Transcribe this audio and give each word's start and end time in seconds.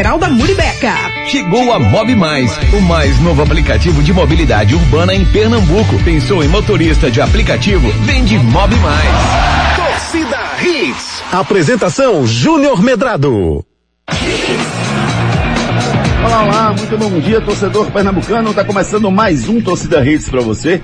da 0.00 0.28
Muribeca. 0.30 0.94
Chegou 1.26 1.72
a 1.72 1.78
Mob 1.80 2.14
Mais, 2.14 2.56
o 2.72 2.80
mais 2.82 3.18
novo 3.18 3.42
aplicativo 3.42 4.00
de 4.00 4.12
mobilidade 4.12 4.76
urbana 4.76 5.12
em 5.12 5.24
Pernambuco. 5.24 5.98
Pensou 6.04 6.42
em 6.44 6.46
motorista 6.46 7.10
de 7.10 7.20
aplicativo? 7.20 7.90
Vende 8.04 8.38
Mob 8.38 8.76
Mais. 8.76 9.76
Torcida 9.76 10.38
Hits. 10.62 11.22
Apresentação 11.32 12.24
Júnior 12.24 12.80
Medrado. 12.80 13.66
Olá, 16.24 16.44
olá, 16.44 16.74
muito 16.78 16.96
bom 16.96 17.18
dia, 17.18 17.40
torcedor 17.40 17.90
pernambucano. 17.90 18.54
Tá 18.54 18.64
começando 18.64 19.10
mais 19.10 19.48
um 19.48 19.60
Torcida 19.60 20.08
Hits 20.08 20.28
para 20.28 20.40
você. 20.40 20.80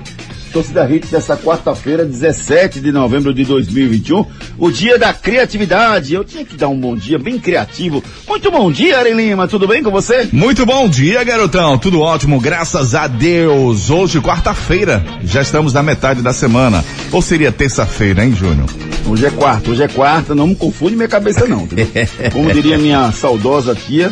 Torcida 0.55 0.89
Hits 0.89 1.11
dessa 1.11 1.35
quarta-feira, 1.35 2.05
17 2.05 2.79
de 2.79 2.89
novembro 2.89 3.33
de 3.33 3.43
2021, 3.43 4.25
o 4.57 4.71
dia 4.71 4.97
da 4.97 5.11
criatividade. 5.11 6.13
Eu 6.13 6.23
tinha 6.23 6.45
que 6.45 6.55
dar 6.55 6.69
um 6.69 6.79
bom 6.79 6.95
dia 6.95 7.19
bem 7.19 7.37
criativo. 7.37 8.01
Muito 8.25 8.49
bom 8.49 8.71
dia, 8.71 8.97
Ari 8.97 9.11
Lima, 9.11 9.49
tudo 9.49 9.67
bem 9.67 9.83
com 9.83 9.91
você? 9.91 10.29
Muito 10.31 10.65
bom 10.65 10.87
dia, 10.87 11.21
garotão. 11.25 11.77
Tudo 11.77 11.99
ótimo, 11.99 12.39
graças 12.39 12.95
a 12.95 13.05
Deus. 13.05 13.89
Hoje, 13.89 14.21
quarta-feira, 14.21 15.03
já 15.25 15.41
estamos 15.41 15.73
na 15.73 15.83
metade 15.83 16.21
da 16.21 16.31
semana. 16.31 16.85
Ou 17.11 17.21
seria 17.21 17.51
terça-feira, 17.51 18.23
hein, 18.23 18.33
Júnior? 18.33 18.69
Hoje 19.05 19.25
é 19.25 19.31
quarta, 19.31 19.71
hoje 19.71 19.83
é 19.83 19.89
quarta, 19.89 20.33
não 20.33 20.47
me 20.47 20.55
confunde 20.55 20.95
minha 20.95 21.09
cabeça 21.09 21.45
não. 21.45 21.67
Como 22.31 22.53
diria 22.53 22.77
minha 22.77 23.11
saudosa 23.11 23.75
tia, 23.75 24.09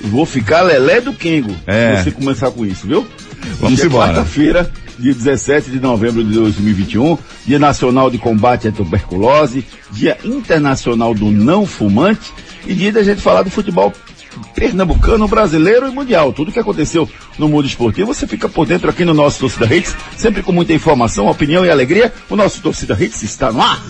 vou 0.00 0.26
ficar 0.26 0.62
lelé 0.62 1.00
do 1.00 1.12
Kengo. 1.12 1.54
É. 1.64 1.98
Se 1.98 2.02
você 2.02 2.10
começar 2.10 2.50
com 2.50 2.66
isso, 2.66 2.88
viu? 2.88 3.06
Vamos 3.60 3.74
hoje 3.78 3.82
é 3.82 3.86
embora. 3.86 4.14
quarta-feira, 4.14 4.68
dia 4.98 5.14
17 5.14 5.70
de 5.70 5.80
novembro 5.80 6.24
de 6.24 6.32
2021, 6.32 7.18
Dia 7.46 7.58
Nacional 7.58 8.10
de 8.10 8.18
Combate 8.18 8.68
à 8.68 8.72
Tuberculose, 8.72 9.64
Dia 9.90 10.18
Internacional 10.24 11.14
do 11.14 11.30
Não 11.30 11.66
Fumante 11.66 12.32
e 12.66 12.74
dia 12.74 12.92
da 12.92 13.02
gente 13.02 13.20
falar 13.20 13.42
do 13.42 13.50
futebol 13.50 13.92
pernambucano, 14.54 15.28
brasileiro 15.28 15.88
e 15.88 15.90
mundial. 15.90 16.32
Tudo 16.32 16.52
que 16.52 16.58
aconteceu 16.58 17.08
no 17.38 17.48
mundo 17.48 17.66
esportivo, 17.66 18.12
você 18.12 18.26
fica 18.26 18.48
por 18.48 18.66
dentro 18.66 18.90
aqui 18.90 19.04
no 19.04 19.14
nosso 19.14 19.40
Torcida 19.40 19.72
Hits, 19.74 19.94
sempre 20.16 20.42
com 20.42 20.52
muita 20.52 20.72
informação, 20.72 21.26
opinião 21.26 21.64
e 21.64 21.70
alegria. 21.70 22.12
O 22.28 22.36
nosso 22.36 22.60
Torcida 22.60 22.96
Hits 22.98 23.22
está 23.22 23.52
no 23.52 23.60
ar. 23.60 23.82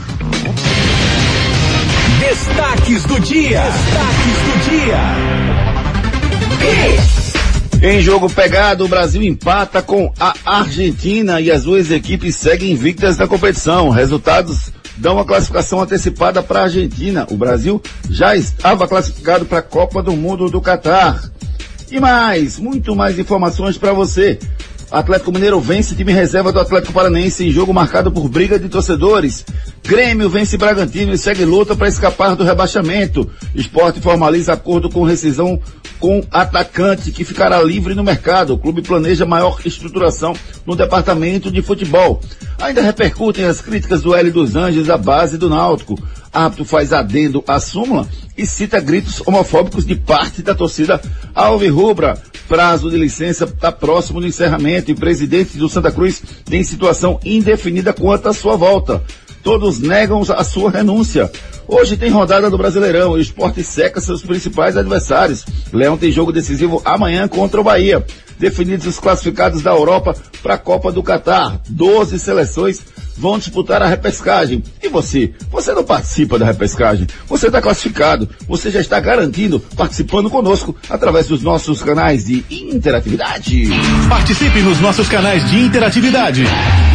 Destaques 2.20 3.04
do 3.04 3.20
dia. 3.20 3.62
Destaques 3.62 4.36
do 4.44 4.70
dia. 4.70 4.96
Em 7.82 8.00
jogo 8.00 8.28
pegado, 8.30 8.84
o 8.84 8.88
Brasil 8.88 9.22
empata 9.22 9.82
com 9.82 10.12
a 10.18 10.34
Argentina 10.44 11.40
e 11.40 11.50
as 11.50 11.64
duas 11.64 11.90
equipes 11.90 12.34
seguem 12.34 12.72
invictas 12.72 13.18
na 13.18 13.26
competição. 13.26 13.90
Resultados 13.90 14.72
dão 14.96 15.14
uma 15.14 15.24
classificação 15.24 15.80
antecipada 15.80 16.42
para 16.42 16.60
a 16.60 16.62
Argentina. 16.64 17.26
O 17.30 17.36
Brasil 17.36 17.80
já 18.08 18.34
estava 18.34 18.88
classificado 18.88 19.44
para 19.44 19.58
a 19.58 19.62
Copa 19.62 20.02
do 20.02 20.12
Mundo 20.12 20.48
do 20.48 20.60
Catar. 20.60 21.30
E 21.90 22.00
mais, 22.00 22.58
muito 22.58 22.96
mais 22.96 23.18
informações 23.18 23.76
para 23.76 23.92
você. 23.92 24.38
Atlético 24.90 25.32
Mineiro 25.32 25.60
vence 25.60 25.96
time 25.96 26.12
reserva 26.12 26.52
do 26.52 26.60
Atlético 26.60 26.92
Paranense 26.92 27.44
em 27.44 27.50
jogo 27.50 27.74
marcado 27.74 28.10
por 28.12 28.28
briga 28.28 28.58
de 28.58 28.68
torcedores. 28.68 29.44
Grêmio 29.84 30.28
vence 30.28 30.56
Bragantino 30.56 31.12
e 31.12 31.18
segue 31.18 31.44
luta 31.44 31.74
para 31.74 31.88
escapar 31.88 32.36
do 32.36 32.44
rebaixamento. 32.44 33.28
Esporte 33.54 34.00
formaliza 34.00 34.52
acordo 34.52 34.88
com 34.88 35.02
rescisão 35.02 35.60
com 35.98 36.22
atacante 36.30 37.10
que 37.10 37.24
ficará 37.24 37.60
livre 37.62 37.94
no 37.94 38.04
mercado. 38.04 38.54
O 38.54 38.58
clube 38.58 38.80
planeja 38.80 39.26
maior 39.26 39.58
estruturação 39.64 40.34
no 40.64 40.76
departamento 40.76 41.50
de 41.50 41.62
futebol. 41.62 42.20
Ainda 42.58 42.80
repercutem 42.80 43.44
as 43.44 43.60
críticas 43.60 44.02
do 44.02 44.14
L 44.14 44.30
dos 44.30 44.54
Anjos 44.54 44.88
à 44.88 44.96
base 44.96 45.36
do 45.36 45.48
Náutico. 45.48 45.98
Árbitro 46.36 46.64
faz 46.64 46.92
adendo 46.92 47.42
à 47.48 47.58
súmula 47.58 48.06
e 48.36 48.46
cita 48.46 48.78
gritos 48.78 49.22
homofóbicos 49.26 49.86
de 49.86 49.94
parte 49.94 50.42
da 50.42 50.54
torcida 50.54 51.00
Alvirrubra. 51.34 52.20
Prazo 52.46 52.90
de 52.90 52.96
licença 52.96 53.44
está 53.44 53.72
próximo 53.72 54.20
do 54.20 54.26
encerramento 54.26 54.90
e 54.90 54.94
presidente 54.94 55.56
do 55.56 55.68
Santa 55.68 55.90
Cruz 55.90 56.22
tem 56.44 56.62
situação 56.62 57.18
indefinida 57.24 57.92
quanto 57.92 58.28
à 58.28 58.32
sua 58.34 58.54
volta. 58.54 59.02
Todos 59.42 59.78
negam 59.78 60.22
a 60.28 60.44
sua 60.44 60.70
renúncia. 60.70 61.30
Hoje 61.66 61.96
tem 61.96 62.10
rodada 62.10 62.50
do 62.50 62.58
Brasileirão 62.58 63.16
e 63.16 63.20
o 63.20 63.22
esporte 63.22 63.62
seca 63.62 64.00
seus 64.00 64.22
principais 64.22 64.76
adversários. 64.76 65.44
Leão 65.72 65.96
tem 65.96 66.12
jogo 66.12 66.32
decisivo 66.32 66.82
amanhã 66.84 67.26
contra 67.26 67.60
o 67.60 67.64
Bahia. 67.64 68.04
Definidos 68.38 68.86
os 68.86 68.98
classificados 68.98 69.62
da 69.62 69.70
Europa 69.70 70.14
para 70.42 70.54
a 70.54 70.58
Copa 70.58 70.92
do 70.92 71.02
Catar. 71.02 71.60
Doze 71.68 72.18
seleções 72.18 72.82
vão 73.16 73.38
disputar 73.38 73.82
a 73.82 73.86
repescagem. 73.86 74.62
E 74.82 74.88
você? 74.88 75.32
Você 75.50 75.72
não 75.72 75.82
participa 75.82 76.38
da 76.38 76.44
repescagem. 76.46 77.06
Você 77.26 77.46
está 77.46 77.62
classificado. 77.62 78.28
Você 78.46 78.70
já 78.70 78.80
está 78.80 79.00
garantindo 79.00 79.58
participando 79.76 80.28
conosco 80.28 80.76
através 80.88 81.26
dos 81.26 81.42
nossos 81.42 81.82
canais 81.82 82.26
de 82.26 82.44
interatividade. 82.50 83.70
Participe 84.08 84.60
nos 84.60 84.80
nossos 84.80 85.08
canais 85.08 85.48
de 85.50 85.58
interatividade. 85.58 86.44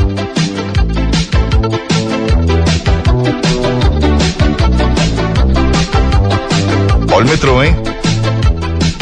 Olha 7.12 7.24
o 7.24 7.28
metrô, 7.28 7.62
hein? 7.62 7.74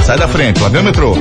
Sai 0.05 0.17
da 0.17 0.29
frente, 0.29 0.61
lá 0.61 0.69
vem 0.69 0.83
o 0.83 0.85
metrô. 0.85 1.17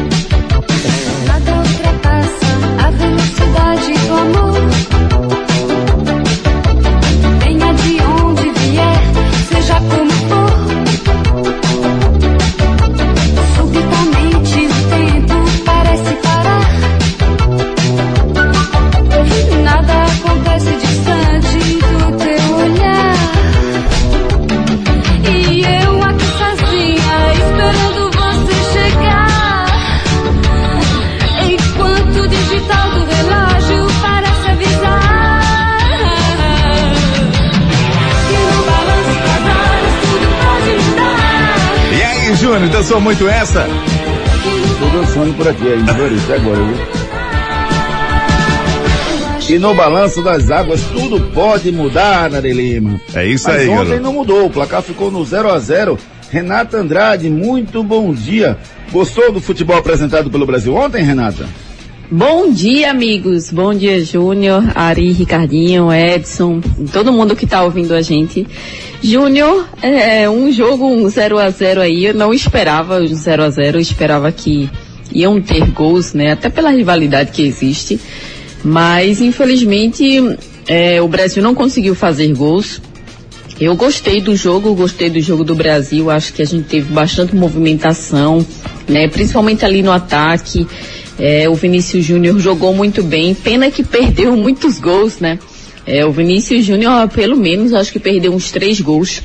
Júnior, 42.54 42.70
dançou 42.70 43.02
muito 43.02 43.28
essa? 43.28 43.66
Tô 44.80 44.86
dançando 45.00 45.34
por 45.36 45.48
aqui 45.48 45.74
ainda, 45.74 45.92
até 45.92 46.36
agora, 46.36 46.64
viu? 46.64 46.78
E 49.50 49.58
no 49.58 49.74
balanço 49.74 50.22
das 50.22 50.52
águas 50.52 50.80
tudo 50.92 51.20
pode 51.32 51.72
mudar, 51.72 52.30
Nari 52.30 52.54
Lima. 52.54 53.02
É 53.16 53.26
isso 53.26 53.48
Mas 53.48 53.62
aí, 53.62 53.70
ontem 53.70 53.86
garoto. 53.86 54.04
não 54.04 54.14
mudou, 54.14 54.46
o 54.46 54.50
placar 54.52 54.84
ficou 54.84 55.10
no 55.10 55.26
0 55.26 55.52
a 55.52 55.58
0 55.58 55.98
Renata 56.30 56.78
Andrade, 56.78 57.28
muito 57.28 57.84
bom 57.84 58.14
dia. 58.14 58.56
Gostou 58.92 59.32
do 59.32 59.42
futebol 59.42 59.78
apresentado 59.78 60.30
pelo 60.30 60.46
Brasil 60.46 60.76
ontem, 60.76 61.04
Renata? 61.04 61.48
Bom 62.16 62.52
dia, 62.52 62.92
amigos. 62.92 63.50
Bom 63.50 63.74
dia, 63.74 64.06
Júnior, 64.06 64.64
Ari, 64.76 65.12
Ricardinho, 65.14 65.92
Edson, 65.92 66.62
todo 66.92 67.12
mundo 67.12 67.36
que 67.36 67.46
está 67.46 67.64
ouvindo 67.64 67.92
a 67.92 68.04
gente. 68.04 68.46
Júnior, 69.02 69.68
é 69.82 70.30
um 70.30 70.52
jogo 70.52 70.86
um 70.86 71.10
0 71.10 71.40
a 71.40 71.50
0 71.50 71.82
aí, 71.82 72.06
eu 72.06 72.14
não 72.14 72.32
esperava 72.32 73.00
um 73.00 73.08
0 73.08 73.44
a 73.44 73.50
0 73.50 73.78
eu 73.78 73.82
esperava 73.82 74.32
que 74.32 74.70
iam 75.12 75.42
ter 75.42 75.66
gols, 75.72 76.14
né? 76.14 76.34
Até 76.34 76.50
pela 76.52 76.70
rivalidade 76.70 77.32
que 77.32 77.42
existe. 77.42 78.00
Mas, 78.64 79.20
infelizmente, 79.20 80.38
é, 80.68 81.02
o 81.02 81.08
Brasil 81.08 81.42
não 81.42 81.56
conseguiu 81.56 81.96
fazer 81.96 82.32
gols. 82.36 82.80
Eu 83.60 83.76
gostei 83.76 84.22
do 84.22 84.36
jogo, 84.36 84.76
gostei 84.76 85.10
do 85.10 85.20
jogo 85.20 85.44
do 85.44 85.56
Brasil. 85.56 86.12
Acho 86.12 86.32
que 86.32 86.44
a 86.44 86.46
gente 86.46 86.66
teve 86.66 86.94
bastante 86.94 87.36
movimentação, 87.36 88.46
né? 88.88 89.08
Principalmente 89.08 89.66
ali 89.66 89.82
no 89.82 89.92
ataque. 89.92 90.68
É, 91.26 91.48
o 91.48 91.56
Vinícius 91.56 92.04
Júnior 92.04 92.38
jogou 92.38 92.74
muito 92.76 93.02
bem. 93.02 93.34
Pena 93.34 93.72
que 93.72 93.82
perdeu 93.82 94.36
muitos 94.36 94.78
gols, 94.78 95.20
né? 95.20 95.40
É, 95.88 96.06
o 96.06 96.12
Vinícius 96.12 96.66
Júnior, 96.66 97.08
pelo 97.08 97.38
menos, 97.38 97.74
acho 97.74 97.94
que 97.94 98.00
perdeu 98.00 98.34
uns 98.34 98.52
três 98.52 98.82
gols. 98.82 99.22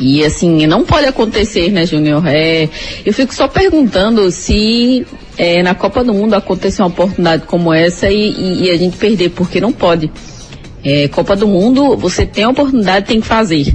E 0.00 0.24
assim, 0.24 0.66
não 0.66 0.84
pode 0.84 1.06
acontecer, 1.06 1.70
né, 1.70 1.86
Júnior? 1.86 2.26
É, 2.26 2.68
eu 3.06 3.12
fico 3.12 3.32
só 3.32 3.46
perguntando 3.46 4.32
se 4.32 5.06
é, 5.38 5.62
na 5.62 5.76
Copa 5.76 6.02
do 6.02 6.12
Mundo 6.12 6.34
acontecer 6.34 6.82
uma 6.82 6.88
oportunidade 6.88 7.44
como 7.46 7.72
essa 7.72 8.10
e, 8.10 8.32
e, 8.32 8.64
e 8.64 8.70
a 8.70 8.76
gente 8.76 8.96
perder, 8.96 9.30
porque 9.30 9.60
não 9.60 9.70
pode. 9.70 10.10
É, 10.84 11.06
Copa 11.06 11.36
do 11.36 11.46
Mundo, 11.46 11.96
você 11.96 12.26
tem 12.26 12.42
a 12.42 12.48
oportunidade, 12.48 13.06
tem 13.06 13.20
que 13.20 13.26
fazer. 13.28 13.72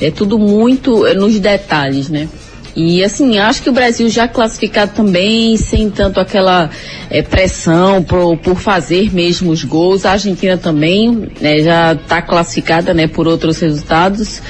É 0.00 0.12
tudo 0.12 0.38
muito 0.38 1.04
é, 1.08 1.14
nos 1.14 1.40
detalhes, 1.40 2.08
né? 2.08 2.28
E 2.76 3.04
assim, 3.04 3.38
acho 3.38 3.62
que 3.62 3.70
o 3.70 3.72
Brasil 3.72 4.08
já 4.08 4.26
classificado 4.26 4.92
também, 4.94 5.56
sem 5.56 5.90
tanto 5.90 6.18
aquela 6.18 6.70
é, 7.08 7.22
pressão 7.22 8.02
por, 8.02 8.36
por 8.38 8.56
fazer 8.56 9.14
mesmo 9.14 9.52
os 9.52 9.62
gols. 9.62 10.04
A 10.04 10.12
Argentina 10.12 10.56
também 10.56 11.28
né, 11.40 11.60
já 11.60 11.92
está 11.92 12.20
classificada 12.20 12.92
né, 12.92 13.06
por 13.06 13.28
outros 13.28 13.60
resultados. 13.60 14.42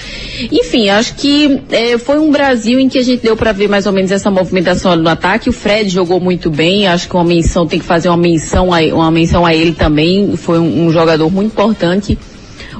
Enfim, 0.50 0.88
acho 0.88 1.14
que 1.16 1.60
é, 1.70 1.98
foi 1.98 2.18
um 2.18 2.30
Brasil 2.30 2.80
em 2.80 2.88
que 2.88 2.98
a 2.98 3.02
gente 3.02 3.22
deu 3.22 3.36
para 3.36 3.52
ver 3.52 3.68
mais 3.68 3.86
ou 3.86 3.92
menos 3.92 4.10
essa 4.10 4.30
movimentação 4.30 4.92
ali 4.92 5.02
no 5.02 5.10
ataque. 5.10 5.50
O 5.50 5.52
Fred 5.52 5.90
jogou 5.90 6.18
muito 6.18 6.50
bem, 6.50 6.86
acho 6.86 7.08
que 7.08 7.14
uma 7.14 7.24
menção 7.24 7.66
tem 7.66 7.78
que 7.78 7.84
fazer 7.84 8.08
uma 8.08 8.16
menção 8.16 8.72
a, 8.72 8.80
uma 8.94 9.10
menção 9.10 9.44
a 9.44 9.54
ele 9.54 9.72
também. 9.72 10.34
Foi 10.36 10.58
um, 10.58 10.86
um 10.86 10.90
jogador 10.90 11.30
muito 11.30 11.52
importante. 11.52 12.18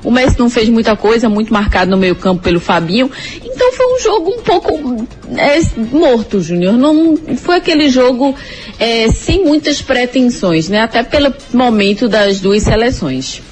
O 0.05 0.11
Messi 0.11 0.39
não 0.39 0.51
fez 0.51 0.69
muita 0.69 0.95
coisa, 0.95 1.29
muito 1.29 1.53
marcado 1.53 1.91
no 1.91 1.97
meio 1.97 2.15
campo 2.15 2.43
pelo 2.43 2.61
Fabinho. 2.61 3.11
Então 3.43 3.73
foi 3.73 3.87
um 3.87 4.01
jogo 4.01 4.31
um 4.31 4.43
pouco 4.43 5.06
é, 5.37 5.59
morto, 5.97 6.41
Júnior. 6.41 6.75
Não 6.75 7.17
foi 7.37 7.56
aquele 7.56 7.89
jogo 7.89 8.35
é, 8.79 9.09
sem 9.09 9.45
muitas 9.45 9.81
pretensões, 9.81 10.69
né? 10.69 10.83
Até 10.83 11.03
pelo 11.03 11.33
momento 11.53 12.09
das 12.09 12.39
duas 12.41 12.62
seleções. 12.62 13.43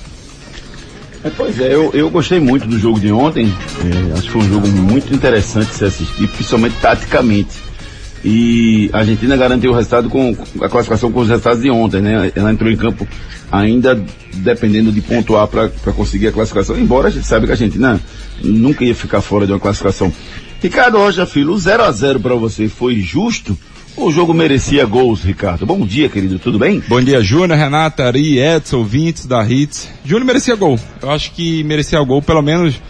É, 1.25 1.31
pois 1.31 1.59
é, 1.59 1.73
eu, 1.73 1.91
eu 1.95 2.11
gostei 2.11 2.39
muito 2.39 2.67
do 2.67 2.79
jogo 2.79 3.01
de 3.01 3.11
ontem. 3.11 3.47
É, 3.47 4.13
acho 4.13 4.23
que 4.23 4.31
foi 4.31 4.43
um 4.43 4.49
jogo 4.49 4.69
muito 4.69 5.15
interessante 5.15 5.69
de 5.69 5.75
se 5.77 5.85
assistir, 5.85 6.29
principalmente 6.29 6.75
taticamente. 6.81 7.72
E 8.25 8.89
a 8.93 8.99
Argentina 8.99 9.37
garantiu 9.37 9.73
o 9.73 9.75
resultado 9.75 10.09
com 10.09 10.37
a 10.61 10.69
classificação 10.69 11.11
com 11.11 11.21
os 11.21 11.29
resultados 11.29 11.63
de 11.63 11.71
ontem, 11.71 12.01
né? 12.01 12.31
Ela 12.37 12.53
entrou 12.53 12.71
em 12.71 12.77
campo 12.77 13.07
ainda 13.51 14.01
dependendo 14.35 14.93
de 14.93 15.01
pontuar 15.01 15.47
para 15.49 15.69
conseguir 15.93 16.29
a 16.29 16.33
classificação, 16.33 16.79
embora 16.79 17.09
a 17.09 17.11
gente 17.11 17.27
saiba 17.27 17.47
que 17.47 17.53
a 17.53 17.55
Argentina 17.55 18.01
nunca 18.43 18.85
ia 18.85 18.95
ficar 18.95 19.21
fora 19.21 19.47
de 19.47 19.53
uma 19.53 19.61
classificação. 19.61 20.13
Ricardo 20.63 20.99
Rocha 20.99 21.27
Filho, 21.27 21.53
o 21.53 21.59
0 21.59 21.83
a 21.83 21.91
0 21.91 22.21
para 22.21 22.35
você 22.37 22.69
foi 22.69 23.01
justo? 23.01 23.59
O 23.95 24.11
jogo 24.11 24.33
merecia 24.33 24.87
gols, 24.87 25.23
Ricardo. 25.23 25.67
Bom 25.67 25.85
dia, 25.85 26.09
querido, 26.09 26.39
tudo 26.39 26.59
bem? 26.59 26.83
Bom 26.89 27.03
dia, 27.03 27.21
Júnior, 27.21 27.59
Renata, 27.59 28.07
Ari, 28.07 28.39
Edson, 28.39 28.79
ouvintes 28.79 29.27
da 29.27 29.45
Hits. 29.45 29.91
Júnior 30.03 30.25
merecia 30.25 30.55
gol. 30.55 30.79
Eu 31.03 31.11
acho 31.11 31.33
que 31.33 31.63
merecia 31.65 32.01
gol, 32.03 32.23
pelo 32.23 32.41
menos 32.41 32.81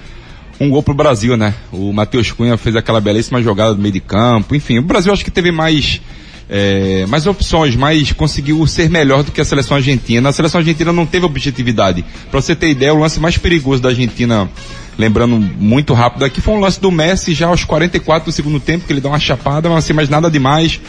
um 0.63 0.71
gol 0.71 0.83
pro 0.83 0.95
Brasil, 0.95 1.37
né? 1.37 1.55
O 1.73 1.93
Matheus 1.93 2.31
Cunha 2.31 2.57
fez 2.57 2.77
aquela 2.77 3.01
belíssima 3.01 3.43
jogada 3.43 3.75
do 3.75 3.83
meio 3.83 3.93
de 3.93 4.01
campo. 4.01 4.55
Enfim, 4.55 4.79
o 4.79 4.83
Brasil 4.83 5.13
acho 5.13 5.25
que 5.25 5.31
teve 5.31 5.51
mais 5.51 6.01
é, 6.49 7.05
mais 7.07 7.27
opções, 7.27 7.75
mas 7.75 8.13
conseguiu 8.13 8.65
ser 8.67 8.89
melhor 8.89 9.25
do 9.25 9.33
que 9.33 9.41
a 9.41 9.45
seleção 9.45 9.77
argentina. 9.77 10.29
A 10.29 10.33
seleção 10.33 10.61
argentina 10.61 10.93
não 10.93 11.05
teve 11.05 11.27
objetividade. 11.27 12.05
Para 12.31 12.41
você 12.41 12.55
ter 12.55 12.69
ideia, 12.69 12.95
o 12.95 12.99
lance 12.99 13.19
mais 13.19 13.37
perigoso 13.37 13.83
da 13.83 13.89
Argentina, 13.89 14.49
lembrando 14.97 15.37
muito 15.37 15.95
rápido 15.95 16.25
aqui, 16.25 16.41
foi 16.41 16.55
um 16.55 16.61
lance 16.61 16.81
do 16.81 16.93
Messi 16.93 17.35
já 17.35 17.49
aos 17.49 17.65
44 17.65 18.27
do 18.27 18.33
segundo 18.33 18.61
tempo, 18.61 18.87
que 18.87 18.93
ele 18.93 19.01
dá 19.01 19.09
uma 19.09 19.19
chapada, 19.19 19.69
mas 19.69 19.79
assim, 19.79 19.93
mais 19.93 20.09
nada 20.09 20.31
demais. 20.31 20.81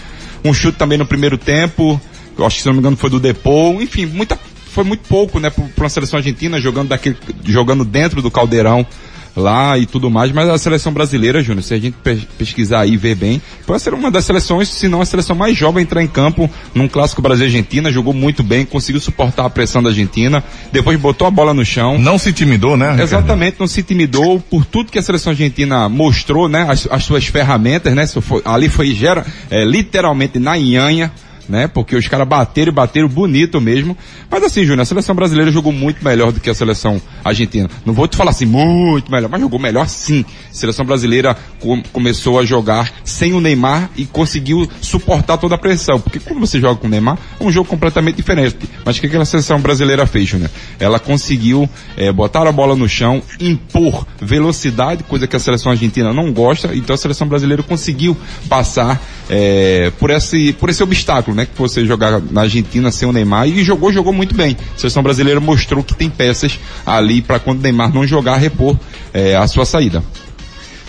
Um 0.45 0.53
chute 0.53 0.77
também 0.77 0.97
no 0.97 1.05
primeiro 1.05 1.37
tempo, 1.37 1.99
eu 2.37 2.45
acho 2.45 2.57
que 2.57 2.61
se 2.61 2.67
não 2.67 2.73
me 2.73 2.79
engano 2.79 2.97
foi 2.97 3.09
do 3.09 3.19
Depou, 3.19 3.81
enfim, 3.81 4.05
muita, 4.05 4.37
foi 4.67 4.83
muito 4.83 5.07
pouco, 5.07 5.39
né, 5.39 5.49
para 5.49 5.63
uma 5.77 5.89
seleção 5.89 6.17
argentina 6.17 6.59
jogando 6.59 6.89
daquele, 6.89 7.15
jogando 7.45 7.85
dentro 7.85 8.21
do 8.21 8.29
caldeirão 8.29 8.85
lá 9.35 9.77
e 9.77 9.85
tudo 9.85 10.09
mais, 10.09 10.31
mas 10.31 10.49
a 10.49 10.57
seleção 10.57 10.93
brasileira, 10.93 11.41
Júnior, 11.41 11.63
se 11.63 11.73
a 11.73 11.79
gente 11.79 11.95
pesquisar 12.37 12.81
aí 12.81 12.93
e 12.93 12.97
ver 12.97 13.15
bem, 13.15 13.41
pode 13.65 13.81
ser 13.81 13.93
uma 13.93 14.11
das 14.11 14.25
seleções, 14.25 14.69
se 14.69 14.87
não 14.87 15.01
a 15.01 15.05
seleção 15.05 15.35
mais 15.35 15.57
jovem 15.57 15.81
a 15.81 15.83
entrar 15.83 16.03
em 16.03 16.07
campo 16.07 16.49
num 16.73 16.87
clássico 16.87 17.21
Brasil-Argentina, 17.21 17.91
jogou 17.91 18.13
muito 18.13 18.43
bem, 18.43 18.65
conseguiu 18.65 19.01
suportar 19.01 19.45
a 19.45 19.49
pressão 19.49 19.81
da 19.81 19.89
Argentina, 19.89 20.43
depois 20.71 20.99
botou 20.99 21.27
a 21.27 21.31
bola 21.31 21.53
no 21.53 21.65
chão. 21.65 21.97
Não 21.97 22.17
se 22.17 22.29
intimidou, 22.29 22.77
né? 22.77 22.91
Ricardo? 22.91 23.03
Exatamente, 23.03 23.57
não 23.59 23.67
se 23.67 23.79
intimidou 23.79 24.39
por 24.39 24.65
tudo 24.65 24.91
que 24.91 24.99
a 24.99 25.03
seleção 25.03 25.31
argentina 25.31 25.89
mostrou, 25.89 26.47
né? 26.47 26.65
As, 26.69 26.87
as 26.89 27.03
suas 27.03 27.25
ferramentas, 27.25 27.93
né? 27.93 28.05
Ali 28.45 28.69
foi 28.69 28.93
gera, 28.93 29.25
é, 29.49 29.65
literalmente 29.65 30.37
na 30.39 30.57
nhanha, 30.57 31.11
né? 31.47 31.67
Porque 31.67 31.95
os 31.95 32.07
caras 32.07 32.27
bateram 32.27 32.71
e 32.71 32.75
bateram 32.75 33.07
bonito 33.07 33.59
mesmo. 33.59 33.97
Mas 34.29 34.43
assim, 34.43 34.63
Júnior, 34.63 34.81
a 34.81 34.85
seleção 34.85 35.15
brasileira 35.15 35.51
jogou 35.51 35.71
muito 35.71 36.03
melhor 36.03 36.31
do 36.31 36.39
que 36.39 36.49
a 36.49 36.53
seleção 36.53 37.01
argentina. 37.23 37.69
Não 37.85 37.93
vou 37.93 38.07
te 38.07 38.17
falar 38.17 38.31
assim, 38.31 38.45
muito 38.45 39.11
melhor, 39.11 39.29
mas 39.29 39.41
jogou 39.41 39.59
melhor 39.59 39.87
sim. 39.87 40.25
A 40.49 40.53
seleção 40.53 40.85
brasileira 40.85 41.35
com, 41.59 41.81
começou 41.91 42.39
a 42.39 42.45
jogar 42.45 42.91
sem 43.03 43.33
o 43.33 43.41
Neymar 43.41 43.89
e 43.95 44.05
conseguiu 44.05 44.69
suportar 44.81 45.37
toda 45.37 45.55
a 45.55 45.57
pressão. 45.57 45.99
Porque 45.99 46.19
quando 46.19 46.39
você 46.39 46.59
joga 46.59 46.79
com 46.79 46.87
o 46.87 46.89
Neymar, 46.89 47.17
é 47.39 47.43
um 47.43 47.51
jogo 47.51 47.67
completamente 47.67 48.15
diferente. 48.15 48.57
Mas 48.85 48.97
o 48.97 49.01
que, 49.01 49.15
a 49.15 49.25
seleção 49.25 49.59
brasileira 49.59 50.05
fez, 50.05 50.27
Júnior? 50.27 50.49
Ela 50.79 50.99
conseguiu 50.99 51.69
é, 51.95 52.11
botar 52.11 52.47
a 52.47 52.51
bola 52.51 52.75
no 52.75 52.87
chão, 52.87 53.21
impor 53.39 54.05
velocidade, 54.19 55.03
coisa 55.03 55.27
que 55.27 55.35
a 55.35 55.39
seleção 55.39 55.71
argentina 55.71 56.13
não 56.13 56.31
gosta. 56.31 56.75
Então 56.75 56.93
a 56.93 56.97
seleção 56.97 57.27
brasileira 57.27 57.63
conseguiu 57.63 58.17
passar 58.49 59.01
é, 59.29 59.91
por, 59.99 60.09
esse, 60.09 60.53
por 60.53 60.69
esse 60.69 60.83
obstáculo 60.83 61.35
né? 61.35 61.45
Que 61.45 61.57
você 61.57 61.85
jogar 61.85 62.21
na 62.31 62.41
Argentina 62.41 62.91
sem 62.91 63.07
o 63.07 63.13
Neymar 63.13 63.47
e 63.47 63.63
jogou, 63.63 63.91
jogou 63.91 64.13
muito 64.13 64.35
bem. 64.35 64.57
A 64.75 64.77
seleção 64.77 65.03
brasileira 65.03 65.39
mostrou 65.39 65.83
que 65.83 65.95
tem 65.95 66.09
peças 66.09 66.59
ali 66.85 67.21
para 67.21 67.39
quando 67.39 67.59
o 67.59 67.61
Neymar 67.61 67.93
não 67.93 68.05
jogar, 68.05 68.37
repor 68.37 68.77
é, 69.13 69.35
a 69.35 69.47
sua 69.47 69.65
saída. 69.65 70.03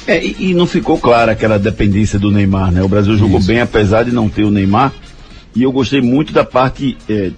É, 0.07 0.23
e, 0.23 0.51
e, 0.51 0.55
não 0.55 0.67
ficou 0.67 0.99
clara 0.99 1.33
aquela 1.33 1.59
dependência 1.59 2.19
do 2.19 2.31
Neymar, 2.31 2.71
né? 2.71 2.83
O 2.83 2.89
Brasil 2.89 3.17
jogou 3.17 3.39
Isso. 3.39 3.49
bem 3.49 3.61
apesar 3.61 4.03
de 4.03 4.13
não 4.13 4.29
ter 4.29 4.45
o 4.45 4.51
Neymar. 4.51 4.93
E 5.55 5.63
eu 5.63 5.73
gostei 5.73 6.01
muito 6.03 6.33
da 6.33 6.45
parte 6.45 6.97
é, 7.09 7.31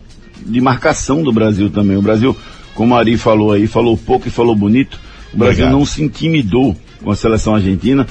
de 0.44 0.60
marcação 0.60 1.22
do 1.22 1.32
Brasil 1.32 1.70
também. 1.70 1.96
O 1.96 2.02
Brasil, 2.02 2.36
como 2.74 2.94
a 2.94 2.98
Ari 2.98 3.16
falou 3.16 3.52
aí, 3.52 3.66
falou 3.66 3.96
pouco 3.96 4.26
e 4.26 4.30
falou 4.30 4.56
bonito. 4.56 4.98
O 5.32 5.36
Brasil 5.36 5.64
Obrigado. 5.64 5.78
não 5.78 5.84
se 5.84 6.02
intimidou 6.02 6.76
com 7.02 7.10
a 7.10 7.16
seleção 7.16 7.54
argentina 7.54 8.06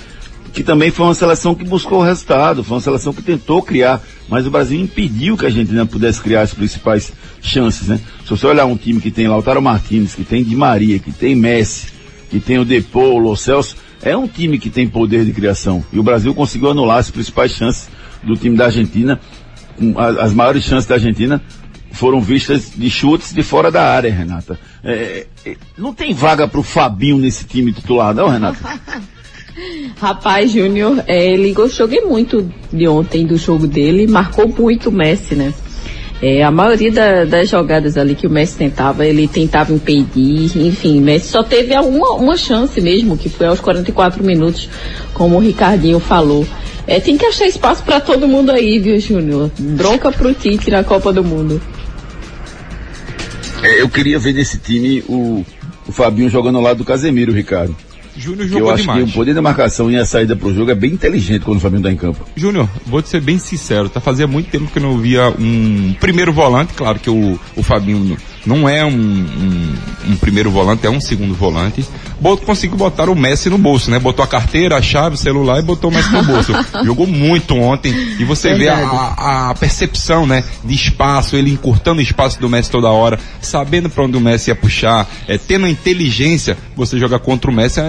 que 0.55 0.63
também 0.63 0.89
foi 0.89 1.05
uma 1.05 1.13
seleção 1.13 1.53
que 1.53 1.65
buscou 1.65 1.99
o 1.99 2.01
resultado, 2.01 2.63
foi 2.63 2.77
uma 2.77 2.81
seleção 2.81 3.13
que 3.13 3.21
tentou 3.21 3.61
criar, 3.61 4.01
mas 4.29 4.47
o 4.47 4.49
Brasil 4.49 4.79
impediu 4.79 5.35
que 5.35 5.43
a 5.43 5.49
Argentina 5.49 5.85
pudesse 5.85 6.21
criar 6.21 6.43
as 6.43 6.53
principais 6.53 7.11
chances, 7.41 7.89
né? 7.89 7.99
Se 8.23 8.29
você 8.29 8.47
olhar 8.47 8.65
um 8.65 8.77
time 8.77 9.01
que 9.01 9.11
tem 9.11 9.27
Lautaro 9.27 9.61
Martins, 9.61 10.15
que 10.15 10.23
tem 10.23 10.45
Di 10.45 10.55
Maria, 10.55 10.97
que 10.97 11.11
tem 11.11 11.35
Messi, 11.35 11.87
que 12.29 12.39
tem 12.39 12.57
o 12.57 12.63
Depô, 12.63 13.21
o 13.21 13.35
Celso, 13.35 13.75
é 14.01 14.15
um 14.15 14.29
time 14.29 14.57
que 14.57 14.69
tem 14.69 14.87
poder 14.87 15.25
de 15.25 15.33
criação. 15.33 15.83
E 15.91 15.99
o 15.99 16.03
Brasil 16.03 16.33
conseguiu 16.33 16.71
anular 16.71 16.99
as 16.99 17.11
principais 17.11 17.51
chances 17.51 17.89
do 18.23 18.37
time 18.37 18.55
da 18.55 18.65
Argentina. 18.65 19.19
As 20.21 20.33
maiores 20.33 20.63
chances 20.63 20.87
da 20.87 20.95
Argentina 20.95 21.43
foram 21.91 22.21
vistas 22.21 22.71
de 22.73 22.89
chutes 22.89 23.33
de 23.33 23.43
fora 23.43 23.69
da 23.69 23.89
área, 23.91 24.09
Renata. 24.09 24.57
É, 24.81 25.27
é, 25.45 25.57
não 25.77 25.93
tem 25.93 26.13
vaga 26.13 26.47
para 26.47 26.61
o 26.61 26.63
Fabinho 26.63 27.17
nesse 27.17 27.43
time 27.43 27.73
titular, 27.73 28.13
não, 28.13 28.29
Renata? 28.29 28.79
Rapaz, 29.97 30.51
Júnior, 30.51 31.03
é, 31.07 31.31
ele 31.31 31.53
gostou 31.53 31.87
muito 32.05 32.49
de 32.71 32.87
ontem 32.87 33.25
do 33.25 33.37
jogo 33.37 33.65
dele, 33.65 34.05
marcou 34.05 34.47
muito 34.47 34.89
o 34.89 34.91
Messi, 34.91 35.35
né? 35.35 35.53
É, 36.21 36.43
a 36.43 36.51
maioria 36.51 36.91
da, 36.91 37.25
das 37.25 37.49
jogadas 37.49 37.97
ali 37.97 38.15
que 38.15 38.25
o 38.25 38.29
Messi 38.29 38.57
tentava, 38.57 39.05
ele 39.05 39.27
tentava 39.27 39.73
impedir, 39.73 40.57
enfim, 40.57 40.99
Messi 40.99 41.29
só 41.29 41.43
teve 41.43 41.77
uma, 41.77 42.13
uma 42.13 42.37
chance 42.37 42.79
mesmo, 42.81 43.17
que 43.17 43.29
foi 43.29 43.47
aos 43.47 43.59
44 43.59 44.23
minutos, 44.23 44.69
como 45.13 45.37
o 45.37 45.39
Ricardinho 45.39 45.99
falou. 45.99 46.45
É, 46.87 46.99
tem 46.99 47.17
que 47.17 47.25
achar 47.25 47.47
espaço 47.47 47.83
para 47.83 47.99
todo 47.99 48.27
mundo 48.27 48.51
aí, 48.51 48.79
viu, 48.79 48.99
Júnior? 48.99 49.49
Bronca 49.57 50.11
pro 50.11 50.33
Tite 50.33 50.69
na 50.69 50.83
Copa 50.83 51.11
do 51.11 51.23
Mundo. 51.23 51.61
É, 53.63 53.81
eu 53.81 53.89
queria 53.89 54.19
ver 54.19 54.33
nesse 54.33 54.59
time 54.59 55.03
o, 55.07 55.43
o 55.87 55.91
Fabinho 55.91 56.29
jogando 56.29 56.57
ao 56.57 56.63
lado 56.63 56.77
do 56.77 56.85
Casemiro, 56.85 57.33
Ricardo. 57.33 57.75
Júnior 58.17 58.47
Que 58.47 58.53
eu 58.55 58.59
jogou 58.59 58.71
acho 58.73 58.83
demais. 58.83 59.03
que 59.03 59.09
o 59.09 59.13
poder 59.13 59.33
da 59.33 59.41
marcação 59.41 59.91
e 59.91 59.97
a 59.97 60.05
saída 60.05 60.35
pro 60.35 60.53
jogo 60.53 60.71
é 60.71 60.75
bem 60.75 60.91
inteligente 60.93 61.43
quando 61.43 61.57
o 61.57 61.61
Flamengo 61.61 61.83
tá 61.83 61.91
em 61.91 61.97
campo. 61.97 62.25
Júnior, 62.35 62.67
vou 62.85 63.01
te 63.01 63.09
ser 63.09 63.21
bem 63.21 63.37
sincero, 63.37 63.89
tá 63.89 63.99
fazia 63.99 64.27
muito 64.27 64.49
tempo 64.49 64.69
que 64.71 64.79
eu 64.79 64.83
não 64.83 64.97
via 64.97 65.29
um 65.39 65.93
primeiro 65.99 66.31
volante, 66.31 66.73
claro 66.73 66.99
que 66.99 67.09
o, 67.09 67.39
o 67.55 67.63
Fabinho 67.63 68.17
não 68.45 68.67
é 68.69 68.85
um, 68.85 68.89
um, 68.91 69.73
um 70.11 70.15
primeiro 70.17 70.51
volante, 70.51 70.85
é 70.85 70.89
um 70.89 71.01
segundo 71.01 71.33
volante. 71.33 71.85
Bot, 72.19 72.45
conseguiu 72.45 72.77
botar 72.77 73.09
o 73.09 73.15
Messi 73.15 73.49
no 73.49 73.57
bolso, 73.57 73.91
né? 73.91 73.99
Botou 73.99 74.23
a 74.23 74.27
carteira, 74.27 74.77
a 74.77 74.81
chave, 74.81 75.15
o 75.15 75.17
celular 75.17 75.59
e 75.59 75.63
botou 75.63 75.89
o 75.89 75.93
Messi 75.93 76.11
no 76.11 76.23
bolso. 76.23 76.53
Jogou 76.85 77.05
muito 77.05 77.55
ontem 77.55 77.93
e 78.19 78.23
você 78.23 78.53
vê 78.55 78.69
a, 78.69 78.77
a- 78.77 79.49
a 79.49 79.55
percepção, 79.55 80.25
né? 80.25 80.43
De 80.63 80.73
espaço, 80.73 81.35
ele 81.35 81.51
encurtando 81.51 81.99
o 81.99 82.03
espaço 82.03 82.39
do 82.39 82.47
Messi 82.49 82.69
toda 82.71 82.87
hora, 82.89 83.19
sabendo 83.41 83.89
para 83.89 84.03
onde 84.05 84.15
o 84.17 84.21
Messi 84.21 84.49
ia 84.49 84.55
puxar, 84.55 85.07
é, 85.27 85.37
tendo 85.37 85.65
a 85.65 85.69
inteligência, 85.69 86.57
você 86.75 86.97
jogar 86.97 87.19
contra 87.19 87.51
o 87.51 87.53
Messi 87.53 87.79
é, 87.81 87.83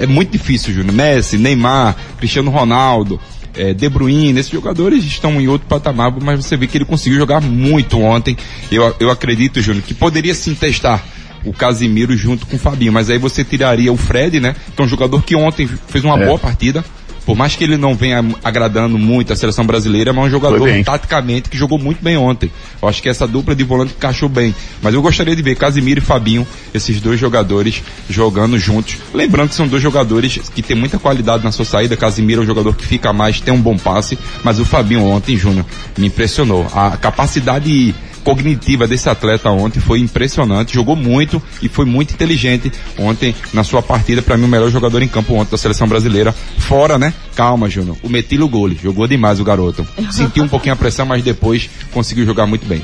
é- 0.00 0.04
é 0.04 0.06
muito 0.06 0.30
difícil, 0.30 0.74
Júnior. 0.74 0.92
Messi, 0.94 1.38
Neymar, 1.38 1.96
Cristiano 2.18 2.50
Ronaldo, 2.50 3.18
é, 3.54 3.72
De 3.74 3.88
Bruyne, 3.88 4.38
esses 4.38 4.50
jogadores 4.52 5.04
estão 5.04 5.40
em 5.40 5.48
outro 5.48 5.66
patamar, 5.68 6.12
mas 6.22 6.44
você 6.44 6.56
vê 6.56 6.66
que 6.66 6.76
ele 6.78 6.84
conseguiu 6.84 7.18
jogar 7.18 7.40
muito 7.40 8.00
ontem. 8.00 8.36
Eu, 8.70 8.94
eu 9.00 9.10
acredito, 9.10 9.60
Júnior, 9.60 9.84
que 9.84 9.94
poderia 9.94 10.34
sim 10.34 10.54
testar 10.54 11.04
o 11.44 11.52
Casimiro 11.52 12.14
junto 12.16 12.46
com 12.46 12.56
o 12.56 12.58
Fabinho, 12.58 12.92
mas 12.92 13.08
aí 13.08 13.18
você 13.18 13.42
tiraria 13.42 13.92
o 13.92 13.96
Fred, 13.96 14.40
né? 14.40 14.54
Que 14.76 14.82
é 14.82 14.84
um 14.84 14.88
jogador 14.88 15.22
que 15.22 15.34
ontem 15.34 15.66
fez 15.66 16.04
uma 16.04 16.18
É. 16.20 16.26
boa 16.26 16.38
partida. 16.38 16.84
Por 17.30 17.36
mais 17.36 17.54
que 17.54 17.62
ele 17.62 17.76
não 17.76 17.94
venha 17.94 18.24
agradando 18.42 18.98
muito 18.98 19.32
a 19.32 19.36
seleção 19.36 19.64
brasileira, 19.64 20.12
mas 20.12 20.24
é 20.24 20.26
um 20.26 20.30
jogador 20.30 20.68
taticamente 20.84 21.48
que 21.48 21.56
jogou 21.56 21.78
muito 21.78 22.02
bem 22.02 22.16
ontem. 22.16 22.50
Eu 22.82 22.88
acho 22.88 23.00
que 23.00 23.08
essa 23.08 23.24
dupla 23.24 23.54
de 23.54 23.62
volante 23.62 23.94
encaixou 23.96 24.28
bem. 24.28 24.52
Mas 24.82 24.94
eu 24.94 25.00
gostaria 25.00 25.36
de 25.36 25.40
ver 25.40 25.54
Casimiro 25.54 26.00
e 26.00 26.02
Fabinho, 26.02 26.44
esses 26.74 27.00
dois 27.00 27.20
jogadores 27.20 27.84
jogando 28.08 28.58
juntos. 28.58 28.96
Lembrando 29.14 29.50
que 29.50 29.54
são 29.54 29.68
dois 29.68 29.80
jogadores 29.80 30.40
que 30.52 30.60
têm 30.60 30.76
muita 30.76 30.98
qualidade 30.98 31.44
na 31.44 31.52
sua 31.52 31.64
saída. 31.64 31.96
Casimiro 31.96 32.40
é 32.40 32.42
um 32.42 32.46
jogador 32.48 32.74
que 32.74 32.84
fica 32.84 33.12
mais, 33.12 33.40
tem 33.40 33.54
um 33.54 33.62
bom 33.62 33.78
passe, 33.78 34.18
mas 34.42 34.58
o 34.58 34.64
Fabinho 34.64 35.04
ontem, 35.04 35.36
Júnior, 35.36 35.64
me 35.96 36.08
impressionou. 36.08 36.66
A 36.74 36.96
capacidade 36.96 37.94
cognitiva 38.24 38.86
desse 38.86 39.08
atleta 39.08 39.50
ontem 39.50 39.80
foi 39.80 40.00
impressionante, 40.00 40.74
jogou 40.74 40.96
muito 40.96 41.42
e 41.62 41.68
foi 41.68 41.84
muito 41.84 42.14
inteligente 42.14 42.72
ontem 42.98 43.34
na 43.52 43.64
sua 43.64 43.82
partida, 43.82 44.22
para 44.22 44.36
mim 44.36 44.44
o 44.44 44.48
melhor 44.48 44.70
jogador 44.70 45.02
em 45.02 45.08
campo 45.08 45.34
ontem 45.34 45.50
da 45.50 45.58
seleção 45.58 45.88
brasileira, 45.88 46.32
fora, 46.58 46.98
né? 46.98 47.12
Calma, 47.34 47.68
Júnior, 47.68 47.96
o 48.02 48.08
Metilo 48.08 48.48
Gole, 48.48 48.78
jogou 48.80 49.06
demais 49.06 49.40
o 49.40 49.44
garoto. 49.44 49.86
Sentiu 50.10 50.44
um 50.44 50.48
pouquinho 50.48 50.74
a 50.74 50.76
pressão, 50.76 51.06
mas 51.06 51.22
depois 51.22 51.68
conseguiu 51.92 52.24
jogar 52.24 52.46
muito 52.46 52.66
bem. 52.66 52.82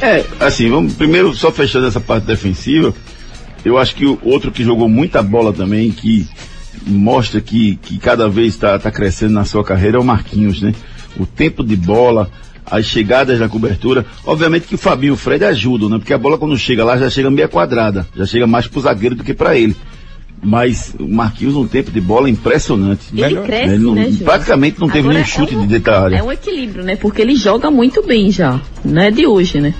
É, 0.00 0.24
assim, 0.40 0.68
vamos 0.68 0.94
primeiro 0.94 1.34
só 1.34 1.50
fechando 1.50 1.86
essa 1.86 2.00
parte 2.00 2.26
defensiva. 2.26 2.92
Eu 3.64 3.78
acho 3.78 3.94
que 3.94 4.04
o 4.04 4.18
outro 4.22 4.52
que 4.52 4.62
jogou 4.62 4.88
muita 4.88 5.22
bola 5.22 5.52
também, 5.52 5.90
que 5.90 6.28
mostra 6.86 7.40
que, 7.40 7.76
que 7.76 7.98
cada 7.98 8.28
vez 8.28 8.54
está 8.54 8.78
tá 8.78 8.90
crescendo 8.90 9.32
na 9.32 9.44
sua 9.44 9.64
carreira, 9.64 9.96
é 9.96 10.00
o 10.00 10.04
Marquinhos, 10.04 10.60
né? 10.60 10.74
O 11.18 11.24
tempo 11.24 11.64
de 11.64 11.76
bola, 11.76 12.30
as 12.70 12.86
chegadas 12.86 13.38
na 13.40 13.48
cobertura. 13.48 14.04
Obviamente 14.24 14.66
que 14.66 14.74
o 14.74 14.78
Fabinho 14.78 15.10
e 15.10 15.14
o 15.14 15.16
Fred 15.16 15.44
ajudam, 15.44 15.88
né? 15.88 15.98
Porque 15.98 16.12
a 16.14 16.18
bola 16.18 16.38
quando 16.38 16.56
chega 16.56 16.84
lá 16.84 16.96
já 16.96 17.08
chega 17.10 17.30
meia 17.30 17.48
quadrada, 17.48 18.06
já 18.16 18.24
chega 18.26 18.46
mais 18.46 18.66
pro 18.66 18.80
zagueiro 18.80 19.14
do 19.14 19.24
que 19.24 19.34
para 19.34 19.56
ele. 19.56 19.76
Mas 20.42 20.94
o 20.98 21.08
Marquinhos 21.08 21.56
um 21.56 21.66
tempo 21.66 21.90
de 21.90 22.00
bola 22.00 22.28
impressionante. 22.28 23.06
Ele 23.12 23.22
Melhor- 23.22 23.44
cresce, 23.46 23.74
Ele 23.74 23.78
não- 23.82 23.94
né, 23.94 24.04
Júnior? 24.04 24.24
praticamente 24.24 24.78
não 24.80 24.88
teve 24.88 25.00
Agora 25.08 25.14
nenhum 25.14 25.26
chute 25.26 25.54
é 25.54 25.58
um- 25.58 25.66
de 25.66 25.78
da 25.78 26.02
área. 26.02 26.16
É 26.16 26.22
um 26.22 26.30
equilíbrio, 26.32 26.84
né? 26.84 26.96
Porque 26.96 27.22
ele 27.22 27.34
joga 27.34 27.70
muito 27.70 28.02
bem 28.02 28.30
já. 28.30 28.60
Não 28.84 29.00
é 29.02 29.10
de 29.10 29.26
hoje, 29.26 29.60
né? 29.60 29.72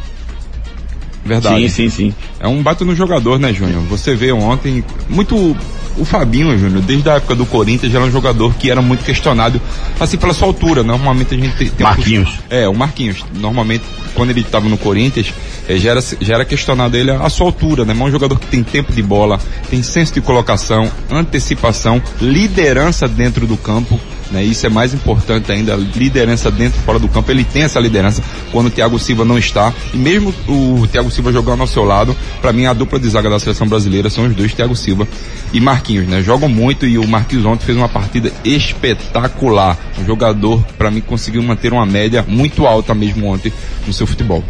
Verdade. 1.24 1.56
Sim, 1.62 1.68
sim, 1.68 1.88
sim. 1.90 2.14
É 2.38 2.46
um 2.46 2.62
bato 2.62 2.84
no 2.84 2.94
jogador, 2.94 3.38
né, 3.38 3.52
Júnior? 3.52 3.82
Você 3.84 4.14
vê 4.14 4.30
ontem 4.32 4.84
muito 5.08 5.56
o 5.96 6.04
Fabinho, 6.04 6.58
Júnior, 6.58 6.82
desde 6.82 7.08
a 7.08 7.14
época 7.14 7.34
do 7.34 7.46
Corinthians, 7.46 7.94
era 7.94 8.04
um 8.04 8.10
jogador 8.10 8.54
que 8.54 8.70
era 8.70 8.82
muito 8.82 9.04
questionado, 9.04 9.60
assim, 9.98 10.16
pela 10.16 10.32
sua 10.34 10.48
altura. 10.48 10.82
Normalmente 10.82 11.34
a 11.34 11.38
gente 11.38 11.54
tem, 11.56 11.68
tem 11.68 11.86
um- 11.86 11.88
Marquinhos. 11.90 12.38
É, 12.50 12.68
o 12.68 12.74
Marquinhos. 12.74 13.24
Normalmente, 13.34 13.84
quando 14.14 14.30
ele 14.30 14.40
estava 14.40 14.68
no 14.68 14.76
Corinthians, 14.78 15.32
eh, 15.68 15.76
já, 15.76 15.90
era, 15.92 16.00
já 16.20 16.34
era 16.34 16.44
questionado 16.44 16.96
ele 16.96 17.10
a 17.10 17.28
sua 17.28 17.46
altura, 17.46 17.84
né? 17.84 17.92
Mas 17.94 18.06
é 18.06 18.08
um 18.08 18.12
jogador 18.12 18.38
que 18.38 18.46
tem 18.46 18.62
tempo 18.62 18.92
de 18.92 19.02
bola, 19.02 19.38
tem 19.70 19.82
senso 19.82 20.14
de 20.14 20.20
colocação, 20.20 20.90
antecipação, 21.10 22.00
liderança 22.20 23.08
dentro 23.08 23.46
do 23.46 23.56
campo. 23.56 23.98
Né? 24.30 24.42
Isso 24.42 24.66
é 24.66 24.68
mais 24.68 24.92
importante 24.94 25.52
ainda, 25.52 25.74
liderança 25.74 26.50
dentro 26.50 26.80
e 26.80 26.84
fora 26.84 26.98
do 26.98 27.08
campo. 27.08 27.30
Ele 27.30 27.44
tem 27.44 27.62
essa 27.62 27.78
liderança 27.78 28.22
quando 28.50 28.66
o 28.66 28.70
Thiago 28.70 28.98
Silva 28.98 29.24
não 29.24 29.38
está. 29.38 29.72
E 29.92 29.96
mesmo 29.96 30.34
o 30.48 30.86
Thiago 30.90 31.10
Silva 31.10 31.32
jogando 31.32 31.60
ao 31.60 31.66
seu 31.66 31.84
lado, 31.84 32.16
para 32.40 32.52
mim 32.52 32.66
a 32.66 32.72
dupla 32.72 32.98
de 32.98 33.08
zaga 33.08 33.28
da 33.30 33.38
seleção 33.38 33.66
brasileira 33.68 34.08
são 34.10 34.26
os 34.26 34.34
dois, 34.34 34.52
Thiago 34.54 34.74
Silva 34.74 35.06
e 35.52 35.60
Marquinhos, 35.60 36.06
né? 36.08 36.22
Jogam 36.22 36.48
muito 36.48 36.86
e 36.86 36.98
o 36.98 37.06
Marquinhos 37.06 37.44
ontem 37.44 37.64
fez 37.66 37.76
uma 37.78 37.88
partida 37.88 38.32
espetacular. 38.44 39.78
Um 40.00 40.04
jogador, 40.06 40.64
para 40.78 40.90
mim, 40.90 41.00
conseguiu 41.00 41.42
manter 41.42 41.72
uma 41.72 41.86
média 41.86 42.24
muito 42.26 42.66
alta 42.66 42.94
mesmo 42.94 43.26
ontem 43.26 43.52
no 43.86 43.92
seu 43.92 44.06
futebol. 44.06 44.42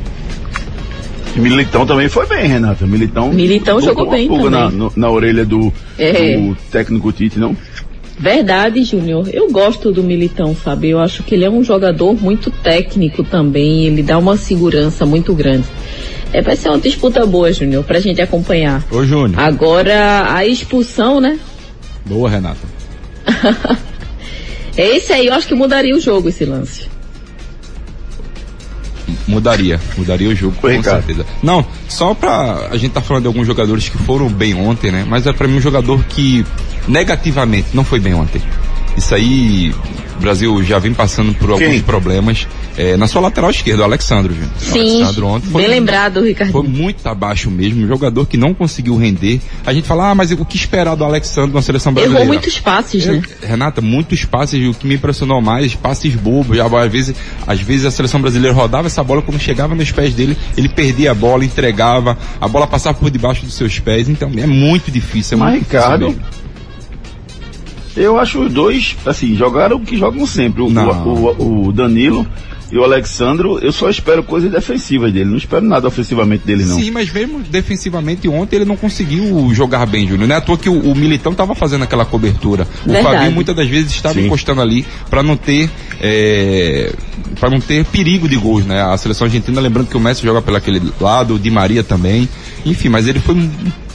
E 1.37 1.41
Militão 1.41 1.85
também 1.85 2.09
foi 2.09 2.27
bem, 2.27 2.47
Renata. 2.47 2.87
Militão, 2.87 3.33
Militão 3.33 3.81
jogou 3.81 4.05
uma 4.05 4.13
bem 4.13 4.29
pulga 4.29 4.51
na, 4.51 4.63
também. 4.67 4.79
no- 4.79 4.93
na 4.95 5.11
orelha 5.11 5.45
do, 5.45 5.73
É. 5.99 6.37
do 6.37 6.57
técnico 6.71 7.11
Tite, 7.13 7.41
não? 7.41 7.57
Verdade, 8.19 8.85
Júnior. 8.85 9.29
Eu 9.33 9.51
gosto 9.51 9.93
do 9.93 10.03
Militão, 10.03 10.55
Fábio. 10.55 10.91
Eu 10.91 11.01
acho 11.01 11.23
que 11.23 11.35
ele 11.35 11.45
é 11.45 11.51
um 11.51 11.65
jogador 11.65 12.15
muito 12.15 12.51
técnico 12.51 13.25
também. 13.25 13.87
Ele 13.87 14.03
dá 14.03 14.19
uma 14.19 14.37
segurança 14.37 15.05
muito 15.05 15.35
grande. 15.35 15.67
É, 16.33 16.41
vai 16.43 16.57
ser 16.57 16.69
uma 16.69 16.79
disputa 16.79 17.25
boa, 17.27 17.53
Júnior, 17.53 17.85
pra 17.85 18.01
gente 18.01 18.21
acompanhar. 18.21 18.85
Ô, 18.91 19.05
Júnior. 19.05 19.39
Agora, 19.39 20.35
a 20.35 20.45
expulsão, 20.47 21.21
né? 21.21 21.39
Boa, 22.05 22.29
Renata. 22.29 22.59
Esse 24.77 25.13
aí 25.13 25.27
eu 25.27 25.35
acho 25.35 25.47
que 25.47 25.55
mudaria 25.55 25.95
o 25.95 26.01
jogo, 26.01 26.29
esse 26.29 26.45
lance. 26.45 26.89
Mudaria, 29.27 29.81
mudaria 29.97 30.29
o 30.29 30.35
jogo, 30.35 30.55
com 30.61 30.83
certeza. 30.83 31.25
Não, 31.43 31.65
só 31.89 32.15
pra. 32.15 32.69
A 32.71 32.77
gente 32.77 32.93
tá 32.93 33.01
falando 33.01 33.23
de 33.23 33.29
alguns 33.29 33.47
jogadores 33.47 33.89
que 33.89 33.97
foram 33.99 34.29
bem 34.29 34.55
ontem, 34.55 34.91
né? 34.91 35.05
Mas 35.09 35.27
é 35.27 35.33
pra 35.33 35.49
mim 35.49 35.57
um 35.57 35.61
jogador 35.61 36.05
que 36.05 36.45
negativamente 36.87 37.69
não 37.73 37.85
foi 37.85 38.01
bem 38.01 38.15
ontem. 38.15 38.43
Isso 38.97 39.15
aí, 39.15 39.75
Brasil 40.25 40.63
já 40.63 40.79
vem 40.79 40.95
passando 40.95 41.35
por 41.35 41.51
alguns 41.51 41.83
problemas. 41.83 42.49
É, 42.79 42.97
na 42.97 43.07
sua 43.07 43.21
lateral 43.21 43.51
esquerda, 43.51 43.83
o 43.83 43.85
Alexandro, 43.85 44.33
viu? 44.33 44.49
Sim, 44.59 45.03
Alexandro 45.03 45.27
ontem 45.27 45.51
foi 45.51 45.63
bem 45.63 45.71
lembrado, 45.71 46.25
Ricardo. 46.25 46.51
Foi 46.51 46.63
muito 46.67 47.07
abaixo 47.07 47.51
mesmo, 47.51 47.85
um 47.85 47.87
jogador 47.87 48.27
que 48.27 48.37
não 48.37 48.55
conseguiu 48.55 48.97
render. 48.97 49.39
A 49.67 49.73
gente 49.75 49.87
fala, 49.87 50.11
ah, 50.11 50.15
mas 50.15 50.31
o 50.33 50.45
que 50.45 50.57
esperar 50.57 50.95
do 50.95 51.05
Alexandro 51.05 51.55
na 51.55 51.61
seleção 51.61 51.93
brasileira? 51.93 52.25
Errou 52.25 52.35
muitos 52.35 52.59
passes, 52.59 53.05
né? 53.05 53.23
Renata, 53.43 53.81
muitos 53.81 54.25
passes, 54.25 54.61
e 54.61 54.67
o 54.67 54.75
que 54.75 54.87
me 54.87 54.95
impressionou 54.95 55.41
mais, 55.43 55.75
passes 55.75 56.15
bobos, 56.15 56.59
às 56.59 56.91
vezes, 56.93 57.15
às 57.47 57.61
vezes 57.61 57.85
a 57.85 57.91
seleção 57.91 58.21
brasileira 58.21 58.55
rodava 58.57 58.87
essa 58.87 59.05
bola, 59.05 59.21
quando 59.21 59.39
chegava 59.39 59.75
nos 59.75 59.93
pés 59.93 60.15
dele, 60.15 60.37
ele 60.57 60.69
perdia 60.69 61.11
a 61.11 61.15
bola, 61.15 61.45
entregava, 61.45 62.17
a 62.41 62.49
bola 62.49 62.67
passava 62.67 62.99
por 62.99 63.11
debaixo 63.11 63.45
dos 63.45 63.55
seus 63.55 63.79
pés, 63.79 64.09
então 64.09 64.31
é 64.37 64.47
muito 64.47 64.91
difícil, 64.91 65.37
é 65.37 65.41
Mas, 65.41 65.51
muito 65.53 65.65
Ricardo, 65.65 66.09
difícil. 66.09 66.44
Eu 67.97 68.19
acho 68.19 68.41
os 68.41 68.53
dois, 68.53 68.97
assim, 69.07 69.35
jogaram 69.37 69.77
o 69.77 69.81
que 69.81 69.97
jogam 69.97 70.27
sempre. 70.27 70.63
O, 70.63 70.67
o, 70.69 71.37
o- 71.39 71.67
o 71.69 71.73
Danilo 71.73 72.27
e 72.73 72.77
o 72.79 72.83
Alexandro, 72.83 73.59
eu 73.61 73.71
só 73.71 73.89
espero 73.89 74.23
coisas 74.25 74.51
defensivas 74.51 75.13
dele. 75.13 75.31
Não 75.31 75.37
espero 75.37 75.65
nada 75.65 75.87
ofensivamente 75.87 76.45
dele, 76.45 76.65
não. 76.65 76.77
Sim, 76.79 76.91
mas 76.91 77.13
mesmo 77.13 77.41
defensivamente 77.41 78.27
ontem 78.29 78.57
ele 78.57 78.65
não 78.65 78.77
conseguiu 78.77 79.49
jogar 79.55 79.87
bem, 79.87 80.09
Júnior. 80.09 80.27
Não 80.27 80.35
é 80.35 80.39
à 80.39 80.41
toa 80.41 80.59
que 80.59 80.69
o, 80.69 80.81
o 80.91 80.95
Militão 80.95 81.31
estava 81.33 81.55
fazendo 81.55 81.85
aquela 81.85 82.05
cobertura. 82.05 82.67
O 82.85 82.91
Verdade. 82.91 83.17
Fabinho 83.17 83.33
muitas 83.33 83.55
das 83.55 83.69
vezes 83.69 83.93
estava 83.93 84.15
Sim. 84.15 84.27
encostando 84.27 84.61
ali 84.61 84.85
para 85.09 85.23
não 85.23 85.37
ter 85.37 85.71
para 87.39 87.51
não 87.51 87.61
ter 87.61 87.85
perigo 87.87 88.29
de 88.29 88.37
gols, 88.37 88.65
né? 88.65 88.83
A 88.83 88.97
seleção 88.97 89.27
argentina, 89.27 89.61
lembrando 89.61 89.89
que 89.89 89.97
o 89.97 90.01
Messi 90.01 90.23
joga 90.23 90.41
pelo 90.43 90.57
aquele 90.57 90.81
lado, 91.01 91.35
o 91.35 91.39
Di 91.39 91.51
Maria 91.51 91.83
também. 91.85 92.29
Enfim, 92.65 92.89
mas 92.89 93.07
ele 93.07 93.19
foi 93.21 93.35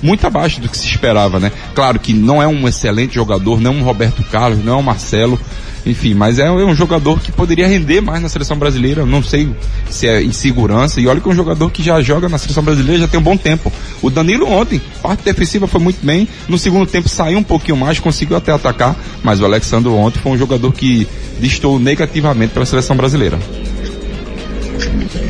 muito 0.01 0.25
abaixo 0.25 0.61
do 0.61 0.69
que 0.69 0.77
se 0.77 0.85
esperava, 0.85 1.39
né? 1.39 1.51
Claro 1.73 1.99
que 1.99 2.13
não 2.13 2.41
é 2.41 2.47
um 2.47 2.67
excelente 2.67 3.15
jogador, 3.15 3.59
não 3.59 3.71
é 3.71 3.75
um 3.75 3.83
Roberto 3.83 4.23
Carlos, 4.23 4.63
não 4.63 4.73
é 4.73 4.75
um 4.77 4.81
Marcelo. 4.81 5.39
Enfim, 5.85 6.13
mas 6.13 6.37
é, 6.39 6.45
é 6.45 6.51
um 6.51 6.75
jogador 6.75 7.19
que 7.19 7.31
poderia 7.31 7.67
render 7.67 8.01
mais 8.01 8.21
na 8.21 8.29
seleção 8.29 8.57
brasileira. 8.57 9.05
Não 9.05 9.23
sei 9.23 9.49
se 9.89 10.07
é 10.07 10.21
insegurança. 10.21 10.99
E 10.99 11.07
olha 11.07 11.21
que 11.21 11.27
é 11.27 11.31
um 11.31 11.35
jogador 11.35 11.71
que 11.71 11.81
já 11.81 12.01
joga 12.01 12.27
na 12.27 12.37
seleção 12.37 12.63
brasileira 12.63 13.01
já 13.01 13.07
tem 13.07 13.19
um 13.19 13.23
bom 13.23 13.37
tempo. 13.37 13.71
O 14.01 14.09
Danilo 14.09 14.47
ontem, 14.47 14.81
parte 15.01 15.23
defensiva 15.23 15.67
foi 15.67 15.81
muito 15.81 16.05
bem. 16.05 16.27
No 16.47 16.57
segundo 16.57 16.85
tempo 16.85 17.07
saiu 17.07 17.39
um 17.39 17.43
pouquinho 17.43 17.77
mais, 17.77 17.99
conseguiu 17.99 18.35
até 18.37 18.51
atacar. 18.51 18.95
Mas 19.23 19.39
o 19.39 19.45
Alexandre 19.45 19.89
ontem 19.89 20.19
foi 20.19 20.33
um 20.33 20.37
jogador 20.37 20.71
que 20.73 21.07
distou 21.39 21.79
negativamente 21.79 22.53
para 22.53 22.63
a 22.63 22.65
seleção 22.65 22.95
brasileira. 22.95 23.39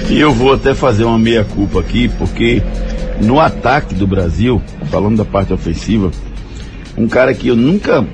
E 0.09 0.19
eu 0.19 0.33
vou 0.33 0.53
até 0.53 0.73
fazer 0.73 1.03
uma 1.03 1.19
meia-culpa 1.19 1.79
aqui, 1.79 2.07
porque 2.07 2.61
no 3.21 3.39
ataque 3.39 3.93
do 3.93 4.07
Brasil, 4.07 4.61
falando 4.89 5.17
da 5.17 5.25
parte 5.25 5.53
ofensiva, 5.53 6.11
um 6.97 7.07
cara 7.07 7.33
que 7.33 7.47
eu 7.47 7.55
nunca 7.55 8.05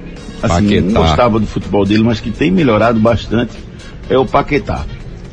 assim, 0.41 0.63
Paquetá. 0.63 0.81
não 0.81 1.01
gostava 1.01 1.39
do 1.39 1.47
futebol 1.47 1.85
dele, 1.85 2.03
mas 2.03 2.19
que 2.19 2.31
tem 2.31 2.51
melhorado 2.51 2.99
bastante, 2.99 3.53
é 4.09 4.17
o 4.17 4.25
Paquetá. 4.25 4.85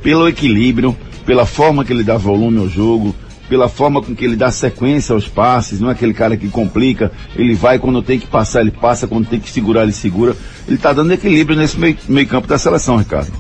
Pelo 0.02 0.29
equilíbrio, 0.29 0.97
pela 1.25 1.47
forma 1.47 1.85
que 1.85 1.93
ele 1.93 2.02
dá 2.02 2.17
volume 2.17 2.59
ao 2.59 2.69
jogo, 2.69 3.14
pela 3.49 3.69
forma 3.69 4.02
com 4.02 4.14
que 4.14 4.25
ele 4.25 4.37
dá 4.37 4.50
sequência 4.50 5.12
aos 5.12 5.29
passes, 5.29 5.79
não 5.79 5.88
é 5.88 5.93
aquele 5.93 6.14
cara 6.14 6.37
que 6.37 6.49
complica, 6.49 7.12
ele 7.37 7.55
vai 7.55 7.79
quando 7.79 8.02
tem 8.02 8.19
que 8.19 8.26
passar, 8.26 8.62
ele 8.62 8.71
passa, 8.71 9.07
quando 9.07 9.26
tem 9.26 9.38
que 9.38 9.50
segurar, 9.50 9.83
ele 9.83 9.93
segura. 9.93 10.35
Ele 10.67 10.79
tá 10.79 10.93
dando 10.93 11.12
equilíbrio 11.12 11.57
nesse 11.57 11.79
meio, 11.79 11.97
meio 12.09 12.26
campo 12.26 12.49
da 12.49 12.57
seleção, 12.57 12.97
Ricardo. 12.97 13.31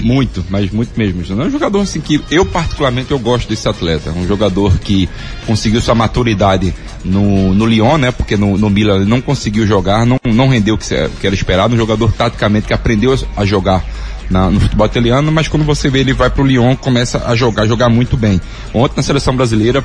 Muito, 0.00 0.44
mas 0.48 0.70
muito 0.70 0.90
mesmo. 0.98 1.22
É 1.42 1.46
um 1.46 1.50
jogador 1.50 1.80
assim 1.80 2.00
que 2.00 2.20
eu 2.30 2.44
particularmente 2.46 3.10
eu 3.10 3.18
gosto 3.18 3.48
desse 3.48 3.68
atleta. 3.68 4.10
Um 4.12 4.26
jogador 4.26 4.78
que 4.78 5.08
conseguiu 5.46 5.80
sua 5.80 5.94
maturidade 5.94 6.74
no, 7.04 7.54
no 7.54 7.66
Lyon, 7.66 7.98
né? 7.98 8.10
Porque 8.10 8.36
no, 8.36 8.56
no 8.56 8.70
Milan 8.70 8.96
ele 8.96 9.04
não 9.04 9.20
conseguiu 9.20 9.66
jogar, 9.66 10.06
não, 10.06 10.18
não 10.24 10.48
rendeu 10.48 10.74
o 10.74 10.78
que, 10.78 10.86
que 11.20 11.26
era 11.26 11.34
esperado. 11.34 11.74
Um 11.74 11.78
jogador 11.78 12.12
taticamente 12.12 12.66
que 12.66 12.72
aprendeu 12.72 13.16
a 13.36 13.44
jogar 13.44 13.84
na- 14.30 14.50
no 14.50 14.58
futebol 14.58 14.86
italiano, 14.86 15.30
mas 15.30 15.48
quando 15.48 15.64
você 15.64 15.90
vê 15.90 16.00
ele 16.00 16.14
vai 16.14 16.30
pro 16.30 16.44
Lyon, 16.44 16.74
começa 16.76 17.22
a 17.26 17.36
jogar, 17.36 17.66
jogar 17.66 17.88
muito 17.90 18.16
bem. 18.16 18.40
Ontem 18.72 18.94
na 18.96 19.02
seleção 19.02 19.36
brasileira, 19.36 19.84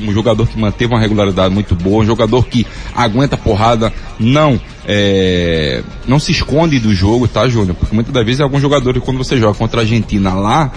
um 0.00 0.12
jogador 0.12 0.46
que 0.46 0.58
manteve 0.58 0.92
uma 0.92 1.00
regularidade 1.00 1.52
muito 1.52 1.74
boa, 1.74 2.02
um 2.02 2.06
jogador 2.06 2.46
que 2.46 2.66
aguenta 2.94 3.36
porrada, 3.36 3.92
não 4.18 4.60
é, 4.86 5.82
não 6.06 6.18
se 6.18 6.32
esconde 6.32 6.78
do 6.78 6.94
jogo, 6.94 7.26
tá, 7.26 7.48
Júnior? 7.48 7.74
Porque 7.74 7.94
muitas 7.94 8.12
das 8.12 8.24
vezes 8.24 8.40
algum 8.40 8.60
jogador 8.60 8.94
que 8.94 9.00
quando 9.00 9.18
você 9.18 9.36
joga 9.36 9.58
contra 9.58 9.80
a 9.80 9.82
Argentina 9.82 10.32
lá, 10.34 10.70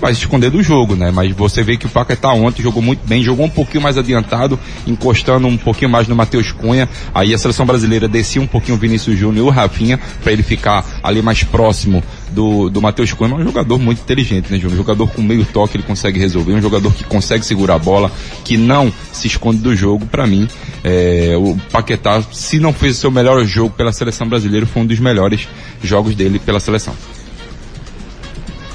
vai 0.00 0.14
se 0.14 0.20
esconder 0.20 0.50
do 0.50 0.62
jogo, 0.62 0.94
né? 0.94 1.10
Mas 1.10 1.32
você 1.32 1.62
vê 1.62 1.76
que 1.76 1.86
o 1.86 1.88
Paquetá 1.88 2.32
ontem 2.32 2.62
jogou 2.62 2.82
muito 2.82 3.06
bem, 3.06 3.22
jogou 3.22 3.46
um 3.46 3.50
pouquinho 3.50 3.82
mais 3.82 3.96
adiantado, 3.96 4.58
encostando 4.86 5.46
um 5.46 5.56
pouquinho 5.56 5.90
mais 5.90 6.06
no 6.08 6.14
Matheus 6.14 6.52
Cunha. 6.52 6.88
Aí 7.14 7.32
a 7.32 7.38
seleção 7.38 7.66
brasileira 7.66 8.08
descia 8.08 8.40
um 8.40 8.46
pouquinho 8.46 8.76
o 8.76 8.80
Vinícius 8.80 9.18
Júnior 9.18 9.46
e 9.46 9.48
o 9.48 9.50
Rafinha 9.50 9.98
para 10.22 10.32
ele 10.32 10.42
ficar 10.42 10.84
ali 11.02 11.22
mais 11.22 11.42
próximo 11.42 12.02
do, 12.30 12.68
do 12.70 12.80
Matheus 12.82 13.12
Cunha. 13.12 13.30
Mas 13.30 13.40
é 13.40 13.42
um 13.42 13.46
jogador 13.46 13.78
muito 13.78 14.00
inteligente, 14.02 14.50
né, 14.50 14.58
Júnior? 14.58 14.74
Um 14.74 14.76
jogador 14.76 15.06
com 15.08 15.22
meio 15.22 15.44
toque 15.44 15.76
ele 15.76 15.84
consegue 15.84 16.18
resolver, 16.18 16.52
um 16.54 16.60
jogador 16.62 16.92
que 16.92 17.04
consegue 17.04 17.44
segurar 17.44 17.74
a 17.74 17.78
bola, 17.78 18.10
que 18.44 18.56
não 18.56 18.92
se 19.12 19.26
esconde 19.26 19.58
do 19.58 19.74
jogo. 19.74 20.06
Para 20.06 20.26
mim, 20.26 20.46
é, 20.84 21.34
o 21.38 21.56
Paquetá, 21.70 22.22
se 22.32 22.58
não 22.58 22.72
fez 22.72 22.96
o 22.96 23.00
seu 23.00 23.10
melhor 23.10 23.44
jogo 23.44 23.74
pela 23.74 23.92
seleção 23.92 24.28
brasileira, 24.28 24.66
foi 24.66 24.82
um 24.82 24.86
dos 24.86 24.98
melhores 24.98 25.48
jogos 25.82 26.14
dele 26.14 26.38
pela 26.38 26.60
seleção. 26.60 26.94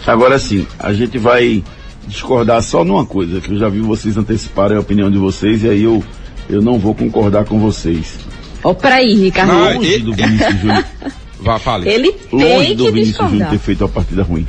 Agora 0.05 0.39
sim, 0.39 0.65
a 0.79 0.93
gente 0.93 1.17
vai 1.17 1.63
discordar 2.07 2.61
só 2.63 2.83
numa 2.83 3.05
coisa, 3.05 3.39
que 3.39 3.51
eu 3.51 3.57
já 3.59 3.69
vi 3.69 3.79
vocês 3.79 4.17
anteciparem 4.17 4.75
a 4.77 4.79
opinião 4.79 5.09
de 5.11 5.17
vocês 5.17 5.63
e 5.63 5.69
aí 5.69 5.83
eu, 5.83 6.03
eu 6.49 6.61
não 6.61 6.79
vou 6.79 6.95
concordar 6.95 7.45
com 7.45 7.59
vocês. 7.59 8.17
Ó, 8.63 8.73
pra 8.73 8.95
aí, 8.95 9.13
Ricardo. 9.15 9.53
Não, 9.53 9.73
Longe 9.75 9.87
ele- 9.91 10.03
do 10.03 10.13
Vinícius 10.13 10.59
Júnior, 10.59 10.85
Vá, 11.41 11.59
fale. 11.59 11.89
Ele 11.89 12.11
tem 12.11 12.39
longe 12.39 12.75
do 12.75 12.85
que 12.85 12.91
Vinícius 12.91 13.17
Júnior 13.17 13.31
discordar. 13.31 13.49
ter 13.49 13.59
feito 13.59 13.81
uma 13.81 13.89
partida 13.89 14.23
ruim. 14.23 14.47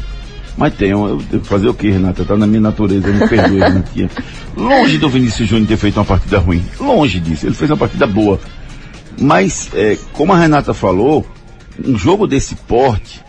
Mas 0.56 0.74
tem, 0.74 0.90
eu, 0.90 1.20
eu 1.32 1.40
fazer 1.44 1.68
o 1.68 1.74
que, 1.74 1.90
Renata? 1.90 2.24
Tá 2.24 2.36
na 2.36 2.46
minha 2.46 2.60
natureza, 2.60 3.08
me 3.08 3.26
perdoe, 3.26 3.58
Renatinha. 3.60 4.10
Longe 4.56 4.98
do 4.98 5.08
Vinícius 5.08 5.48
Júnior 5.48 5.68
ter 5.68 5.76
feito 5.78 5.96
uma 5.96 6.04
partida 6.04 6.38
ruim. 6.38 6.62
Longe 6.78 7.18
disso, 7.20 7.46
ele 7.46 7.54
fez 7.54 7.70
uma 7.70 7.76
partida 7.76 8.06
boa. 8.06 8.38
Mas, 9.18 9.70
é, 9.74 9.96
como 10.12 10.32
a 10.32 10.38
Renata 10.38 10.74
falou, 10.74 11.26
um 11.84 11.96
jogo 11.96 12.26
desse 12.26 12.54
porte, 12.54 13.22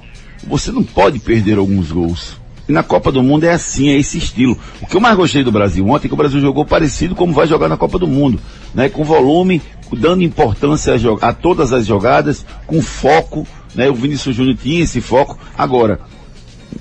você 0.46 0.72
não 0.72 0.84
pode 0.84 1.20
perder 1.20 1.58
alguns 1.58 1.91
gols. 1.91 2.38
E 2.67 2.72
na 2.72 2.82
Copa 2.82 3.12
do 3.12 3.22
Mundo 3.22 3.43
é 3.43 3.53
assim, 3.53 3.89
é 3.89 3.98
esse 3.98 4.17
estilo. 4.17 4.58
O 4.82 4.88
que 4.88 4.96
eu 4.96 5.01
mais 5.01 5.15
gostei 5.15 5.43
do 5.43 5.51
Brasil 5.51 5.86
ontem 5.88 6.05
é 6.05 6.10
que 6.10 6.13
o 6.13 6.17
Brasil 6.17 6.39
jogou 6.39 6.65
parecido 6.65 7.13
como 7.13 7.34
vai 7.34 7.46
jogar 7.46 7.67
na 7.67 7.75
Copa 7.75 8.00
do 8.00 8.08
Mundo, 8.08 8.39
né? 8.74 8.88
Com 8.88 9.03
volume, 9.03 9.62
dando 9.95 10.23
importância 10.23 10.93
a, 10.93 11.29
a 11.29 11.33
todas 11.33 11.73
as 11.73 11.85
jogadas, 11.85 12.45
com 12.65 12.81
foco, 12.81 13.47
né? 13.75 13.89
O 13.89 13.95
Vinícius 13.95 14.35
Júnior 14.35 14.57
tinha 14.62 14.83
esse 14.83 15.01
foco. 15.01 15.38
Agora, 15.57 16.00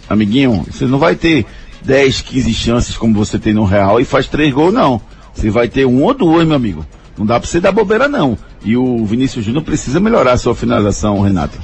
amiguinho, 0.08 0.64
você 0.70 0.86
não 0.86 0.98
vai 0.98 1.14
ter 1.16 1.46
10, 1.84 2.22
15 2.22 2.54
chances 2.54 2.96
como 2.96 3.14
você 3.14 3.38
tem 3.38 3.52
no 3.52 3.64
Real 3.64 4.00
e 4.00 4.04
faz 4.04 4.26
três 4.26 4.52
gols, 4.52 4.72
não. 4.72 5.00
Você 5.34 5.50
vai 5.50 5.68
ter 5.68 5.86
um 5.86 6.02
ou 6.02 6.14
duas, 6.14 6.46
meu 6.46 6.56
amigo. 6.56 6.86
Não 7.16 7.26
dá 7.26 7.38
pra 7.38 7.48
você 7.48 7.60
dar 7.60 7.72
bobeira, 7.72 8.08
não. 8.08 8.36
E 8.64 8.76
o 8.76 9.04
Vinícius 9.04 9.44
Júnior 9.44 9.64
precisa 9.64 10.00
melhorar 10.00 10.32
a 10.32 10.38
sua 10.38 10.54
finalização, 10.54 11.20
Renato. 11.20 11.58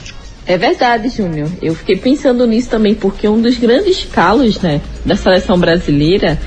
É 0.46 0.56
verdade, 0.56 1.10
Júnior. 1.10 1.48
Eu 1.60 1.74
fiquei 1.74 1.96
pensando 1.96 2.46
nisso 2.46 2.70
também, 2.70 2.94
porque 2.94 3.28
um 3.28 3.40
dos 3.40 3.58
grandes 3.58 4.04
calos, 4.06 4.58
né, 4.60 4.80
da 5.04 5.14
seleção 5.14 5.58
brasileira, 5.58 6.38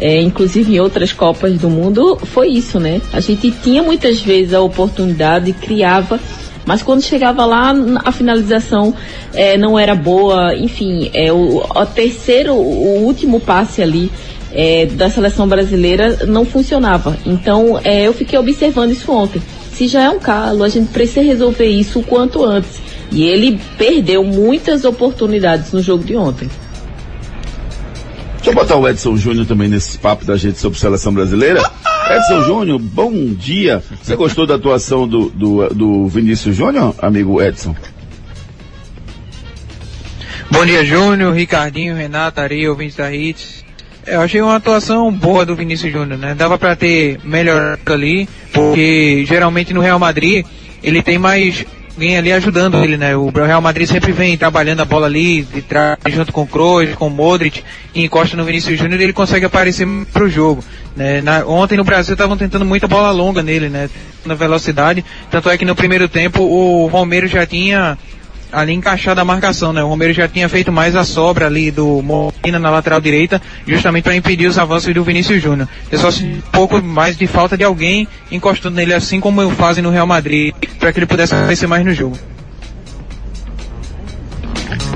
é, 0.00 0.20
inclusive 0.20 0.74
em 0.74 0.80
outras 0.80 1.12
Copas 1.12 1.58
do 1.58 1.68
Mundo, 1.68 2.18
foi 2.24 2.48
isso, 2.48 2.80
né? 2.80 3.00
A 3.12 3.20
gente 3.20 3.50
tinha 3.50 3.82
muitas 3.82 4.20
vezes 4.20 4.54
a 4.54 4.60
oportunidade, 4.60 5.52
criava, 5.52 6.18
mas 6.64 6.82
quando 6.82 7.02
chegava 7.02 7.44
lá, 7.44 7.74
a 8.04 8.12
finalização 8.12 8.94
é, 9.34 9.56
não 9.56 9.78
era 9.78 9.94
boa. 9.94 10.54
Enfim, 10.54 11.10
é, 11.12 11.32
o, 11.32 11.58
o 11.58 11.86
terceiro, 11.86 12.54
o 12.54 13.04
último 13.04 13.40
passe 13.40 13.82
ali 13.82 14.10
é, 14.52 14.86
da 14.86 15.10
seleção 15.10 15.48
brasileira 15.48 16.26
não 16.26 16.44
funcionava. 16.44 17.16
Então, 17.26 17.80
é, 17.82 18.06
eu 18.06 18.12
fiquei 18.12 18.38
observando 18.38 18.90
isso 18.90 19.10
ontem. 19.12 19.42
Se 19.72 19.86
já 19.88 20.02
é 20.02 20.10
um 20.10 20.18
calo, 20.18 20.62
a 20.62 20.68
gente 20.68 20.90
precisa 20.90 21.22
resolver 21.22 21.66
isso 21.66 22.00
o 22.00 22.02
quanto 22.02 22.44
antes. 22.44 22.80
E 23.10 23.24
ele 23.24 23.58
perdeu 23.76 24.22
muitas 24.22 24.84
oportunidades 24.84 25.72
no 25.72 25.82
jogo 25.82 26.04
de 26.04 26.16
ontem. 26.16 26.48
Deixa 28.40 28.52
eu 28.52 28.54
botar 28.54 28.76
o 28.76 28.88
Edson 28.88 29.18
Júnior 29.18 29.44
também 29.44 29.68
nesse 29.68 29.98
papo 29.98 30.24
da 30.24 30.34
gente 30.34 30.58
sobre 30.58 30.78
seleção 30.78 31.12
brasileira. 31.12 31.60
Edson 32.10 32.42
Júnior, 32.42 32.78
bom 32.78 33.12
dia. 33.34 33.84
Você 34.02 34.16
gostou 34.16 34.46
da 34.46 34.54
atuação 34.54 35.06
do, 35.06 35.28
do, 35.28 35.68
do 35.68 36.08
Vinícius 36.08 36.56
Júnior, 36.56 36.94
amigo 37.02 37.42
Edson? 37.42 37.76
Bom 40.50 40.64
dia, 40.64 40.82
Júnior, 40.86 41.34
Ricardinho, 41.34 41.94
Renato, 41.94 42.40
Ari, 42.40 42.66
ouvintes 42.66 42.96
da 42.96 43.14
Hits. 43.14 43.62
Eu 44.06 44.22
achei 44.22 44.40
uma 44.40 44.56
atuação 44.56 45.12
boa 45.12 45.44
do 45.44 45.54
Vinícius 45.54 45.92
Júnior, 45.92 46.18
né? 46.18 46.34
Dava 46.34 46.56
pra 46.56 46.74
ter 46.74 47.20
melhor 47.22 47.78
ali, 47.84 48.26
porque 48.54 49.22
geralmente 49.28 49.74
no 49.74 49.82
Real 49.82 49.98
Madrid 49.98 50.46
ele 50.82 51.02
tem 51.02 51.18
mais 51.18 51.66
alguém 52.00 52.16
ali 52.16 52.32
ajudando 52.32 52.78
ele, 52.82 52.96
né? 52.96 53.14
O 53.14 53.28
Real 53.28 53.60
Madrid 53.60 53.86
sempre 53.86 54.10
vem 54.10 54.34
trabalhando 54.38 54.80
a 54.80 54.86
bola 54.86 55.04
ali, 55.06 55.42
de 55.42 55.60
trás, 55.60 55.98
junto 56.08 56.32
com 56.32 56.42
o 56.42 56.46
Kroos, 56.46 56.94
com 56.94 57.08
o 57.08 57.10
Modric, 57.10 57.62
e 57.94 58.02
encosta 58.02 58.38
no 58.38 58.44
Vinícius 58.44 58.78
Júnior 58.78 58.98
ele 59.02 59.12
consegue 59.12 59.44
aparecer 59.44 59.86
pro 60.10 60.26
jogo. 60.26 60.64
Né? 60.96 61.20
Na- 61.20 61.44
ontem 61.44 61.76
no 61.76 61.84
Brasil 61.84 62.14
estavam 62.14 62.38
tentando 62.38 62.64
muita 62.64 62.88
bola 62.88 63.10
longa 63.10 63.42
nele, 63.42 63.68
né? 63.68 63.90
Na 64.24 64.32
velocidade. 64.34 65.04
Tanto 65.30 65.50
é 65.50 65.58
que 65.58 65.64
no 65.66 65.76
primeiro 65.76 66.08
tempo 66.08 66.42
o 66.42 66.86
Romero 66.86 67.26
já 67.28 67.44
tinha 67.44 67.98
ali 68.52 68.72
encaixado 68.72 69.20
a 69.20 69.24
marcação, 69.24 69.72
né? 69.72 69.82
O 69.82 69.88
Romero 69.88 70.12
já 70.12 70.28
tinha 70.28 70.48
feito 70.48 70.72
mais 70.72 70.96
a 70.96 71.04
sobra 71.04 71.46
ali 71.46 71.70
do 71.70 72.02
Molina 72.02 72.58
na 72.58 72.70
lateral 72.70 73.00
direita, 73.00 73.40
justamente 73.66 74.04
para 74.04 74.16
impedir 74.16 74.46
os 74.46 74.58
avanços 74.58 74.92
do 74.92 75.04
Vinícius 75.04 75.42
Júnior. 75.42 75.68
Eu 75.90 75.98
só 75.98 76.10
sinto 76.10 76.38
um 76.38 76.50
pouco 76.52 76.82
mais 76.82 77.16
de 77.16 77.26
falta 77.26 77.56
de 77.56 77.64
alguém 77.64 78.06
encostando 78.30 78.76
nele 78.76 78.94
assim 78.94 79.20
como 79.20 79.48
fazem 79.50 79.82
no 79.82 79.90
Real 79.90 80.06
Madrid, 80.06 80.54
para 80.78 80.92
que 80.92 80.98
ele 80.98 81.06
pudesse 81.06 81.34
aparecer 81.34 81.66
mais 81.66 81.84
no 81.84 81.94
jogo. 81.94 82.18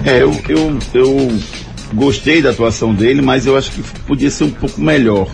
É, 0.05 0.23
eu, 0.23 0.37
eu, 0.49 0.79
eu 0.93 1.39
gostei 1.95 2.43
da 2.43 2.51
atuação 2.51 2.95
dele, 2.95 3.23
mas 3.23 3.47
eu 3.47 3.57
acho 3.57 3.71
que 3.71 3.83
podia 4.07 4.31
ser 4.31 4.45
um 4.45 4.51
pouco 4.51 4.81
melhor. 4.81 5.29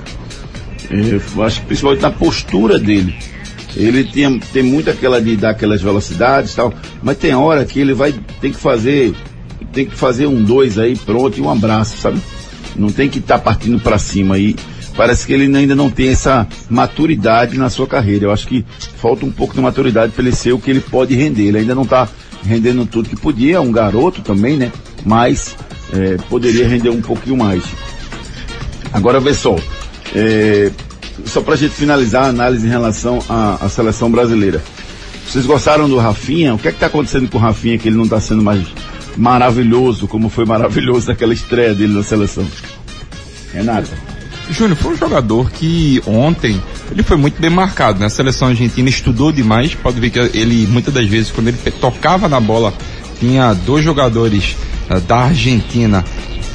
É, 0.91 1.21
Eu 1.37 1.43
acho 1.45 1.61
que 1.61 1.67
principalmente 1.67 2.03
na 2.03 2.11
postura 2.11 2.79
dele. 2.79 3.17
Ele 3.77 4.05
tinha, 4.05 4.39
tem 4.53 4.63
muito 4.63 4.91
aquela 4.91 5.21
de 5.21 5.37
dar 5.37 5.51
aquelas 5.51 5.81
velocidades 5.81 6.53
e 6.53 6.57
tal, 6.57 6.75
mas 7.03 7.17
tem 7.17 7.35
hora 7.35 7.65
que 7.65 7.81
ele 7.81 7.95
vai, 7.95 8.13
tem 8.41 8.51
que 8.51 8.59
fazer, 8.59 9.15
tem 9.73 9.87
que 9.87 9.95
fazer 9.95 10.27
um 10.27 10.43
dois 10.43 10.79
aí, 10.79 10.97
pronto, 10.97 11.39
e 11.39 11.41
um 11.41 11.51
abraço, 11.51 11.97
sabe? 11.99 12.21
Não 12.77 12.91
tem 12.91 13.09
que 13.09 13.19
estar 13.19 13.39
partindo 13.39 13.79
para 13.81 13.99
cima 13.99 14.35
aí. 14.35 14.57
Parece 14.97 15.27
que 15.27 15.33
ele 15.33 15.57
ainda 15.57 15.75
não 15.75 15.91
tem 15.91 16.09
essa 16.09 16.47
maturidade 16.69 17.57
na 17.57 17.71
sua 17.71 17.87
carreira. 17.87 18.27
Eu 18.27 18.33
acho 18.33 18.47
que 18.47 18.65
falta 18.97 19.25
um 19.25 19.31
pouco 19.31 19.55
de 19.55 19.61
maturidade 19.61 20.13
para 20.13 20.23
ele 20.23 20.35
ser 20.35 20.53
o 20.53 20.59
que 20.59 20.71
ele 20.71 20.81
pode 20.81 21.15
render. 21.15 21.47
Ele 21.47 21.59
ainda 21.59 21.75
não 21.75 21.85
está 21.85 22.09
rendendo 22.45 22.85
tudo 22.87 23.09
que 23.09 23.17
podia, 23.17 23.57
é 23.57 23.61
um 23.61 23.73
garoto 23.73 24.21
também, 24.23 24.57
né? 24.57 24.73
Mas 25.05 25.57
é, 25.93 26.17
poderia 26.29 26.69
render 26.69 26.91
um 26.91 27.01
pouquinho 27.01 27.37
mais. 27.37 27.63
Agora 28.93 29.21
vê 29.21 29.33
só, 29.33 29.57
é, 30.15 30.71
só 31.27 31.41
pra 31.41 31.57
gente 31.57 31.75
finalizar 31.75 32.25
a 32.25 32.29
análise 32.29 32.67
em 32.67 32.71
relação 32.71 33.19
à, 33.29 33.59
à 33.65 33.69
seleção 33.69 34.11
brasileira. 34.11 34.63
Vocês 35.27 35.47
gostaram 35.47 35.89
do 35.89 35.97
Rafinha? 35.97 36.55
O 36.55 36.59
que 36.59 36.69
é 36.69 36.73
que 36.73 36.79
tá 36.79 36.87
acontecendo 36.87 37.29
com 37.29 37.39
o 37.39 37.41
Rafinha 37.41 37.79
que 37.79 37.89
ele 37.89 37.97
não 37.97 38.09
tá 38.09 38.21
sendo 38.21 38.43
mais 38.43 38.67
maravilhoso 39.17 40.09
como 40.09 40.29
foi 40.29 40.45
maravilhoso 40.45 41.09
naquela 41.09 41.33
estreia 41.33 41.75
dele 41.75 41.93
na 41.93 42.03
seleção? 42.03 42.47
Renata. 43.53 43.91
Júnior, 44.51 44.77
foi 44.77 44.95
um 44.95 44.97
jogador 44.97 45.51
que 45.51 46.03
ontem 46.07 46.61
ele 46.91 47.03
foi 47.05 47.17
muito 47.17 47.41
bem 47.41 47.51
marcado, 47.51 48.01
né? 48.01 48.07
A 48.07 48.11
seleção 48.11 48.49
argentina 48.49 48.89
estudou 48.89 49.31
demais, 49.31 49.75
pode 49.75 50.01
ver 50.01 50.11
que 50.11 50.19
ele 50.19 50.67
muitas 50.67 50.93
das 50.93 51.07
vezes 51.07 51.31
quando 51.31 51.49
ele 51.49 51.59
tocava 51.81 52.29
na 52.29 52.41
bola 52.41 52.75
tinha 53.21 53.53
dois 53.55 53.85
jogadores 53.85 54.57
ah, 54.89 54.99
da 54.99 55.19
Argentina 55.19 56.05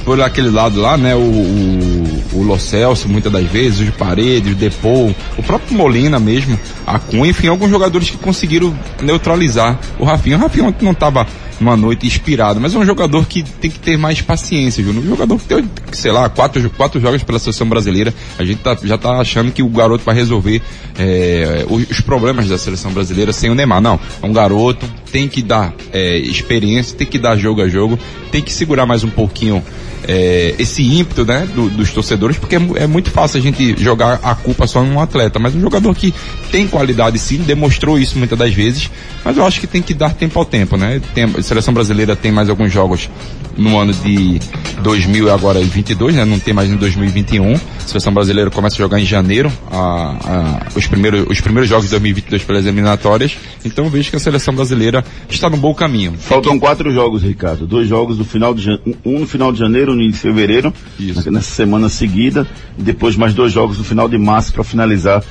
por 0.04 0.21
aquele 0.21 0.49
lado 0.49 0.82
lá, 0.82 0.97
né? 0.97 1.15
O, 1.15 1.19
o, 1.19 1.94
o 2.35 2.43
Lo 2.43 2.59
Celso, 2.59 3.07
muitas 3.07 3.31
das 3.31 3.45
vezes, 3.45 3.79
os 3.79 3.95
Paredes, 3.95 4.51
o 4.51 4.55
Depou, 4.55 5.15
o 5.37 5.43
próprio 5.43 5.75
Molina 5.75 6.19
mesmo, 6.19 6.59
a 6.85 6.99
Cunha, 6.99 7.31
enfim, 7.31 7.47
alguns 7.47 7.69
jogadores 7.69 8.09
que 8.09 8.17
conseguiram 8.17 8.77
neutralizar 9.01 9.79
o 9.97 10.03
Rafinha. 10.03 10.37
O 10.37 10.39
Rafinha 10.39 10.65
ontem 10.65 10.85
não 10.85 10.91
estava 10.91 11.25
numa 11.59 11.75
noite 11.75 12.05
inspirado, 12.05 12.59
mas 12.59 12.75
é 12.75 12.77
um 12.77 12.85
jogador 12.85 13.25
que 13.25 13.43
tem 13.43 13.71
que 13.71 13.79
ter 13.79 13.97
mais 13.97 14.21
paciência, 14.21 14.83
Júnior. 14.83 15.03
Um 15.03 15.09
jogador 15.09 15.39
que 15.39 15.45
tem, 15.45 15.69
sei 15.93 16.11
lá, 16.11 16.27
quatro, 16.29 16.69
quatro 16.71 16.99
jogos 16.99 17.23
pela 17.23 17.39
seleção 17.39 17.67
brasileira, 17.67 18.13
a 18.37 18.43
gente 18.43 18.59
tá, 18.59 18.77
já 18.83 18.97
tá 18.97 19.19
achando 19.19 19.51
que 19.51 19.63
o 19.63 19.69
garoto 19.69 20.03
vai 20.03 20.15
resolver 20.15 20.61
é, 20.97 21.65
os 21.69 22.01
problemas 22.01 22.47
da 22.47 22.57
seleção 22.57 22.91
brasileira 22.91 23.31
sem 23.31 23.49
o 23.49 23.55
Neymar. 23.55 23.81
Não, 23.81 23.99
é 24.21 24.25
um 24.25 24.33
garoto, 24.33 24.85
tem 25.15 25.30
que 25.30 25.41
dar 25.41 25.73
é, 25.93 26.17
experiência, 26.17 26.93
tem 26.97 27.08
que 27.08 27.17
dar 27.17 27.38
jogo 27.38 27.62
a 27.62 27.69
jogo, 27.69 27.97
tem 28.34 28.41
que 28.41 28.51
segurar 28.51 28.86
mais 28.86 29.01
um 29.01 29.10
pouquinho 29.10 29.63
é, 30.06 30.54
esse 30.60 30.84
ímpeto 30.84 31.23
né, 31.23 31.47
do- 31.56 31.69
dos 31.69 31.89
torcedores, 31.93 32.38
porque 32.38 32.58
é, 32.58 32.60
é 32.80 32.86
muito 32.86 33.10
fácil 33.10 33.39
a 33.39 33.41
gente 33.41 33.82
jogar 33.82 34.19
a 34.21 34.36
culpa 34.36 34.67
só 34.67 34.84
num 34.84 34.99
atleta, 34.99 35.39
mas 35.39 35.56
um 35.56 35.62
jogador 35.62 35.95
que 35.95 36.13
tem 36.51 36.67
qualidade 36.67 37.17
sim, 37.17 37.38
demonstrou 37.38 37.97
isso 37.97 38.17
muitas 38.17 38.38
das 38.38 38.54
vezes, 38.54 38.91
mas 39.23 39.38
eu 39.38 39.45
acho 39.45 39.62
que 39.62 39.67
tem 39.67 39.82
que 39.82 39.93
dar 39.93 40.13
tempo 40.13 40.38
ao 40.38 40.43
tempo, 40.43 40.75
né? 40.75 41.01
Tem, 41.13 41.23
a 41.23 41.41
seleção 41.41 41.73
brasileira 41.73 42.13
tem 42.13 42.30
mais 42.34 42.49
alguns 42.49 42.69
jogos 42.73 43.10
no 43.57 43.79
ano 43.79 43.93
de 43.93 44.39
2000 44.83 45.27
e 45.27 45.29
agora 45.29 45.59
22, 45.61 46.15
né? 46.15 46.25
Não 46.25 46.39
tem 46.39 46.53
mais 46.53 46.69
em 46.69 46.75
2021. 46.75 47.53
A 47.55 47.59
seleção 47.87 48.13
brasileira 48.13 48.49
começa 48.51 48.75
a 48.75 48.77
jogar 48.79 48.99
em 48.99 49.05
janeiro 49.05 49.51
a, 49.71 49.77
a- 49.77 50.67
os, 50.75 50.85
primeiros, 50.87 51.25
os 51.29 51.39
primeiros 51.41 51.69
jogos 51.69 51.85
de 51.85 51.91
2022 51.91 52.43
pelas 52.43 52.65
eliminatórias. 52.65 53.37
Então 53.63 53.89
vejo 53.89 54.09
que 54.09 54.15
a 54.15 54.19
seleção 54.19 54.53
brasileira 54.53 55.03
está 55.29 55.49
no 55.49 55.57
bom 55.57 55.73
caminho. 55.73 56.13
Faltam 56.17 56.59
quatro 56.59 56.91
jogos, 56.91 57.23
Ricardo. 57.23 57.65
Dois 57.65 57.87
jogos 57.87 58.17
no 58.17 58.25
final 58.25 58.53
de 58.53 58.69
um 59.05 59.19
no 59.19 59.27
final 59.27 59.51
de 59.51 59.59
janeiro, 59.59 59.93
um 59.93 59.95
no 59.95 60.01
início 60.01 60.29
de 60.29 60.35
fevereiro, 60.35 60.73
Isso. 60.99 61.31
nessa 61.31 61.51
semana 61.53 61.89
seguida, 61.89 62.47
e 62.77 62.83
depois 62.83 63.15
mais 63.15 63.33
dois 63.33 63.51
jogos 63.53 63.77
no 63.77 63.83
final 63.83 64.09
de 64.09 64.17
março 64.17 64.51
para 64.53 64.63
finalizar 64.63 65.23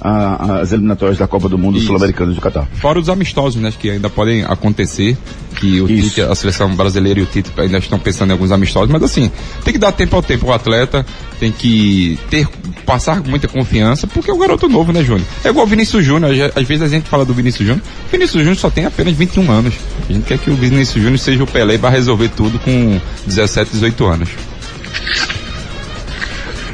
a- 0.00 0.60
as 0.60 0.72
eliminatórias 0.72 1.18
da 1.18 1.26
Copa 1.26 1.48
do 1.48 1.58
Mundo. 1.58 1.78
Sul-Americana 1.80 2.32
do 2.32 2.40
Catar. 2.40 2.66
Fora 2.74 2.98
os 2.98 3.08
amistosos, 3.08 3.60
né, 3.60 3.72
que 3.78 3.90
ainda 3.90 4.08
podem 4.08 4.42
acontecer, 4.44 5.16
que 5.56 5.80
o. 5.80 5.86
Tite, 5.86 6.20
a 6.22 6.34
seleção 6.34 6.74
brasileira 6.74 7.20
e 7.20 7.22
o 7.22 7.26
Tite 7.26 7.50
ainda 7.58 7.78
estão 7.78 7.98
pensando 7.98 8.30
em 8.30 8.32
alguns 8.32 8.50
amistosos, 8.52 8.90
mas 8.90 9.02
assim, 9.02 9.30
tem 9.64 9.72
que 9.72 9.78
dar 9.78 9.92
tempo 9.92 10.16
ao 10.16 10.22
tempo 10.22 10.46
o 10.46 10.52
atleta, 10.52 11.04
tem 11.38 11.52
que 11.52 12.18
ter, 12.30 12.48
passar 12.86 13.22
muita 13.22 13.46
confiança, 13.48 14.06
porque 14.06 14.30
é 14.30 14.34
um 14.34 14.38
garoto 14.38 14.68
novo, 14.68 14.92
né, 14.92 15.02
Júnior? 15.04 15.26
É 15.44 15.48
igual 15.48 15.66
o 15.66 15.68
Vinícius 15.68 16.04
Júnior, 16.04 16.34
já- 16.34 16.50
às 16.54 16.66
vezes 16.66 16.82
a 16.82 16.88
gente 16.88 17.08
fala 17.08 17.24
do 17.24 17.34
Vinícius 17.34 17.66
Júnior, 17.68 17.84
o 18.06 18.10
Vinícius 18.10 18.40
Júnior 18.42 18.56
só 18.56 18.70
tem 18.70 18.86
apenas 18.86 19.14
21 19.14 19.50
anos. 19.50 19.74
A 20.08 20.12
gente 20.12 20.24
quer 20.24 20.38
que 20.38 20.50
o 20.50 20.54
Vinícius 20.54 21.02
Júnior 21.02 21.18
seja 21.18 21.42
o 21.42 21.46
Pelé 21.46 21.74
e 21.74 21.78
vai 21.78 21.90
resolver 21.90 22.28
tudo 22.30 22.58
com 22.58 22.98
17, 23.26 23.70
18 23.72 24.04
anos. 24.06 24.28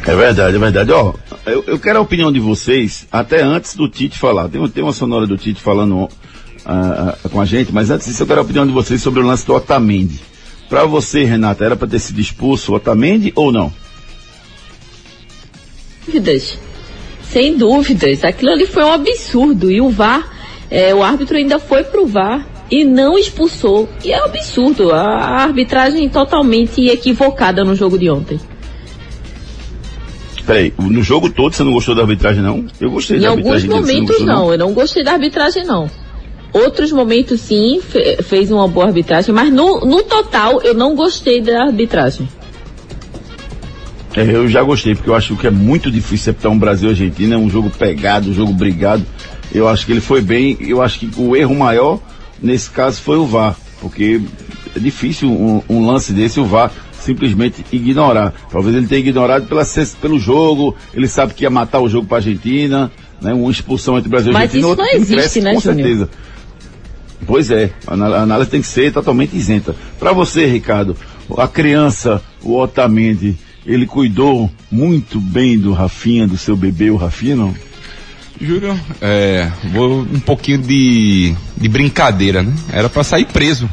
É 0.07 0.15
verdade, 0.15 0.57
é 0.57 0.59
verdade. 0.59 0.93
Ó, 0.93 1.15
eu, 1.47 1.65
eu 1.67 1.79
quero 1.79 1.99
a 1.99 2.03
opinião 2.03 2.31
de 2.31 2.39
vocês, 2.39 3.07
até 3.11 3.43
antes 3.43 3.75
do 3.75 3.89
Tite 3.89 4.19
falar. 4.19 4.49
Tem, 4.49 4.67
tem 4.69 4.83
uma 4.83 4.93
sonora 4.93 5.27
do 5.27 5.37
Tite 5.37 5.61
falando 5.61 6.09
ah, 6.65 7.17
ah, 7.25 7.29
com 7.29 7.41
a 7.41 7.45
gente, 7.45 7.73
mas 7.73 7.91
antes 7.91 8.07
disso 8.07 8.23
eu 8.23 8.27
quero 8.27 8.41
a 8.41 8.45
opinião 8.45 8.67
de 8.67 8.73
vocês 8.73 9.03
sobre 9.03 9.21
o 9.21 9.27
lance 9.27 9.47
do 9.47 9.55
Otamendi. 9.55 10.21
Pra 10.69 10.85
você, 10.85 11.25
Renata, 11.25 11.65
era 11.65 11.77
pra 11.77 11.89
ter 11.89 11.99
sido 11.99 12.21
expulso 12.21 12.73
o 12.73 12.77
Otamendi 12.77 13.33
ou 13.35 13.51
não? 13.51 13.73
dúvidas. 16.07 16.59
Sem 17.23 17.57
dúvidas. 17.57 18.25
Aquilo 18.25 18.53
ali 18.53 18.67
foi 18.67 18.85
um 18.85 18.93
absurdo. 18.93 19.71
E 19.71 19.81
o 19.81 19.91
VAR, 19.91 20.31
é, 20.71 20.95
o 20.95 21.03
árbitro 21.03 21.37
ainda 21.37 21.59
foi 21.59 21.85
pro 21.85 22.07
VAR 22.07 22.47
e 22.71 22.85
não 22.85 23.19
expulsou. 23.19 23.89
E 24.05 24.13
é 24.13 24.23
um 24.23 24.27
absurdo. 24.27 24.93
A, 24.93 25.03
a 25.03 25.43
arbitragem 25.43 26.09
totalmente 26.09 26.87
equivocada 26.87 27.65
no 27.65 27.75
jogo 27.75 27.99
de 27.99 28.09
ontem. 28.09 28.39
Peraí, 30.47 30.73
no 30.79 31.03
jogo 31.03 31.29
todo 31.29 31.53
você 31.55 31.65
não 31.65 31.73
gostou 31.73 31.95
da 31.95 32.03
arbitragem, 32.03 32.43
não? 32.43 32.65
Eu 32.81 32.91
gostei 32.91 33.17
Em 33.17 33.21
da 33.21 33.31
alguns 33.31 33.47
arbitragem 33.53 33.69
dele, 33.69 33.81
você 33.85 33.93
momentos 33.93 34.17
gostou, 34.19 34.27
não. 34.27 34.53
Eu 34.53 34.59
não 34.59 34.73
gostei 34.73 35.03
da 35.05 35.13
arbitragem 35.13 35.65
não. 35.65 35.91
Outros 36.53 36.93
momentos 36.93 37.41
sim, 37.41 37.81
fe- 37.81 38.23
fez 38.23 38.51
uma 38.51 38.69
boa 38.69 38.87
arbitragem, 38.87 39.35
mas 39.35 39.53
no, 39.53 39.81
no 39.81 40.03
total 40.05 40.63
eu 40.63 40.73
não 40.73 40.95
gostei 40.95 41.41
da 41.41 41.65
arbitragem. 41.65 42.29
É, 44.15 44.23
eu 44.23 44.49
já 44.49 44.63
gostei, 44.63 44.95
porque 44.95 45.11
eu 45.11 45.15
acho 45.15 45.37
que 45.37 45.47
é 45.47 45.51
muito 45.51 45.91
difícil 45.91 46.31
apitar 46.31 46.51
um 46.51 46.59
Brasil 46.59 46.89
e 46.89 46.93
Argentina, 46.93 47.35
é 47.35 47.39
um 47.39 47.51
jogo 47.51 47.69
pegado, 47.69 48.31
um 48.31 48.33
jogo 48.35 48.53
brigado. 48.53 49.05
Eu 49.53 49.69
acho 49.69 49.85
que 49.85 49.93
ele 49.93 50.01
foi 50.01 50.23
bem, 50.23 50.57
eu 50.61 50.81
acho 50.81 51.01
que 51.01 51.11
o 51.21 51.37
erro 51.37 51.55
maior 51.55 51.99
nesse 52.43 52.71
caso 52.71 53.01
foi 53.03 53.17
o 53.19 53.27
VAR, 53.27 53.57
porque 53.81 54.21
é 54.75 54.79
difícil 54.79 55.31
um, 55.31 55.61
um 55.69 55.87
lance 55.87 56.13
desse 56.13 56.41
o 56.41 56.45
VAR 56.47 56.71
simplesmente 57.07 57.65
ignorar. 57.73 58.35
Talvez 58.51 58.77
ele 58.77 58.87
tenha 58.87 59.01
ignorado 59.01 59.47
pela, 59.47 59.63
pelo 60.01 60.19
jogo, 60.19 60.77
ele 60.93 61.07
sabe 61.07 61.33
que 61.33 61.45
ia 61.45 61.51
matar 61.51 61.81
o 61.81 61.89
jogo 61.89 62.07
para 62.07 62.17
a 62.17 62.19
Argentina, 62.19 62.91
né? 63.23 63.33
Uma 63.33 63.51
expulsão 63.51 63.97
entre 63.97 64.11
Brasil 64.11 64.33
e 64.33 64.35
Mas 64.35 64.43
Argentina, 64.43 64.61
isso 64.61 64.69
outro 64.69 64.85
não 64.85 64.93
existe, 64.93 65.15
cresce, 65.15 65.41
né, 65.41 65.55
com 65.55 65.61
Júnior? 65.61 65.87
certeza. 65.87 66.11
Pois 67.27 67.51
é, 67.51 67.71
a 67.87 67.95
análise 67.95 68.51
tem 68.51 68.61
que 68.61 68.67
ser 68.67 68.93
totalmente 68.93 69.35
isenta. 69.35 69.75
Para 69.99 70.13
você, 70.13 70.47
Ricardo, 70.47 70.97
a 71.39 71.49
criança, 71.49 72.23
o 72.43 72.59
Otamendi, 72.59 73.37
ele 73.65 73.87
cuidou 73.87 74.51
muito 74.71 75.19
bem 75.21 75.59
do 75.59 75.73
Rafinha, 75.73 76.27
do 76.27 76.37
seu 76.37 76.57
bebê, 76.57 76.91
o 76.91 76.97
Rafinha, 76.97 77.37
não? 77.37 77.55
Júlio, 78.41 78.79
é, 79.01 79.51
vou 79.73 80.03
um 80.03 80.21
pouquinho 80.21 80.59
de, 80.59 81.35
de 81.57 81.69
brincadeira, 81.69 82.43
né? 82.43 82.53
Era 82.71 82.89
pra 82.89 83.03
sair 83.03 83.25
preso 83.25 83.69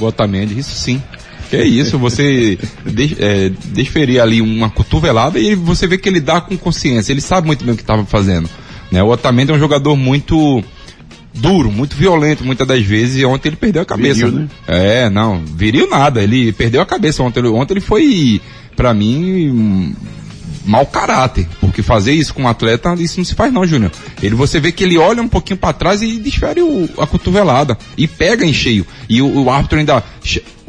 o 0.00 0.04
Otamendi, 0.04 0.58
isso 0.58 0.74
sim. 0.74 1.02
Que 1.48 1.56
é 1.56 1.64
isso, 1.64 1.98
você 1.98 2.58
de, 2.84 3.16
é, 3.18 3.50
desferir 3.72 4.20
ali 4.20 4.42
uma 4.42 4.68
cotovelada 4.68 5.38
e 5.38 5.54
você 5.54 5.86
vê 5.86 5.96
que 5.96 6.08
ele 6.08 6.20
dá 6.20 6.40
com 6.40 6.56
consciência, 6.58 7.12
ele 7.12 7.22
sabe 7.22 7.46
muito 7.46 7.64
bem 7.64 7.72
o 7.72 7.76
que 7.76 7.82
estava 7.82 8.04
fazendo. 8.04 8.48
Né? 8.90 9.02
O 9.02 9.08
Otamendi 9.08 9.52
é 9.52 9.54
um 9.54 9.58
jogador 9.58 9.96
muito 9.96 10.62
duro, 11.34 11.70
muito 11.70 11.96
violento 11.96 12.44
muitas 12.44 12.66
das 12.66 12.84
vezes 12.84 13.20
e 13.20 13.24
ontem 13.24 13.48
ele 13.48 13.56
perdeu 13.56 13.82
a 13.82 13.86
cabeça. 13.86 14.26
Viril, 14.26 14.40
né? 14.40 14.48
É, 14.66 15.08
não, 15.08 15.42
viril 15.44 15.88
nada, 15.88 16.22
ele 16.22 16.52
perdeu 16.52 16.80
a 16.80 16.86
cabeça 16.86 17.22
ontem. 17.22 17.42
Ontem 17.44 17.74
ele 17.74 17.80
foi, 17.80 18.40
pra 18.76 18.92
mim, 18.92 19.94
mau 20.68 20.84
caráter, 20.86 21.48
porque 21.60 21.82
fazer 21.82 22.12
isso 22.12 22.34
com 22.34 22.42
um 22.42 22.48
atleta, 22.48 22.94
isso 22.98 23.18
não 23.18 23.24
se 23.24 23.34
faz 23.34 23.52
não, 23.52 23.66
Júnior. 23.66 23.90
Ele, 24.22 24.34
você 24.34 24.60
vê 24.60 24.70
que 24.70 24.84
ele 24.84 24.98
olha 24.98 25.22
um 25.22 25.28
pouquinho 25.28 25.56
pra 25.58 25.72
trás 25.72 26.02
e 26.02 26.18
desfere 26.18 26.60
o- 26.60 26.88
a 26.98 27.06
cotovelada 27.06 27.76
e 27.96 28.06
pega 28.06 28.44
em 28.44 28.52
cheio. 28.52 28.86
E 29.08 29.22
o, 29.22 29.44
o 29.44 29.50
árbitro 29.50 29.78
ainda, 29.78 30.04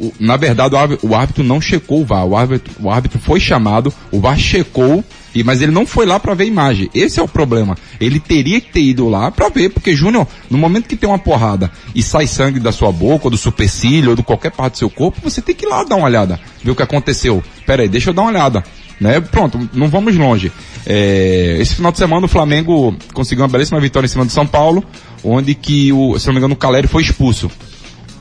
o- 0.00 0.12
na 0.18 0.36
verdade, 0.38 0.74
o 0.74 0.78
árbitro, 0.78 1.08
o 1.08 1.14
árbitro 1.14 1.44
não 1.44 1.60
checou 1.60 2.00
o 2.00 2.04
VAR, 2.06 2.24
o 2.26 2.34
árbitro, 2.36 2.72
o 2.80 2.90
árbitro 2.90 3.18
foi 3.20 3.38
chamado, 3.38 3.92
o 4.10 4.18
VAR 4.20 4.38
checou, 4.38 5.04
e, 5.34 5.44
mas 5.44 5.60
ele 5.62 5.70
não 5.70 5.86
foi 5.86 6.06
lá 6.06 6.18
pra 6.18 6.34
ver 6.34 6.44
a 6.44 6.46
imagem. 6.46 6.90
Esse 6.94 7.20
é 7.20 7.22
o 7.22 7.28
problema. 7.28 7.76
Ele 8.00 8.18
teria 8.18 8.60
que 8.60 8.72
ter 8.72 8.80
ido 8.82 9.06
lá 9.08 9.30
pra 9.30 9.48
ver, 9.48 9.68
porque 9.68 9.94
Júnior, 9.94 10.26
no 10.48 10.56
momento 10.58 10.88
que 10.88 10.96
tem 10.96 11.08
uma 11.08 11.18
porrada 11.18 11.70
e 11.94 12.02
sai 12.02 12.26
sangue 12.26 12.58
da 12.58 12.72
sua 12.72 12.90
boca, 12.90 13.26
ou 13.26 13.30
do 13.30 13.36
supercílio, 13.36 14.10
ou 14.10 14.16
de 14.16 14.22
qualquer 14.24 14.50
parte 14.50 14.72
do 14.72 14.78
seu 14.78 14.90
corpo, 14.90 15.20
você 15.22 15.40
tem 15.42 15.54
que 15.54 15.66
ir 15.66 15.68
lá 15.68 15.84
dar 15.84 15.96
uma 15.96 16.06
olhada, 16.06 16.40
ver 16.64 16.70
o 16.72 16.74
que 16.74 16.82
aconteceu. 16.82 17.44
Pera 17.66 17.82
aí, 17.82 17.88
deixa 17.88 18.10
eu 18.10 18.14
dar 18.14 18.22
uma 18.22 18.30
olhada. 18.30 18.64
Né? 19.00 19.18
Pronto, 19.18 19.58
não 19.72 19.88
vamos 19.88 20.14
longe. 20.14 20.52
É, 20.86 21.56
esse 21.58 21.74
final 21.74 21.90
de 21.90 21.98
semana 21.98 22.26
o 22.26 22.28
Flamengo 22.28 22.94
conseguiu 23.14 23.42
uma 23.42 23.48
belíssima 23.48 23.80
vitória 23.80 24.06
em 24.06 24.10
cima 24.10 24.26
do 24.26 24.30
São 24.30 24.46
Paulo, 24.46 24.84
onde 25.24 25.54
que 25.54 25.90
o, 25.92 26.18
se 26.18 26.26
não 26.26 26.34
me 26.34 26.38
engano, 26.38 26.54
o 26.54 26.56
Caleri 26.56 26.86
foi 26.86 27.02
expulso. 27.02 27.50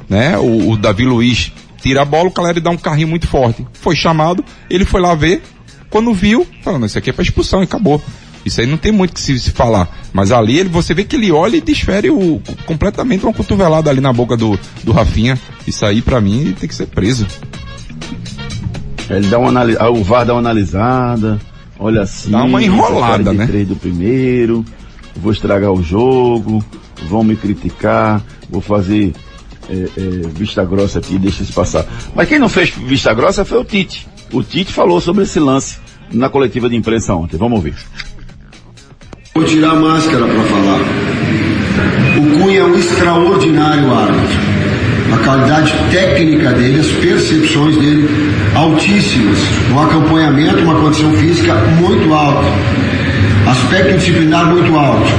Né? 0.07 0.37
O, 0.37 0.71
o 0.71 0.77
Davi 0.77 1.03
Luiz 1.03 1.51
tira 1.81 2.01
a 2.01 2.05
bola, 2.05 2.29
o 2.29 2.31
Caleri 2.31 2.61
dá 2.61 2.69
um 2.69 2.77
carrinho 2.77 3.09
muito 3.09 3.27
forte. 3.27 3.67
Foi 3.73 3.95
chamado, 3.95 4.43
ele 4.69 4.85
foi 4.85 5.01
lá 5.01 5.13
ver, 5.13 5.41
quando 5.89 6.13
viu, 6.13 6.47
falando, 6.63 6.85
isso 6.85 6.97
aqui 6.97 7.09
é 7.09 7.13
pra 7.13 7.23
expulsão 7.23 7.59
e 7.59 7.65
acabou. 7.65 8.01
Isso 8.45 8.61
aí 8.61 8.67
não 8.67 8.77
tem 8.77 8.91
muito 8.91 9.13
que 9.13 9.19
se, 9.19 9.37
se 9.37 9.51
falar. 9.51 9.89
Mas 10.13 10.31
ali 10.31 10.57
ele, 10.57 10.69
você 10.69 10.93
vê 10.93 11.03
que 11.03 11.17
ele 11.17 11.29
olha 11.29 11.57
e 11.57 11.61
desfere 11.61 12.09
o, 12.09 12.41
completamente 12.65 13.25
uma 13.25 13.33
cotovelada 13.33 13.89
ali 13.89 13.99
na 13.99 14.13
boca 14.13 14.37
do, 14.37 14.57
do 14.83 14.93
Rafinha. 14.93 15.37
Isso 15.67 15.85
aí 15.85 16.01
pra 16.01 16.21
mim 16.21 16.55
tem 16.57 16.69
que 16.69 16.73
ser 16.73 16.87
preso. 16.87 17.27
Ele 19.09 19.27
dá 19.27 19.39
uma 19.39 19.49
anali- 19.49 19.77
ah, 19.79 19.89
o 19.89 20.03
VAR 20.03 20.25
dá 20.25 20.33
uma 20.33 20.39
analisada, 20.39 21.39
olha 21.79 22.01
assim. 22.01 22.31
Dá 22.31 22.43
uma 22.43 22.61
enrolada, 22.61 23.33
né? 23.33 23.47
três 23.47 23.67
do 23.67 23.75
primeiro, 23.75 24.63
vou 25.15 25.31
estragar 25.31 25.71
o 25.71 25.81
jogo, 25.81 26.63
vão 27.07 27.23
me 27.23 27.35
criticar, 27.35 28.21
vou 28.49 28.61
fazer 28.61 29.13
é, 29.69 29.73
é, 29.73 29.87
vista 30.33 30.63
grossa 30.63 30.99
aqui, 30.99 31.17
deixa 31.17 31.43
isso 31.43 31.53
passar. 31.53 31.85
Mas 32.15 32.27
quem 32.27 32.39
não 32.39 32.49
fez 32.49 32.69
vista 32.69 33.13
grossa 33.13 33.43
foi 33.43 33.59
o 33.59 33.63
Tite. 33.63 34.07
O 34.31 34.43
Tite 34.43 34.71
falou 34.71 35.01
sobre 35.01 35.23
esse 35.23 35.39
lance 35.39 35.77
na 36.11 36.29
coletiva 36.29 36.69
de 36.69 36.75
imprensa 36.75 37.13
ontem. 37.15 37.37
Vamos 37.37 37.57
ouvir. 37.57 37.75
Vou 39.33 39.43
tirar 39.43 39.71
a 39.71 39.75
máscara 39.75 40.25
para 40.25 40.43
falar. 40.43 40.79
O 42.17 42.39
Cunha 42.43 42.59
é 42.59 42.63
um 42.63 42.75
extraordinário 42.75 43.93
árbitro. 43.93 44.49
A 45.13 45.17
qualidade 45.23 45.73
técnica 45.91 46.51
dele, 46.53 46.79
as 46.79 46.87
percepções 46.87 47.75
dele 47.77 48.07
altíssimas. 48.59 49.39
Um 49.71 49.79
acompanhamento, 49.79 50.59
uma 50.59 50.75
condição 50.75 51.11
física 51.13 51.55
muito 51.55 52.13
alta. 52.13 52.47
Aspecto 53.49 53.97
disciplinar 53.97 54.45
muito 54.47 54.75
alto. 54.75 55.09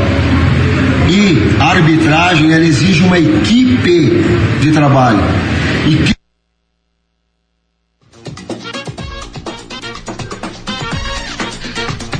E 1.08 1.56
a 1.60 1.70
arbitragem, 1.70 2.52
ela 2.52 2.64
exige 2.64 3.02
uma 3.02 3.18
equipe 3.18 4.22
de 4.60 4.70
trabalho. 4.72 5.20
E 5.86 5.96
que 5.96 6.14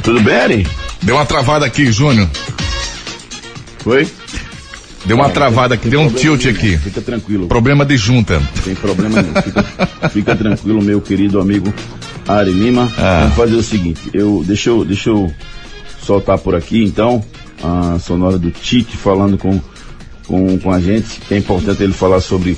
Tudo 0.03 0.21
bem? 0.23 0.67
Deu 1.03 1.15
uma 1.15 1.27
travada 1.27 1.67
aqui, 1.67 1.93
Júnior. 1.93 2.29
Foi? 3.79 4.09
Deu 5.05 5.17
uma 5.17 5.31
travada 5.31 5.75
aqui, 5.75 5.89
deu 5.89 6.01
um 6.01 6.11
tilt 6.11 6.45
nenhum, 6.45 6.57
aqui. 6.57 6.79
Fica 6.79 7.01
tranquilo. 7.01 7.49
Problema 7.49 7.85
de 7.85 7.97
junta. 7.97 8.39
Não 8.39 8.63
tem 8.63 8.75
problema 8.75 9.23
nenhum. 9.23 9.43
Fica, 9.43 10.09
fica 10.11 10.37
tranquilo, 10.37 10.83
meu 10.83 11.01
querido 11.01 11.41
amigo 11.41 11.73
Ari 12.29 12.53
Lima. 12.53 12.91
Ah. 12.99 13.21
Vamos 13.23 13.37
fazer 13.37 13.57
o 13.57 13.63
seguinte, 13.63 14.11
eu, 14.13 14.45
deixa 14.47 14.71
eu, 14.71 14.85
deixa 14.85 15.11
eu 15.11 15.33
soltar 16.03 16.39
por 16.39 16.55
aqui, 16.55 16.83
então, 16.83 17.25
a 17.63 17.99
sonora 17.99 18.39
do 18.39 18.51
Tite 18.51 18.97
falando 18.97 19.39
com, 19.39 19.61
com, 20.27 20.59
com 20.59 20.73
a 20.73 20.81
gente. 20.81 21.21
É 21.31 21.37
importante 21.37 21.83
ele 21.83 21.93
falar 21.93 22.21
sobre 22.21 22.57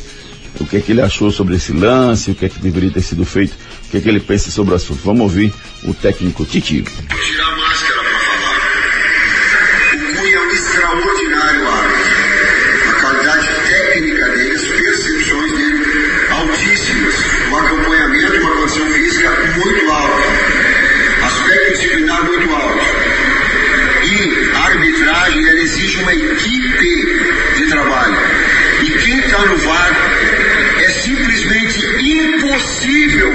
o 0.60 0.66
que 0.66 0.76
é 0.76 0.80
que 0.80 0.92
ele 0.92 1.00
achou 1.00 1.30
sobre 1.30 1.56
esse 1.56 1.72
lance, 1.72 2.30
o 2.30 2.34
que 2.34 2.44
é 2.44 2.48
que 2.48 2.58
deveria 2.58 2.90
ter 2.90 3.02
sido 3.02 3.24
feito, 3.24 3.54
o 3.86 3.90
que 3.90 3.96
é 3.98 4.00
que 4.00 4.08
ele 4.08 4.20
pensa 4.20 4.50
sobre 4.50 4.72
o 4.72 4.76
assunto. 4.76 5.00
Vamos 5.04 5.22
ouvir 5.22 5.52
o 5.84 5.94
técnico 5.94 6.44
Tite. 6.44 6.82
Vou 6.82 7.18
tirar 7.18 7.46
a 7.46 7.56
máscara 7.56 7.91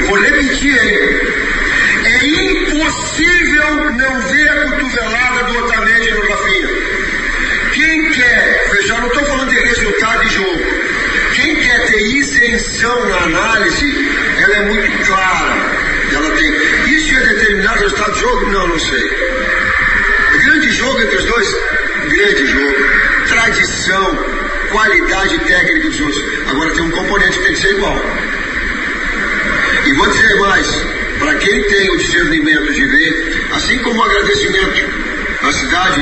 vou 0.07 0.19
repetir, 0.19 0.77
hein? 0.77 1.37
É 2.05 2.25
impossível 2.25 3.91
não 3.91 4.21
ver 4.21 4.49
a 4.49 4.71
cotovelada 4.71 5.43
do 5.43 5.59
Otamendi 5.59 6.11
no 6.11 6.21
Rafinha. 6.21 6.69
Quem 7.73 8.11
quer, 8.11 8.69
veja, 8.71 8.97
não 8.99 9.07
estou 9.07 9.25
falando 9.25 9.49
de 9.49 9.59
resultado 9.59 10.25
de 10.25 10.33
jogo. 10.33 10.61
Quem 11.35 11.55
quer 11.57 11.87
ter 11.87 12.01
isenção 12.01 13.09
na 13.09 13.17
análise, 13.17 14.09
ela 14.41 14.55
é 14.55 14.65
muito 14.65 15.05
clara. 15.05 15.55
Ela 16.13 16.35
tem. 16.35 16.95
Isso 16.95 17.15
é 17.15 17.19
determinado 17.19 17.79
resultado 17.81 18.11
do 18.13 18.19
jogo? 18.19 18.51
Não, 18.51 18.67
não 18.67 18.79
sei. 18.79 19.11
Grande 20.43 20.69
jogo 20.71 21.01
entre 21.01 21.17
os 21.17 21.25
dois? 21.25 21.55
Grande 22.09 22.47
jogo. 22.47 22.75
Tradição, 23.27 24.17
qualidade 24.71 25.37
técnica 25.39 25.89
dos 25.89 25.99
outros. 25.99 26.23
Agora 26.49 26.71
tem 26.71 26.83
um 26.83 26.91
componente 26.91 27.37
que 27.37 27.43
tem 27.43 27.53
que 27.53 27.59
ser 27.59 27.75
igual. 27.75 28.01
E 29.87 29.93
vou 29.93 30.05
dizer 30.07 30.35
mais, 30.39 30.67
para 31.17 31.35
quem 31.35 31.63
tem 31.63 31.89
o 31.91 31.97
discernimento 31.97 32.73
de 32.73 32.85
ver, 32.85 33.47
assim 33.55 33.79
como 33.79 33.97
o 33.97 34.03
agradecimento 34.03 34.85
à 35.41 35.51
cidade 35.53 36.01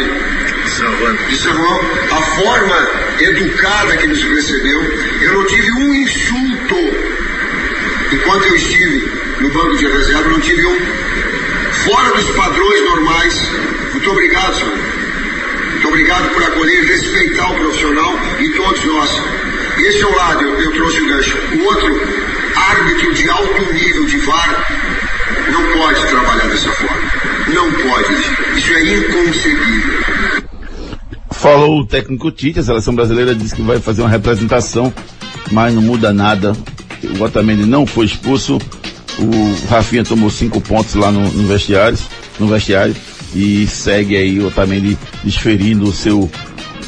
de 1.29 1.37
São 1.37 1.53
João, 1.53 1.81
a 2.11 2.21
forma 2.21 2.89
educada 3.19 3.97
que 3.97 4.07
nos 4.07 4.23
recebeu, 4.23 4.81
eu 5.21 5.33
não 5.33 5.45
tive 5.45 5.71
um 5.71 5.93
insulto 5.93 6.75
enquanto 8.11 8.47
eu 8.47 8.55
estive 8.55 9.11
no 9.41 9.49
banco 9.49 9.77
de 9.77 9.85
reserva, 9.85 10.29
não 10.29 10.39
tive 10.39 10.65
um 10.65 10.79
fora 11.85 12.09
dos 12.15 12.31
padrões 12.31 12.81
normais. 12.85 13.49
Muito 13.91 14.09
obrigado, 14.09 14.55
senhor. 14.55 14.77
Muito 15.73 15.87
obrigado 15.89 16.33
por 16.33 16.43
acolher 16.43 16.83
e 16.83 16.87
respeitar 16.87 17.51
o 17.51 17.55
profissional 17.55 18.19
e 18.39 18.49
todos 18.49 18.83
nós. 18.83 19.21
Esse 19.77 20.01
é 20.01 20.07
o 20.07 20.15
lado, 20.15 20.43
eu, 20.43 20.59
eu 20.59 20.71
trouxe 20.71 21.01
o 21.01 21.05
gancho. 21.05 21.37
O 21.37 21.63
outro, 21.65 22.24
árbitro 22.69 23.13
de 23.13 23.29
alto 23.29 23.73
nível 23.73 24.05
de 24.05 24.17
VAR, 24.17 24.65
não 25.51 25.77
pode 25.77 26.07
trabalhar 26.07 26.47
dessa 26.47 26.71
forma. 26.71 27.11
Não 27.53 27.71
pode. 27.71 28.13
Isso 28.57 28.73
é 28.73 28.97
inconcebível. 28.97 30.45
Falou 31.31 31.81
o 31.81 31.85
técnico 31.85 32.31
Tite, 32.31 32.59
a 32.59 32.63
seleção 32.63 32.95
brasileira 32.95 33.35
disse 33.35 33.55
que 33.55 33.61
vai 33.61 33.79
fazer 33.79 34.01
uma 34.01 34.09
representação, 34.09 34.93
mas 35.51 35.73
não 35.73 35.81
muda 35.81 36.11
nada. 36.11 36.53
O 37.19 37.23
Otamendi 37.23 37.65
não 37.65 37.85
foi 37.85 38.05
expulso, 38.05 38.57
o 39.19 39.67
Rafinha 39.69 40.03
tomou 40.03 40.29
cinco 40.29 40.59
pontos 40.59 40.95
lá 40.95 41.11
no, 41.11 41.21
no 41.21 41.47
vestiário, 41.47 41.97
no 42.39 42.47
vestiário, 42.47 42.95
e 43.35 43.67
segue 43.67 44.15
aí 44.15 44.39
o 44.39 44.47
Otamendi 44.47 44.97
desferindo 45.23 45.85
o 45.85 45.93
seu 45.93 46.29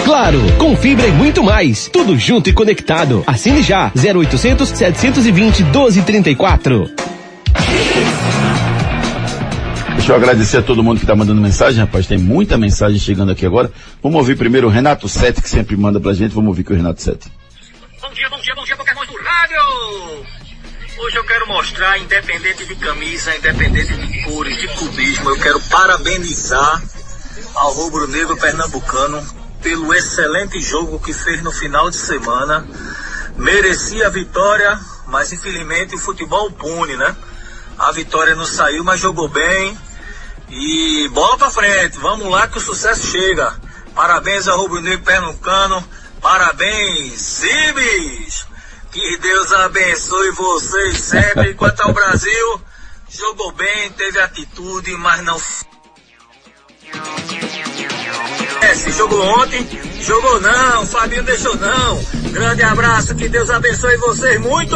Claro, 0.04 0.42
com 0.58 0.76
fibra 0.78 1.08
e 1.08 1.12
muito 1.12 1.44
mais. 1.44 1.90
Tudo 1.92 2.18
junto 2.18 2.50
e 2.50 2.54
conectado. 2.54 3.24
Assine 3.28 3.62
já. 3.62 3.92
0800 3.94 4.70
720 4.70 5.64
1234. 5.64 7.07
Deixa 10.08 10.20
eu 10.20 10.24
agradecer 10.24 10.58
a 10.60 10.62
todo 10.62 10.82
mundo 10.82 11.00
que 11.00 11.04
está 11.04 11.18
mandando 11.18 11.42
mensagem, 11.42 11.82
rapaz. 11.82 12.08
Tem 12.08 12.18
muita 12.18 12.58
mensagem 12.58 12.98
chegando 12.98 13.34
aqui 13.34 13.46
agora. 13.46 13.70
Vamos 14.02 14.18
ouvir 14.18 14.38
primeiro 14.38 14.68
o 14.68 14.70
Renato 14.70 15.10
Sete, 15.10 15.42
que 15.42 15.50
sempre 15.50 15.76
manda 15.76 16.00
pra 16.00 16.14
gente. 16.14 16.34
Vamos 16.34 16.48
ouvir 16.48 16.64
com 16.64 16.72
o 16.72 16.78
Renato 16.78 17.02
Sete. 17.02 17.30
Bom 18.02 18.14
dia, 18.14 18.30
bom 18.30 18.40
dia, 18.40 18.56
bom 18.56 18.64
dia, 18.64 18.78
Pokémon 18.78 19.06
do 19.06 19.18
Rádio! 19.22 20.26
Hoje 21.00 21.18
eu 21.18 21.26
quero 21.26 21.48
mostrar, 21.50 21.98
independente 22.00 22.66
de 22.66 22.76
camisa, 22.78 23.36
independente 23.36 23.98
de 23.98 24.24
cores, 24.24 24.56
de 24.56 24.68
clubismo, 24.70 25.30
eu 25.30 25.40
quero 25.40 25.60
parabenizar 25.70 26.82
ao 27.56 27.74
Rubro 27.74 28.08
Negro 28.08 28.38
Pernambucano 28.38 29.22
pelo 29.62 29.94
excelente 29.94 30.62
jogo 30.62 31.02
que 31.02 31.12
fez 31.12 31.44
no 31.44 31.52
final 31.52 31.90
de 31.90 31.98
semana. 31.98 32.66
Merecia 33.36 34.08
a 34.08 34.10
vitória, 34.10 34.80
mas 35.08 35.34
infelizmente 35.34 35.96
o 35.96 36.00
futebol 36.00 36.50
pune, 36.52 36.96
né? 36.96 37.14
A 37.78 37.92
vitória 37.92 38.36
não 38.36 38.46
saiu, 38.46 38.86
mas 38.86 39.02
jogou 39.02 39.28
bem. 39.28 39.78
E 40.50 41.10
bola 41.10 41.38
pra 41.38 41.50
frente, 41.50 41.98
vamos 41.98 42.30
lá 42.30 42.48
que 42.48 42.58
o 42.58 42.62
sucesso 42.62 43.08
chega. 43.08 43.54
Parabéns 43.94 44.48
ao 44.48 44.58
Rubro 44.60 44.82
Negro 44.82 45.04
Pernambucano, 45.04 45.84
parabéns, 46.22 47.20
Cibis! 47.20 48.46
Que 48.92 49.18
Deus 49.18 49.52
abençoe 49.52 50.32
vocês 50.32 50.98
sempre. 51.00 51.52
Enquanto 51.52 51.82
ao 51.82 51.94
Brasil, 51.94 52.62
jogou 53.10 53.52
bem, 53.52 53.92
teve 53.92 54.20
atitude, 54.20 54.92
mas 54.98 55.24
não. 55.24 55.40
É, 58.62 58.74
se 58.74 58.92
jogou 58.92 59.22
ontem, 59.40 59.68
jogou 60.02 60.42
não, 60.42 60.86
Fabinho 60.86 61.24
deixou 61.24 61.56
não. 61.58 62.04
Grande 62.32 62.64
abraço, 62.64 63.16
que 63.16 63.30
Deus 63.30 63.50
abençoe 63.50 63.98
vocês 63.98 64.40
muito. 64.40 64.76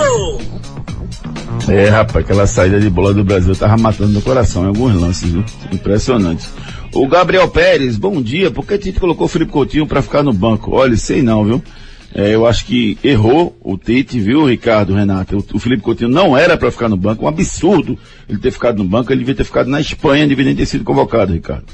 É, 1.69 1.89
rapaz, 1.89 2.25
aquela 2.25 2.47
saída 2.47 2.79
de 2.79 2.89
bola 2.89 3.13
do 3.13 3.23
Brasil 3.23 3.55
tava 3.55 3.77
matando 3.77 4.11
no 4.11 4.21
coração 4.21 4.63
em 4.63 4.67
alguns 4.67 4.95
lances, 4.99 5.31
viu? 5.31 5.43
Impressionante. 5.71 6.47
O 6.93 7.07
Gabriel 7.07 7.47
Pérez, 7.47 7.97
bom 7.97 8.21
dia. 8.21 8.51
Por 8.51 8.65
que 8.65 8.77
Tite 8.77 8.99
colocou 8.99 9.25
o 9.25 9.29
Felipe 9.29 9.51
Coutinho 9.51 9.87
para 9.87 10.01
ficar 10.01 10.23
no 10.23 10.33
banco? 10.33 10.71
Olha, 10.71 10.97
sei 10.97 11.21
não, 11.21 11.45
viu? 11.45 11.63
É, 12.13 12.35
eu 12.35 12.45
acho 12.45 12.65
que 12.65 12.97
errou 13.01 13.55
o 13.63 13.77
Tite, 13.77 14.19
viu, 14.19 14.45
Ricardo, 14.45 14.93
Renato? 14.93 15.37
O, 15.37 15.55
o 15.55 15.59
Felipe 15.59 15.83
Coutinho 15.83 16.09
não 16.09 16.35
era 16.35 16.57
para 16.57 16.71
ficar 16.71 16.89
no 16.89 16.97
banco. 16.97 17.23
Um 17.23 17.27
absurdo 17.27 17.97
ele 18.27 18.39
ter 18.39 18.51
ficado 18.51 18.79
no 18.79 18.83
banco. 18.83 19.11
Ele 19.11 19.19
devia 19.19 19.35
ter 19.35 19.45
ficado 19.45 19.69
na 19.69 19.79
Espanha, 19.79 20.27
devia 20.27 20.45
nem 20.45 20.55
ter 20.55 20.65
sido 20.65 20.83
convocado, 20.83 21.31
Ricardo. 21.31 21.65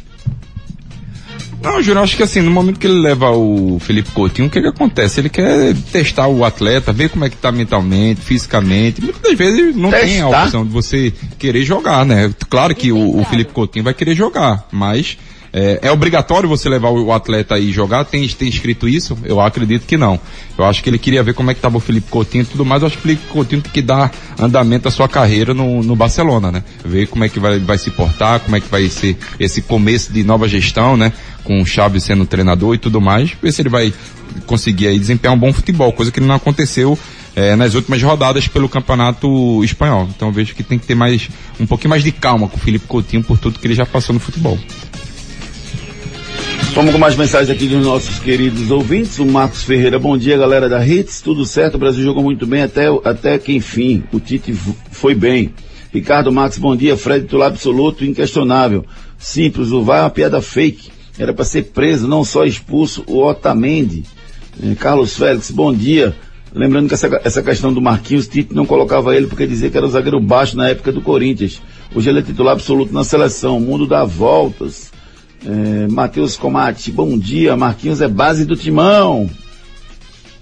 Não, 1.62 1.82
Júnior, 1.82 2.04
acho 2.04 2.15
que 2.15 2.24
assim, 2.24 2.41
no 2.41 2.52
momento 2.52 2.80
que 2.80 2.88
ele 2.88 3.00
leva 3.02 3.32
o 3.32 3.80
Felipe 3.80 4.12
Coutinho, 4.12 4.48
o 4.48 4.52
que 4.52 4.62
que 4.62 4.67
acontece? 4.67 5.20
Ele 5.20 5.30
quer 5.30 5.74
testar 5.91 6.28
o 6.28 6.46
atleta, 6.46 6.93
ver 6.93 7.10
como 7.10 7.26
é 7.26 7.30
que 7.30 7.36
tá 7.38 7.52
mentalmente, 7.52 8.22
fisicamente. 8.22 9.02
Muitas 9.02 9.34
vezes 9.38 9.76
não 9.76 9.89
tem 9.89 10.22
a 10.22 10.26
Testar? 10.28 10.43
opção 10.46 10.65
de 10.65 10.72
você 10.72 11.12
querer 11.39 11.63
jogar, 11.63 12.06
né? 12.06 12.32
Claro 12.50 12.76
que 12.76 12.91
o, 12.91 13.20
o 13.20 13.26
Felipe 13.26 13.52
Coutinho 13.54 13.84
vai 13.84 13.93
querer 13.93 14.15
jogar, 14.15 14.67
mas 14.72 15.17
é, 15.52 15.80
é 15.84 15.92
obrigatório 15.92 16.48
você 16.48 16.70
levar 16.70 16.90
o, 16.90 17.12
atleta 17.12 17.56
aí 17.56 17.72
jogar? 17.72 18.06
Tem, 18.06 18.28
tem 18.28 18.48
escrito 18.48 18.88
isso? 18.88 19.18
Eu 19.24 19.40
acredito 19.40 19.86
que 19.86 19.98
não. 19.98 20.20
Eu 20.58 20.66
acho 20.66 20.84
que 20.84 20.90
ele 20.90 20.98
queria 20.98 21.24
ver 21.24 21.34
como 21.34 21.52
é 21.52 21.54
que 21.54 21.62
tava 21.62 21.78
o 21.78 21.80
Felipe 21.80 22.10
Coutinho 22.10 22.44
e 22.44 22.46
tudo 22.46 22.66
mais. 22.66 22.82
Eu 22.82 22.88
acho 22.88 22.98
que 22.98 23.02
o 23.02 23.04
Felipe 23.04 23.28
Coutinho 23.28 23.62
tem 23.62 23.72
que 23.72 23.82
dar 23.82 24.12
andamento 24.40 24.88
à 24.88 24.92
sua 24.92 25.08
carreira 25.08 25.54
no, 25.54 25.82
no 25.84 25.96
Barcelona, 25.96 26.52
né? 26.52 26.64
Ver 26.84 27.08
como 27.08 27.24
é 27.24 27.30
que 27.30 27.40
vai, 27.40 27.60
vai 27.60 27.78
se 27.78 27.92
portar, 27.92 28.40
como 28.40 28.56
é 28.56 28.60
que 28.60 28.70
vai 28.70 28.88
ser 28.90 29.18
esse 29.40 29.62
começo 29.62 30.12
de 30.12 30.24
nova 30.24 30.48
gestão, 30.48 30.98
né? 30.98 31.14
Com 31.44 31.62
o 31.62 31.66
Chaves 31.66 32.04
sendo 32.04 32.26
treinador 32.26 32.76
e 32.76 32.78
tudo 32.78 33.00
mais. 33.00 33.32
Ver 33.42 33.52
se 33.52 33.62
ele 33.62 33.70
vai 33.70 33.94
conseguir 34.46 34.88
aí 34.88 35.00
desempenhar 35.00 35.36
um 35.36 35.40
bom 35.40 35.54
futebol, 35.54 35.92
coisa 35.94 36.12
que 36.12 36.20
não 36.20 36.36
aconteceu 36.36 36.98
é, 37.38 37.56
nas 37.56 37.76
últimas 37.76 38.02
rodadas 38.02 38.48
pelo 38.48 38.68
campeonato 38.68 39.64
espanhol. 39.64 40.10
Então 40.16 40.32
vejo 40.32 40.56
que 40.56 40.64
tem 40.64 40.80
que 40.80 40.88
ter 40.88 40.96
mais, 40.96 41.30
um 41.60 41.68
pouquinho 41.68 41.92
mais 41.92 42.04
de 42.04 42.12
calma 42.12 42.48
com 42.48 42.58
o 42.58 42.60
Felipe 42.60 42.88
Coutinho 42.88 43.24
por 43.24 43.38
tudo 43.38 43.60
que 43.60 43.68
ele 43.68 43.76
já 43.76 43.86
passou 43.86 44.12
no 44.12 44.20
futebol. 44.20 44.58
Vamos 46.78 46.92
com 46.92 47.00
mais 47.00 47.16
mensagens 47.16 47.50
aqui 47.50 47.66
dos 47.66 47.84
nossos 47.84 48.20
queridos 48.20 48.70
ouvintes. 48.70 49.18
O 49.18 49.26
Marcos 49.26 49.63
Ferreira, 49.63 49.98
bom 49.98 50.16
dia 50.16 50.38
galera 50.38 50.70
da 50.70 50.86
Hits, 50.86 51.22
tudo 51.22 51.44
certo? 51.44 51.74
O 51.74 51.80
Brasil 51.80 52.04
jogou 52.04 52.22
muito 52.22 52.46
bem 52.46 52.62
até, 52.62 52.86
até 53.04 53.40
que 53.40 53.52
enfim, 53.52 54.04
o 54.13 54.20
Tite 54.20 54.54
foi 54.92 55.16
bem. 55.16 55.52
Ricardo 55.92 56.32
Max, 56.32 56.60
bom 56.60 56.76
dia. 56.76 56.96
Fred, 56.96 57.26
titular 57.26 57.48
absoluto, 57.48 58.06
inquestionável. 58.06 58.86
Simples, 59.18 59.72
o 59.72 59.82
VAR 59.82 59.98
é 59.98 60.02
uma 60.04 60.10
piada 60.12 60.40
fake. 60.40 60.92
Era 61.18 61.34
para 61.34 61.46
ser 61.46 61.63
preso, 61.63 62.08
não 62.08 62.24
só 62.24 62.46
expulso, 62.46 63.04
o 63.08 63.26
Otamendi. 63.26 64.04
Eh, 64.62 64.76
Carlos 64.76 65.18
Félix, 65.18 65.50
bom 65.50 65.74
dia. 65.74 66.16
Lembrando 66.54 66.90
que 66.90 66.94
essa, 66.94 67.10
essa 67.24 67.42
questão 67.42 67.74
do 67.74 67.82
Marquinhos, 67.82 68.28
Tite 68.28 68.54
não 68.54 68.68
colocava 68.68 69.16
ele 69.16 69.26
porque 69.26 69.48
dizia 69.48 69.72
que 69.72 69.78
era 69.78 69.88
o 69.88 69.90
zagueiro 69.90 70.20
baixo 70.20 70.56
na 70.56 70.70
época 70.70 70.92
do 70.92 71.02
Corinthians. 71.02 71.60
Hoje 71.96 72.08
ele 72.08 72.20
é 72.20 72.22
titular 72.22 72.54
absoluto 72.54 72.94
na 72.94 73.04
seleção. 73.04 73.58
O 73.58 73.62
mundo 73.62 73.88
dá 73.88 74.06
voltas. 74.06 74.96
É, 75.45 75.88
Matheus 75.88 76.36
Comate, 76.36 76.91
bom 76.91 77.17
dia. 77.17 77.56
Marquinhos 77.56 78.02
é 78.02 78.08
base 78.08 78.45
do 78.45 78.56
timão. 78.56 79.30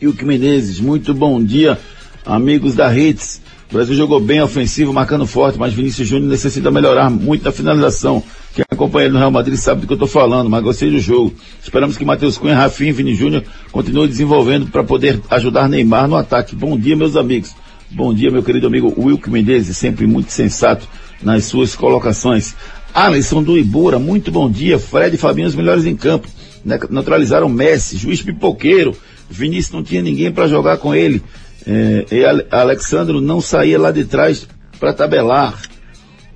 Ilke 0.02 0.26
Menezes, 0.26 0.80
muito 0.80 1.14
bom 1.14 1.44
dia, 1.44 1.80
amigos 2.26 2.76
da 2.76 2.96
Hits. 2.96 3.42
O 3.70 3.74
Brasil 3.74 3.96
jogou 3.96 4.20
bem 4.20 4.42
ofensivo, 4.42 4.94
marcando 4.94 5.26
forte, 5.26 5.58
mas 5.58 5.74
Vinícius 5.74 6.08
Júnior 6.08 6.30
necessita 6.30 6.70
melhorar 6.70 7.10
muito 7.10 7.44
na 7.44 7.52
finalização. 7.52 8.22
Quem 8.54 8.64
acompanha 8.70 9.06
ele 9.06 9.14
no 9.14 9.20
Real 9.20 9.32
Madrid 9.32 9.58
sabe 9.58 9.82
do 9.82 9.88
que 9.88 9.94
eu 9.94 9.96
estou 9.96 10.08
falando, 10.08 10.50
mas 10.50 10.64
gostei 10.64 10.92
do 10.92 11.00
jogo. 11.00 11.34
Esperamos 11.62 11.98
que 11.98 12.06
Matheus 12.06 12.38
Cunha, 12.38 12.56
Rafinha 12.56 12.92
e 12.92 12.94
Vini 12.94 13.16
Júnior 13.16 13.44
continuem 13.72 14.08
desenvolvendo 14.08 14.68
para 14.68 14.84
poder 14.84 15.20
ajudar 15.30 15.68
Neymar 15.68 16.08
no 16.08 16.16
ataque. 16.16 16.56
Bom 16.56 16.78
dia, 16.78 16.96
meus 16.96 17.16
amigos. 17.16 17.56
Bom 17.90 18.14
dia, 18.14 18.30
meu 18.30 18.44
querido 18.44 18.68
amigo 18.68 18.94
Wilke 18.98 19.30
Menezes, 19.30 19.76
sempre 19.78 20.06
muito 20.06 20.32
sensato 20.32 20.88
nas 21.22 21.46
suas 21.46 21.76
colocações. 21.76 22.56
Alisson 22.96 23.44
do 23.44 23.58
Ibura, 23.58 24.00
muito 24.00 24.32
bom 24.32 24.50
dia. 24.50 24.80
Fred 24.80 25.16
e 25.16 25.20
Fabinho, 25.20 25.48
os 25.50 25.54
melhores 25.56 25.86
em 25.86 25.96
campo. 25.96 26.30
Ne- 26.64 26.80
Neutralizaram 26.90 27.50
Messi, 27.50 27.98
juiz 27.98 28.22
pipoqueiro. 28.22 28.96
Vinícius 29.30 29.74
não 29.74 29.84
tinha 29.84 30.02
ninguém 30.02 30.32
para 30.32 30.48
jogar 30.48 30.78
com 30.78 30.96
ele. 30.96 31.22
É, 31.68 32.06
e 32.10 32.24
Ale- 32.24 32.46
Alexandro 32.50 33.20
não 33.20 33.42
saía 33.42 33.78
lá 33.78 33.92
de 33.92 34.06
trás 34.06 34.48
para 34.80 34.94
tabelar. 34.94 35.62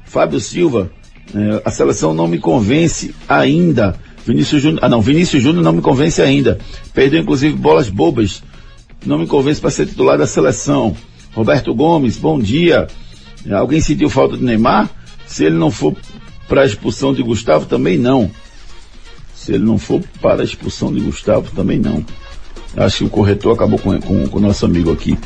Fábio 0.04 0.40
Silva, 0.42 0.92
é, 1.34 1.62
a 1.64 1.72
seleção 1.72 2.14
não 2.14 2.28
me 2.28 2.38
convence 2.40 3.16
ainda. 3.28 3.96
Vinícius 4.26 4.62
Júnior, 4.62 4.80
ah 4.84 4.90
não, 4.90 5.02
Vinícius 5.02 5.42
Júnior 5.42 5.64
não 5.64 5.72
me 5.72 5.82
convence 5.82 6.22
ainda. 6.22 6.60
Perdeu 6.94 7.22
inclusive 7.22 7.56
bolas 7.56 7.88
bobas. 7.90 8.44
Não 9.06 9.18
me 9.18 9.28
convence 9.28 9.62
para 9.62 9.70
ser 9.70 9.86
titular 9.86 10.18
da 10.18 10.28
seleção. 10.28 10.94
Roberto 11.34 11.74
Gomes, 11.74 12.18
bom 12.18 12.38
dia. 12.38 12.88
Alguém 13.50 13.80
sentiu 13.80 14.10
falta 14.10 14.36
de 14.36 14.44
Neymar? 14.44 14.90
Se 15.26 15.46
ele 15.46 15.56
não 15.56 15.72
for 15.72 15.96
para 16.50 16.64
a 16.64 16.66
expulsão 16.66 17.14
de 17.14 17.22
Gustavo, 17.22 17.68
também 17.68 17.98
não. 17.98 18.30
Se 19.36 19.54
ele 19.54 19.64
não 19.64 19.78
for 19.78 20.02
para 20.20 20.42
a 20.42 20.44
expulsão 20.44 20.92
de 20.92 21.00
Gustavo, 21.00 21.52
também 21.56 21.78
não. 21.80 22.04
Acho 22.76 22.98
que 22.98 23.04
o 23.06 23.10
corretor 23.10 23.54
acabou 23.54 23.78
com, 23.80 23.98
com, 24.02 24.28
com 24.28 24.38
o 24.38 24.42
nosso 24.42 24.66
amigo 24.66 24.92
aqui. 24.92 25.18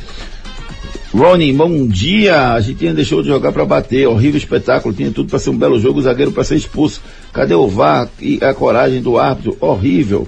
Ronnie, 1.13 1.53
bom 1.53 1.88
dia. 1.88 2.36
A 2.36 2.53
Argentina 2.55 2.93
deixou 2.93 3.21
de 3.21 3.29
jogar 3.29 3.51
para 3.51 3.65
bater. 3.65 4.07
Horrível 4.07 4.38
espetáculo. 4.38 4.93
Tinha 4.93 5.12
tudo 5.12 5.29
para 5.29 5.39
ser 5.39 5.49
um 5.51 5.57
belo 5.57 5.79
jogo. 5.79 5.99
O 5.99 6.01
zagueiro 6.01 6.31
para 6.31 6.43
ser 6.43 6.55
expulso. 6.55 7.01
Cadê 7.31 7.53
o 7.53 7.67
VAR 7.67 8.09
e 8.19 8.39
a 8.43 8.53
coragem 8.53 9.01
do 9.01 9.17
árbitro? 9.17 9.57
Horrível. 9.59 10.27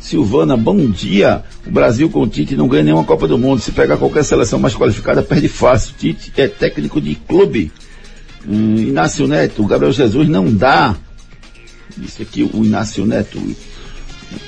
Silvana, 0.00 0.56
bom 0.56 0.90
dia. 0.90 1.44
O 1.66 1.70
Brasil 1.70 2.08
com 2.10 2.22
o 2.22 2.26
Tite 2.26 2.56
não 2.56 2.68
ganha 2.68 2.82
nenhuma 2.82 3.04
Copa 3.04 3.28
do 3.28 3.38
Mundo. 3.38 3.60
Se 3.60 3.70
pegar 3.70 3.98
qualquer 3.98 4.24
seleção 4.24 4.58
mais 4.58 4.74
qualificada, 4.74 5.22
perde 5.22 5.48
fácil. 5.48 5.94
Tite 5.96 6.32
é 6.36 6.48
técnico 6.48 7.00
de 7.00 7.14
clube. 7.14 7.70
Hum, 8.48 8.76
Inácio 8.76 9.26
Neto, 9.26 9.62
o 9.62 9.66
Gabriel 9.66 9.92
Jesus 9.92 10.28
não 10.28 10.52
dá. 10.52 10.94
Isso 12.00 12.22
aqui, 12.22 12.48
o 12.52 12.64
Inácio 12.64 13.04
Neto. 13.04 13.40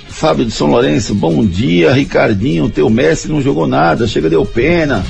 Fábio 0.09 0.45
de 0.45 0.53
São 0.53 0.69
Lourenço, 0.69 1.15
bom 1.15 1.45
dia. 1.45 1.93
Ricardinho, 1.93 2.69
teu 2.71 2.89
Messi 2.89 3.29
não 3.29 3.41
jogou 3.43 3.67
nada. 3.67 4.07
Chega, 4.07 4.31
deu 4.31 4.45
pena. 4.47 5.05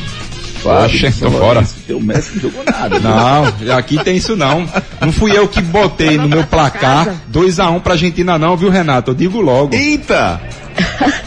Fábio 0.62 0.86
Oxe, 0.86 0.98
de 0.98 1.12
São 1.12 1.30
tô 1.30 1.38
fora. 1.38 1.52
Lourenço, 1.54 1.74
Teu 1.86 2.00
Messi 2.00 2.30
não 2.34 2.42
jogou 2.42 2.64
nada. 2.64 2.98
Não, 3.00 3.76
aqui 3.76 4.02
tem 4.02 4.16
isso 4.16 4.36
não. 4.36 4.66
Não 5.00 5.12
fui 5.12 5.36
eu 5.36 5.46
que 5.48 5.60
botei 5.60 6.16
no 6.16 6.28
meu 6.28 6.44
placar 6.44 7.14
2x1 7.32 7.80
pra 7.80 7.92
Argentina 7.94 8.38
não, 8.38 8.56
viu 8.56 8.70
Renato? 8.70 9.10
Eu 9.10 9.14
digo 9.14 9.40
logo. 9.40 9.74
Eita! 9.74 10.40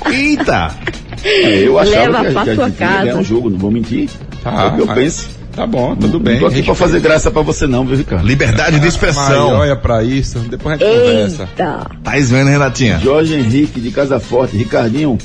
Eita! 0.10 0.76
É, 1.24 1.60
eu 1.68 1.78
achava 1.78 2.22
Leva 2.22 2.22
que 2.22 2.28
a, 2.28 2.32
pra 2.32 2.44
que 2.44 2.50
a 2.50 2.63
Argentina 2.63 2.91
ia 2.91 3.02
ganhar 3.04 3.15
um 3.18 3.24
jogo, 3.24 3.50
não 3.50 3.58
vou 3.58 3.72
mentir. 3.72 4.10
Tá, 4.44 4.63
é 4.63 4.68
o 4.68 4.76
que 4.76 4.82
eu 4.82 4.86
mas- 4.88 4.96
penso. 4.96 5.30
Tá 5.56 5.65
bom, 5.65 5.96
tudo 5.96 6.13
Não 6.13 6.20
bem. 6.20 6.39
tô 6.39 6.48
aqui 6.48 6.62
pra 6.62 6.76
fazer 6.76 7.00
graça 7.00 7.32
pra 7.32 7.41
você 7.41 7.65
não, 7.65 7.86
viu, 7.86 7.96
Ricardo? 7.96 8.26
Liberdade 8.28 8.74
de 8.78 8.86
Mas 8.86 8.94
expressão. 8.94 9.54
olha 9.54 9.76
pra 9.76 10.04
isso, 10.04 10.39
depois 10.39 10.76
a 10.82 10.86
gente 10.86 11.00
conversa. 11.00 11.44
Eita. 11.44 11.91
Tá 12.04 12.12
vendo, 12.18 12.50
Renatinha? 12.50 13.00
Jorge 13.00 13.36
Henrique 13.36 13.80
de 13.80 13.89
Casa 13.91 14.20
Forte, 14.20 14.58
Ricardinho, 14.58 15.18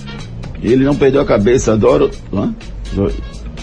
ele 0.62 0.85
não 0.85 0.95
perdeu 0.95 1.21
a 1.21 1.25
cabeça, 1.25 1.73
adoro. 1.73 2.11
Hã? 2.33 2.55
Jo- 2.95 3.11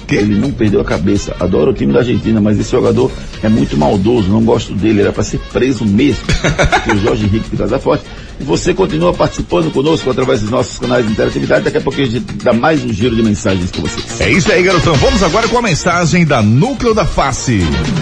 Ele 0.09 0.35
não 0.35 0.51
perdeu 0.51 0.79
a 0.81 0.85
cabeça, 0.85 1.35
adoro 1.39 1.71
o 1.71 1.73
time 1.73 1.91
da 1.91 1.99
Argentina, 1.99 2.39
mas 2.39 2.57
esse 2.59 2.71
jogador 2.71 3.11
é 3.43 3.49
muito 3.49 3.75
maldoso, 3.77 4.29
não 4.29 4.41
gosto 4.43 4.73
dele, 4.73 5.01
era 5.01 5.11
para 5.11 5.23
ser 5.23 5.37
preso 5.51 5.85
mesmo. 5.85 6.23
É 6.89 6.93
o 6.93 6.97
Jorge 6.99 7.25
Henrique 7.25 7.49
de 7.49 7.57
Casa 7.57 7.77
Forte. 7.79 8.05
Você 8.41 8.73
continua 8.73 9.13
participando 9.13 9.71
conosco 9.71 10.09
através 10.09 10.41
dos 10.41 10.49
nossos 10.49 10.77
canais 10.77 11.05
de 11.05 11.11
interatividade, 11.11 11.65
daqui 11.65 11.77
a 11.77 11.81
pouco 11.81 11.99
a 11.99 12.05
gente 12.05 12.19
dá 12.43 12.53
mais 12.53 12.83
um 12.83 12.93
giro 12.93 13.15
de 13.15 13.23
mensagens 13.23 13.71
com 13.71 13.81
vocês. 13.81 14.21
É 14.21 14.29
isso 14.29 14.51
aí, 14.51 14.63
garotão. 14.63 14.93
Vamos 14.95 15.23
agora 15.23 15.47
com 15.47 15.57
a 15.57 15.61
mensagem 15.61 16.25
da 16.25 16.41
Núcleo 16.41 16.93
da 16.93 17.05
Face. 17.05 17.61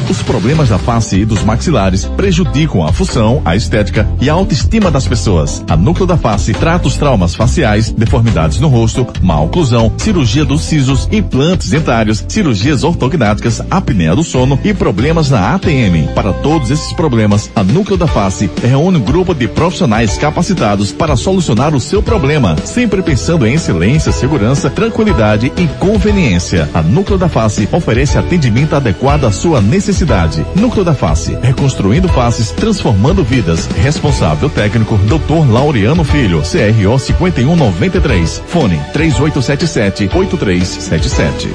Os 0.09 0.21
problemas 0.21 0.69
da 0.69 0.77
face 0.77 1.21
e 1.21 1.25
dos 1.25 1.43
maxilares 1.43 2.05
prejudicam 2.05 2.85
a 2.85 2.93
função, 2.93 3.41
a 3.43 3.55
estética 3.55 4.07
e 4.21 4.29
a 4.29 4.33
autoestima 4.33 4.91
das 4.91 5.07
pessoas. 5.07 5.63
A 5.67 5.75
Núcleo 5.75 6.05
da 6.05 6.17
Face 6.17 6.53
trata 6.53 6.87
os 6.87 6.97
traumas 6.97 7.33
faciais, 7.33 7.91
deformidades 7.91 8.59
no 8.59 8.67
rosto, 8.67 9.07
má 9.21 9.39
oclusão, 9.41 9.91
cirurgia 9.97 10.45
dos 10.45 10.61
sisos, 10.61 11.07
implantes 11.11 11.69
dentários, 11.69 12.23
cirurgias 12.27 12.83
ortognáticas, 12.83 13.61
apneia 13.71 14.15
do 14.15 14.23
sono 14.23 14.59
e 14.63 14.73
problemas 14.73 15.29
na 15.29 15.55
ATM. 15.55 16.13
Para 16.13 16.33
todos 16.33 16.69
esses 16.69 16.93
problemas, 16.93 17.49
a 17.55 17.63
Núcleo 17.63 17.97
da 17.97 18.07
Face 18.07 18.49
reúne 18.61 18.97
um 18.97 19.01
grupo 19.01 19.33
de 19.33 19.47
profissionais 19.47 20.17
capacitados 20.25 20.91
para 20.91 21.15
solucionar 21.15 21.75
o 21.75 21.79
seu 21.79 22.01
problema, 22.01 22.55
sempre 22.65 23.03
pensando 23.03 23.45
em 23.45 23.53
excelência, 23.53 24.11
segurança, 24.11 24.71
tranquilidade 24.71 25.53
e 25.55 25.67
conveniência. 25.77 26.67
A 26.73 26.81
Núcleo 26.81 27.15
da 27.15 27.29
Face 27.29 27.69
oferece 27.71 28.17
atendimento 28.17 28.75
adequado 28.75 29.25
à 29.25 29.31
sua 29.31 29.61
necessidade. 29.61 30.43
Núcleo 30.55 30.83
da 30.83 30.95
Face, 30.95 31.37
reconstruindo 31.43 32.07
faces, 32.07 32.49
transformando 32.49 33.23
vidas. 33.23 33.67
Responsável 33.67 34.49
técnico, 34.49 34.97
Dr. 34.97 35.47
Laureano 35.47 36.03
Filho, 36.03 36.41
CRO 36.41 36.97
5193. 36.97 38.41
Fone 38.47 38.81
3877 38.93 40.09
8377. 40.11 41.49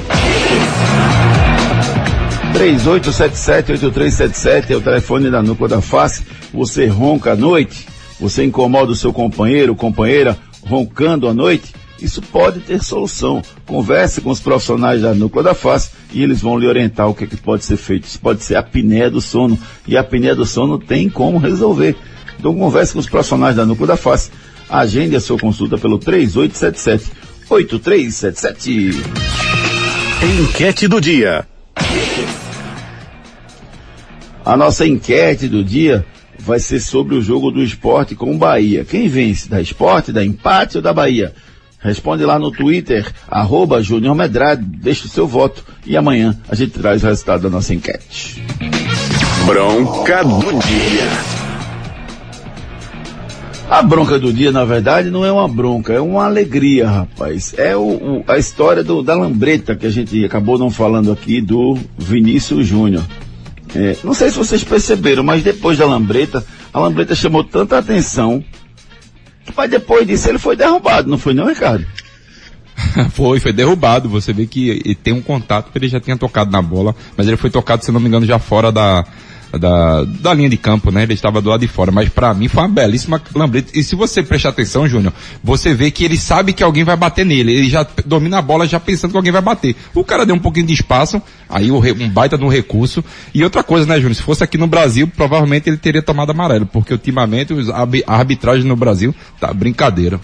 3877-8377 2.53 4.69
é 4.69 4.77
o 4.77 4.81
telefone 4.81 5.29
da 5.29 5.43
Núcleo 5.43 5.67
da 5.67 5.81
Face. 5.81 6.23
Você 6.53 6.85
ronca 6.85 7.33
à 7.33 7.35
noite? 7.35 7.90
Você 8.21 8.45
incomoda 8.45 8.91
o 8.91 8.95
seu 8.95 9.11
companheiro, 9.11 9.75
companheira, 9.75 10.37
roncando 10.61 11.27
à 11.27 11.33
noite? 11.33 11.73
Isso 11.99 12.21
pode 12.21 12.59
ter 12.59 12.83
solução. 12.83 13.41
Converse 13.65 14.21
com 14.21 14.29
os 14.29 14.39
profissionais 14.39 15.01
da 15.01 15.15
Núcleo 15.15 15.43
da 15.43 15.55
Face 15.55 15.89
e 16.13 16.21
eles 16.21 16.39
vão 16.39 16.55
lhe 16.57 16.67
orientar 16.67 17.09
o 17.09 17.15
que, 17.15 17.23
é 17.23 17.27
que 17.27 17.35
pode 17.35 17.65
ser 17.65 17.77
feito. 17.77 18.03
Isso 18.05 18.19
pode 18.19 18.43
ser 18.43 18.55
a 18.55 18.59
apneia 18.59 19.09
do 19.09 19.19
sono. 19.19 19.57
E 19.87 19.97
a 19.97 20.01
apneia 20.01 20.35
do 20.35 20.45
sono 20.45 20.77
tem 20.77 21.09
como 21.09 21.39
resolver. 21.39 21.95
Então 22.39 22.55
converse 22.55 22.93
com 22.93 22.99
os 22.99 23.09
profissionais 23.09 23.55
da 23.55 23.65
Núcleo 23.65 23.87
da 23.87 23.97
Face. 23.97 24.29
Agende 24.69 25.15
a 25.15 25.19
sua 25.19 25.39
consulta 25.39 25.79
pelo 25.79 25.97
3877-8377. 25.97 28.97
Enquete 30.39 30.87
do 30.87 31.01
dia. 31.01 31.47
A 34.45 34.55
nossa 34.55 34.85
enquete 34.85 35.47
do 35.47 35.63
dia 35.63 36.05
vai 36.45 36.59
ser 36.59 36.79
sobre 36.79 37.15
o 37.15 37.21
jogo 37.21 37.51
do 37.51 37.61
esporte 37.61 38.15
com 38.15 38.33
o 38.33 38.37
Bahia. 38.37 38.83
Quem 38.85 39.07
vence? 39.07 39.49
Da 39.49 39.61
esporte, 39.61 40.11
da 40.11 40.23
empate 40.25 40.77
ou 40.77 40.81
da 40.83 40.93
Bahia? 40.93 41.33
Responde 41.79 42.23
lá 42.25 42.37
no 42.37 42.51
Twitter, 42.51 43.11
arroba 43.27 43.81
Júnior 43.81 44.13
Medrado, 44.15 44.63
deixa 44.63 45.07
o 45.07 45.09
seu 45.09 45.25
voto 45.27 45.63
e 45.85 45.97
amanhã 45.97 46.37
a 46.47 46.53
gente 46.53 46.71
traz 46.73 47.03
o 47.03 47.07
resultado 47.07 47.41
da 47.43 47.49
nossa 47.49 47.73
enquete. 47.73 48.43
Bronca 49.45 50.23
do 50.23 50.39
dia. 50.59 51.09
A 53.69 53.81
bronca 53.81 54.19
do 54.19 54.33
dia, 54.33 54.51
na 54.51 54.65
verdade, 54.65 55.09
não 55.09 55.23
é 55.25 55.31
uma 55.31 55.47
bronca, 55.47 55.93
é 55.93 55.99
uma 56.01 56.25
alegria, 56.25 56.89
rapaz. 56.89 57.55
É 57.57 57.75
o, 57.75 57.81
o- 58.19 58.23
a 58.27 58.37
história 58.37 58.83
do- 58.83 59.01
da 59.01 59.15
lambreta 59.15 59.75
que 59.75 59.87
a 59.87 59.89
gente 59.89 60.23
acabou 60.25 60.57
não 60.59 60.69
falando 60.69 61.09
aqui 61.11 61.39
do 61.39 61.77
Vinícius 61.97 62.67
Júnior. 62.67 63.03
É, 63.75 63.97
não 64.03 64.13
sei 64.13 64.29
se 64.29 64.37
vocês 64.37 64.63
perceberam, 64.63 65.23
mas 65.23 65.43
depois 65.43 65.77
da 65.77 65.85
lambreta, 65.85 66.45
a 66.73 66.79
lambreta 66.79 67.15
chamou 67.15 67.43
tanta 67.43 67.77
atenção 67.77 68.43
que 69.45 69.53
mas 69.55 69.69
depois 69.69 70.05
disso 70.05 70.29
ele 70.29 70.37
foi 70.37 70.55
derrubado, 70.55 71.09
não 71.09 71.17
foi 71.17 71.33
não, 71.33 71.47
Ricardo? 71.47 71.85
foi, 73.11 73.39
foi 73.39 73.53
derrubado. 73.53 74.09
Você 74.09 74.33
vê 74.33 74.45
que 74.45 74.95
tem 75.03 75.13
um 75.13 75.21
contato 75.21 75.71
que 75.71 75.77
ele 75.77 75.87
já 75.87 75.99
tinha 75.99 76.17
tocado 76.17 76.51
na 76.51 76.61
bola, 76.61 76.95
mas 77.17 77.27
ele 77.27 77.37
foi 77.37 77.49
tocado, 77.49 77.83
se 77.83 77.91
não 77.91 77.99
me 77.99 78.07
engano, 78.07 78.25
já 78.25 78.39
fora 78.39 78.71
da, 78.71 79.05
da, 79.57 80.03
da 80.03 80.33
linha 80.33 80.49
de 80.49 80.57
campo, 80.57 80.91
né? 80.91 81.03
Ele 81.03 81.13
estava 81.13 81.41
do 81.41 81.49
lado 81.49 81.61
de 81.61 81.67
fora, 81.67 81.91
mas 81.91 82.09
para 82.09 82.33
mim 82.33 82.47
foi 82.47 82.63
uma 82.63 82.69
belíssima 82.69 83.21
lambreta. 83.35 83.71
E 83.77 83.83
se 83.83 83.95
você 83.95 84.23
prestar 84.23 84.49
atenção, 84.49 84.87
Júnior, 84.87 85.13
você 85.43 85.73
vê 85.73 85.91
que 85.91 86.03
ele 86.03 86.17
sabe 86.17 86.53
que 86.53 86.63
alguém 86.63 86.83
vai 86.83 86.95
bater 86.95 87.25
nele. 87.25 87.53
Ele 87.53 87.69
já 87.69 87.85
domina 88.05 88.39
a 88.39 88.41
bola 88.41 88.67
já 88.67 88.79
pensando 88.79 89.11
que 89.11 89.17
alguém 89.17 89.31
vai 89.31 89.41
bater. 89.41 89.75
O 89.93 90.03
cara 90.03 90.25
deu 90.25 90.35
um 90.35 90.39
pouquinho 90.39 90.67
de 90.67 90.73
espaço, 90.73 91.21
aí 91.49 91.71
um 91.71 92.09
baita 92.09 92.37
de 92.37 92.43
um 92.43 92.49
recurso. 92.49 93.03
E 93.33 93.43
outra 93.43 93.63
coisa, 93.63 93.85
né, 93.85 93.95
Júnior? 93.95 94.15
Se 94.15 94.23
fosse 94.23 94.43
aqui 94.43 94.57
no 94.57 94.67
Brasil, 94.67 95.07
provavelmente 95.07 95.69
ele 95.69 95.77
teria 95.77 96.01
tomado 96.01 96.31
amarelo, 96.31 96.65
porque 96.65 96.93
ultimamente 96.93 97.53
a 98.07 98.15
arbitragem 98.15 98.65
no 98.65 98.75
Brasil 98.75 99.13
tá 99.39 99.53
brincadeira. 99.53 100.19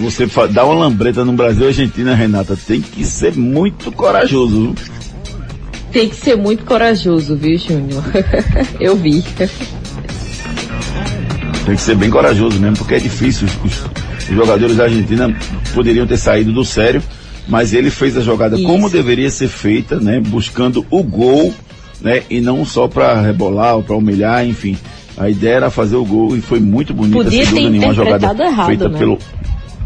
Você 0.00 0.26
dá 0.50 0.64
uma 0.64 0.74
lambreta 0.74 1.24
no 1.24 1.32
Brasil 1.32 1.66
e 1.66 1.68
Argentina, 1.68 2.14
Renata, 2.14 2.56
tem 2.56 2.80
que 2.80 3.04
ser 3.04 3.36
muito 3.36 3.92
corajoso. 3.92 4.74
Tem 5.94 6.08
que 6.08 6.16
ser 6.16 6.36
muito 6.36 6.64
corajoso, 6.64 7.36
viu, 7.36 7.56
Júnior? 7.56 8.02
Eu 8.80 8.96
vi. 8.96 9.22
Tem 11.64 11.76
que 11.76 11.80
ser 11.80 11.94
bem 11.94 12.10
corajoso 12.10 12.58
mesmo, 12.58 12.76
porque 12.78 12.94
é 12.94 12.98
difícil. 12.98 13.46
Os, 13.64 13.84
os 14.28 14.34
jogadores 14.34 14.76
da 14.76 14.84
Argentina 14.84 15.32
poderiam 15.72 16.04
ter 16.04 16.16
saído 16.16 16.52
do 16.52 16.64
sério, 16.64 17.00
mas 17.46 17.72
ele 17.72 17.90
fez 17.90 18.16
a 18.16 18.22
jogada 18.22 18.56
Isso. 18.56 18.66
como 18.66 18.90
deveria 18.90 19.30
ser 19.30 19.46
feita, 19.46 20.00
né? 20.00 20.18
Buscando 20.18 20.84
o 20.90 21.00
gol, 21.00 21.54
né? 22.00 22.24
E 22.28 22.40
não 22.40 22.64
só 22.64 22.88
para 22.88 23.20
rebolar 23.20 23.76
ou 23.76 23.84
para 23.84 23.94
humilhar, 23.94 24.44
enfim. 24.44 24.76
A 25.16 25.30
ideia 25.30 25.54
era 25.54 25.70
fazer 25.70 25.94
o 25.94 26.04
gol 26.04 26.36
e 26.36 26.40
foi 26.40 26.58
muito 26.58 26.92
bonita, 26.92 27.22
Podia 27.22 27.44
sem 27.44 27.54
dúvida 27.54 27.70
nenhuma, 27.70 27.94
jogada 27.94 28.44
errado, 28.44 28.66
feita 28.66 28.88
né? 28.88 28.98
pelo, 28.98 29.16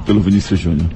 pelo 0.06 0.20
Vinícius 0.20 0.58
Júnior. 0.58 0.88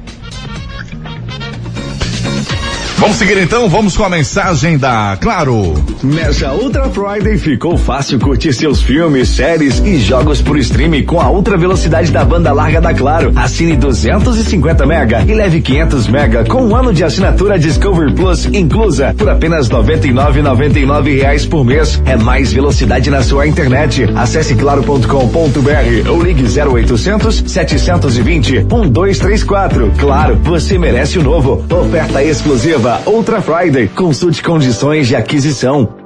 Vamos 3.03 3.17
seguir 3.17 3.37
então, 3.39 3.69
vamos 3.69 3.97
com 3.97 4.05
a 4.05 4.09
mensagem 4.09 4.79
da 4.79 5.19
Claro. 5.21 5.75
Nessa 6.05 6.53
Ultra 6.53 6.89
Friday 6.89 7.37
ficou 7.37 7.77
fácil 7.77 8.17
curtir 8.21 8.53
seus 8.53 8.81
filmes, 8.81 9.29
séries 9.29 9.81
e 9.81 9.99
jogos 9.99 10.41
por 10.41 10.57
streaming 10.57 11.03
com 11.03 11.21
a 11.21 11.29
ultra 11.29 11.57
velocidade 11.57 12.13
da 12.13 12.25
banda 12.25 12.53
larga 12.53 12.81
da 12.81 12.95
Claro. 12.95 13.33
Assine 13.35 13.75
250 13.75 14.87
mega 14.87 15.21
e 15.27 15.35
leve 15.35 15.61
500 15.61 16.07
mega 16.07 16.45
com 16.45 16.63
um 16.63 16.77
ano 16.77 16.93
de 16.93 17.03
assinatura 17.03 17.59
Discovery 17.59 18.15
Plus 18.15 18.45
inclusa 18.47 19.13
por 19.19 19.29
apenas 19.29 19.69
99,99 19.69 21.17
reais 21.19 21.45
por 21.45 21.65
mês. 21.65 22.01
É 22.07 22.17
mais 22.17 22.53
velocidade 22.53 23.11
na 23.11 23.21
sua 23.25 23.49
internet. 23.49 24.09
Acesse 24.15 24.55
claro.com.br 24.55 26.09
ou 26.09 26.23
ligue 26.23 26.45
0800 26.45 27.43
720 27.49 28.61
1234. 28.61 29.93
Claro, 29.99 30.37
você 30.45 30.79
merece 30.79 31.19
o 31.19 31.23
novo. 31.25 31.65
Oferta 31.69 32.23
exclusiva 32.23 32.92
Ultra 33.07 33.41
Friday. 33.41 33.89
Consulte 33.89 34.43
condições 34.43 35.07
de 35.09 35.17
aquisição. 35.17 35.97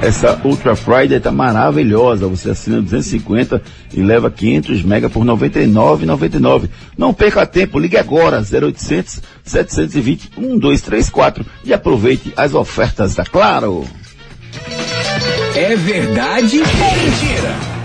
Essa 0.00 0.40
Ultra 0.44 0.76
Friday 0.76 1.18
tá 1.20 1.30
maravilhosa. 1.30 2.26
Você 2.26 2.50
assina 2.50 2.80
250 2.80 3.62
e 3.92 4.02
leva 4.02 4.30
500 4.30 4.82
mega 4.82 5.10
por 5.10 5.24
99,99. 5.24 6.68
Não 6.96 7.12
perca 7.12 7.46
tempo, 7.46 7.78
ligue 7.78 7.96
agora 7.96 8.38
0800 8.38 9.20
720 9.42 10.30
1234 10.36 11.44
e 11.64 11.72
aproveite 11.72 12.32
as 12.36 12.54
ofertas 12.54 13.14
da 13.14 13.24
Claro. 13.24 13.84
É 15.54 15.74
verdade 15.74 16.58
ou 16.58 16.64
mentira? 16.64 17.76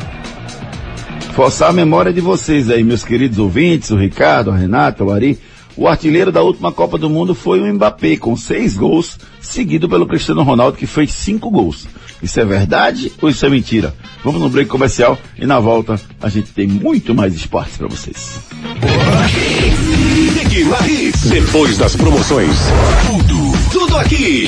Forçar 1.33 1.69
a 1.69 1.73
memória 1.73 2.11
de 2.11 2.19
vocês 2.19 2.69
aí, 2.69 2.83
meus 2.83 3.05
queridos 3.05 3.39
ouvintes, 3.39 3.89
o 3.89 3.95
Ricardo, 3.95 4.51
a 4.51 4.55
Renata, 4.55 5.03
o 5.03 5.11
Ari. 5.11 5.39
O 5.75 5.87
artilheiro 5.87 6.31
da 6.31 6.41
última 6.41 6.71
Copa 6.71 6.97
do 6.97 7.09
Mundo 7.09 7.33
foi 7.33 7.59
o 7.61 7.73
Mbappé, 7.73 8.17
com 8.17 8.35
seis 8.35 8.75
gols, 8.75 9.17
seguido 9.39 9.87
pelo 9.87 10.05
Cristiano 10.05 10.43
Ronaldo, 10.43 10.77
que 10.77 10.85
fez 10.85 11.11
cinco 11.11 11.49
gols. 11.49 11.87
Isso 12.21 12.39
é 12.39 12.45
verdade 12.45 13.11
ou 13.21 13.29
isso 13.29 13.45
é 13.45 13.49
mentira? 13.49 13.95
Vamos 14.23 14.41
no 14.41 14.49
break 14.49 14.69
comercial 14.69 15.17
e 15.37 15.45
na 15.45 15.59
volta 15.59 15.99
a 16.21 16.29
gente 16.29 16.51
tem 16.51 16.67
muito 16.67 17.15
mais 17.15 17.33
esportes 17.33 17.77
para 17.77 17.87
vocês. 17.87 18.39
Depois 21.29 21.77
das 21.77 21.95
promoções, 21.95 22.55
tudo, 23.07 23.71
tudo 23.71 23.97
aqui. 23.97 24.47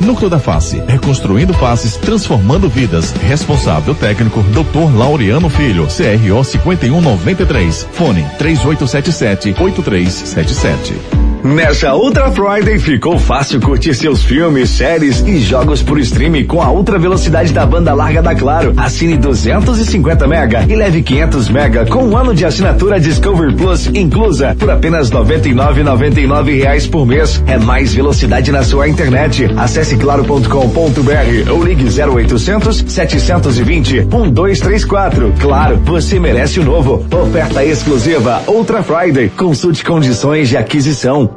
Núcleo 0.00 0.30
da 0.30 0.38
Face, 0.38 0.82
reconstruindo 0.86 1.52
faces, 1.54 1.96
transformando 1.96 2.68
vidas. 2.68 3.12
Responsável 3.22 3.94
técnico, 3.94 4.42
Dr. 4.42 4.96
Laureano 4.96 5.48
Filho, 5.48 5.86
CRO 5.86 6.44
5193. 6.44 7.86
Fone 7.92 8.26
3877 8.38 9.54
8377. 9.58 11.26
Nessa 11.46 11.94
Ultra 11.94 12.32
Friday 12.32 12.76
ficou 12.76 13.20
fácil 13.20 13.60
curtir 13.60 13.94
seus 13.94 14.20
filmes, 14.24 14.68
séries 14.68 15.20
e 15.20 15.38
jogos 15.38 15.80
por 15.80 15.96
streaming 16.00 16.44
com 16.44 16.60
a 16.60 16.72
ultra 16.72 16.98
velocidade 16.98 17.52
da 17.52 17.64
banda 17.64 17.94
larga 17.94 18.20
da 18.20 18.34
Claro. 18.34 18.74
Assine 18.76 19.16
250 19.16 20.26
mega 20.26 20.66
e 20.68 20.74
leve 20.74 21.02
500 21.02 21.48
mega 21.48 21.86
com 21.86 22.02
um 22.02 22.16
ano 22.16 22.34
de 22.34 22.44
assinatura 22.44 22.98
Discovery 22.98 23.54
Plus 23.54 23.86
inclusa 23.86 24.56
por 24.58 24.68
apenas 24.70 25.10
99,99 25.12 26.58
reais 26.58 26.86
por 26.88 27.06
mês. 27.06 27.40
É 27.46 27.56
mais 27.56 27.94
velocidade 27.94 28.50
na 28.50 28.64
sua 28.64 28.88
internet. 28.88 29.25
Acesse 29.56 29.96
claro.com.br 29.96 31.50
ou 31.50 31.64
ligue 31.64 31.84
0800 31.84 32.84
720 32.86 34.02
1234. 34.04 35.34
Claro, 35.40 35.76
você 35.78 36.20
merece 36.20 36.60
o 36.60 36.64
novo. 36.64 37.04
Oferta 37.10 37.64
exclusiva 37.64 38.42
Ultra 38.46 38.82
Friday. 38.82 39.28
Consulte 39.30 39.84
condições 39.84 40.48
de 40.48 40.56
aquisição. 40.56 41.36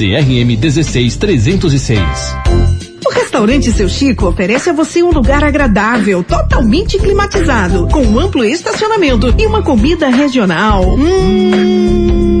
CRM 0.01 0.57
16306. 0.57 1.99
O 3.05 3.09
restaurante 3.11 3.71
Seu 3.71 3.87
Chico 3.87 4.27
oferece 4.27 4.71
a 4.71 4.73
você 4.73 5.03
um 5.03 5.11
lugar 5.11 5.43
agradável, 5.43 6.23
totalmente 6.23 6.97
climatizado, 6.97 7.87
com 7.87 8.01
um 8.01 8.19
amplo 8.19 8.43
estacionamento 8.43 9.31
e 9.37 9.45
uma 9.45 9.61
comida 9.61 10.09
regional. 10.09 10.95
Hum, 10.95 12.40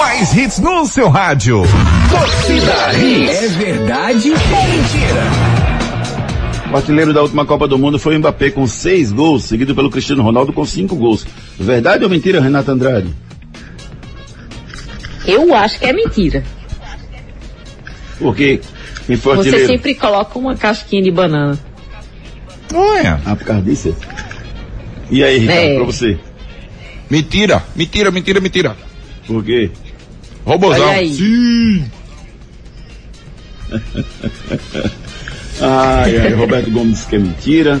mais 0.00 0.34
hits 0.34 0.58
no 0.60 0.86
seu 0.86 1.10
rádio. 1.10 1.62
Torcida 2.10 2.94
Hits. 2.98 3.42
É 3.44 3.48
verdade 3.48 4.30
ou 4.30 4.36
mentira? 4.38 5.22
O 6.72 6.76
artilheiro 6.76 7.12
da 7.12 7.20
última 7.20 7.44
Copa 7.44 7.68
do 7.68 7.78
Mundo 7.78 7.98
foi 7.98 8.16
o 8.16 8.18
Mbappé 8.18 8.48
com 8.50 8.66
seis 8.66 9.12
gols, 9.12 9.44
seguido 9.44 9.74
pelo 9.74 9.90
Cristiano 9.90 10.22
Ronaldo 10.22 10.54
com 10.54 10.64
cinco 10.64 10.96
gols. 10.96 11.26
Verdade 11.58 12.02
ou 12.02 12.08
mentira, 12.08 12.40
Renata 12.40 12.72
Andrade? 12.72 13.08
Eu 15.26 15.54
acho 15.54 15.78
que 15.78 15.84
é 15.84 15.92
mentira. 15.92 16.42
Por 18.18 18.34
quê? 18.34 18.58
Quem 19.06 19.16
foi 19.16 19.36
Você 19.36 19.48
artilheiro? 19.50 19.66
sempre 19.74 19.94
coloca 19.94 20.38
uma 20.38 20.56
casquinha 20.56 21.02
de 21.02 21.10
banana. 21.10 21.58
Olha. 22.72 23.20
Ah, 23.26 23.36
por 23.36 23.44
causa 23.44 23.62
disso? 23.62 23.94
E 25.10 25.22
aí, 25.22 25.40
Ricardo, 25.40 25.60
É. 25.60 25.74
pra 25.76 25.84
você? 25.84 26.18
Mentira, 27.10 27.62
mentira, 27.76 28.10
mentira, 28.10 28.40
mentira. 28.40 28.76
Por 29.26 29.44
quê? 29.44 29.70
Robozão. 30.50 30.92
Sim. 31.06 31.84
Ai, 35.62 36.16
ai, 36.16 36.32
Roberto 36.32 36.70
Gomes 36.70 36.94
disse 36.94 37.06
que 37.06 37.16
é 37.16 37.18
mentira. 37.18 37.80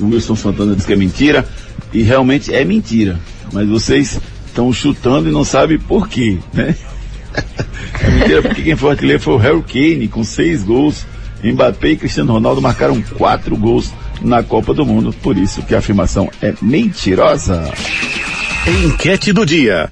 O 0.00 0.06
Wilson 0.06 0.36
Santana 0.36 0.74
disse 0.76 0.86
que 0.86 0.92
é 0.92 0.96
mentira. 0.96 1.44
E 1.92 2.02
realmente 2.02 2.54
é 2.54 2.64
mentira. 2.64 3.18
Mas 3.52 3.68
vocês 3.68 4.20
estão 4.46 4.72
chutando 4.72 5.28
e 5.28 5.32
não 5.32 5.44
sabem 5.44 5.76
por 5.76 6.08
quê, 6.08 6.38
né? 6.54 6.74
É 8.00 8.10
mentira 8.10 8.42
porque 8.42 8.62
quem 8.62 8.76
foi 8.76 8.88
o 8.88 8.92
artilheiro 8.92 9.20
foi 9.20 9.34
o 9.34 9.38
Harry 9.38 9.62
Kane, 9.62 10.08
com 10.08 10.24
seis 10.24 10.62
gols. 10.62 11.04
Mbappé 11.42 11.88
e 11.90 11.96
Cristiano 11.96 12.32
Ronaldo 12.32 12.62
marcaram 12.62 13.02
quatro 13.02 13.56
gols 13.56 13.92
na 14.22 14.42
Copa 14.42 14.72
do 14.72 14.86
Mundo. 14.86 15.12
Por 15.12 15.36
isso 15.36 15.62
que 15.62 15.74
a 15.74 15.78
afirmação 15.78 16.30
é 16.40 16.54
mentirosa. 16.62 17.70
Enquete 18.84 19.32
do 19.32 19.44
dia. 19.44 19.90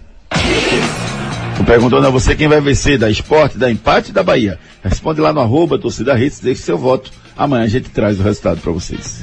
Perguntando 1.66 2.06
a 2.06 2.10
você 2.10 2.34
quem 2.36 2.46
vai 2.46 2.60
vencer 2.60 2.98
da 2.98 3.10
esporte, 3.10 3.56
da 3.56 3.70
empate 3.70 4.12
da 4.12 4.22
Bahia. 4.22 4.58
Responde 4.82 5.20
lá 5.20 5.32
no 5.32 5.40
arroba 5.40 5.78
torcida 5.78 6.14
deixe 6.42 6.62
seu 6.62 6.76
voto. 6.76 7.10
Amanhã 7.36 7.64
a 7.64 7.68
gente 7.68 7.88
traz 7.88 8.20
o 8.20 8.22
resultado 8.22 8.60
para 8.60 8.70
vocês. 8.70 9.22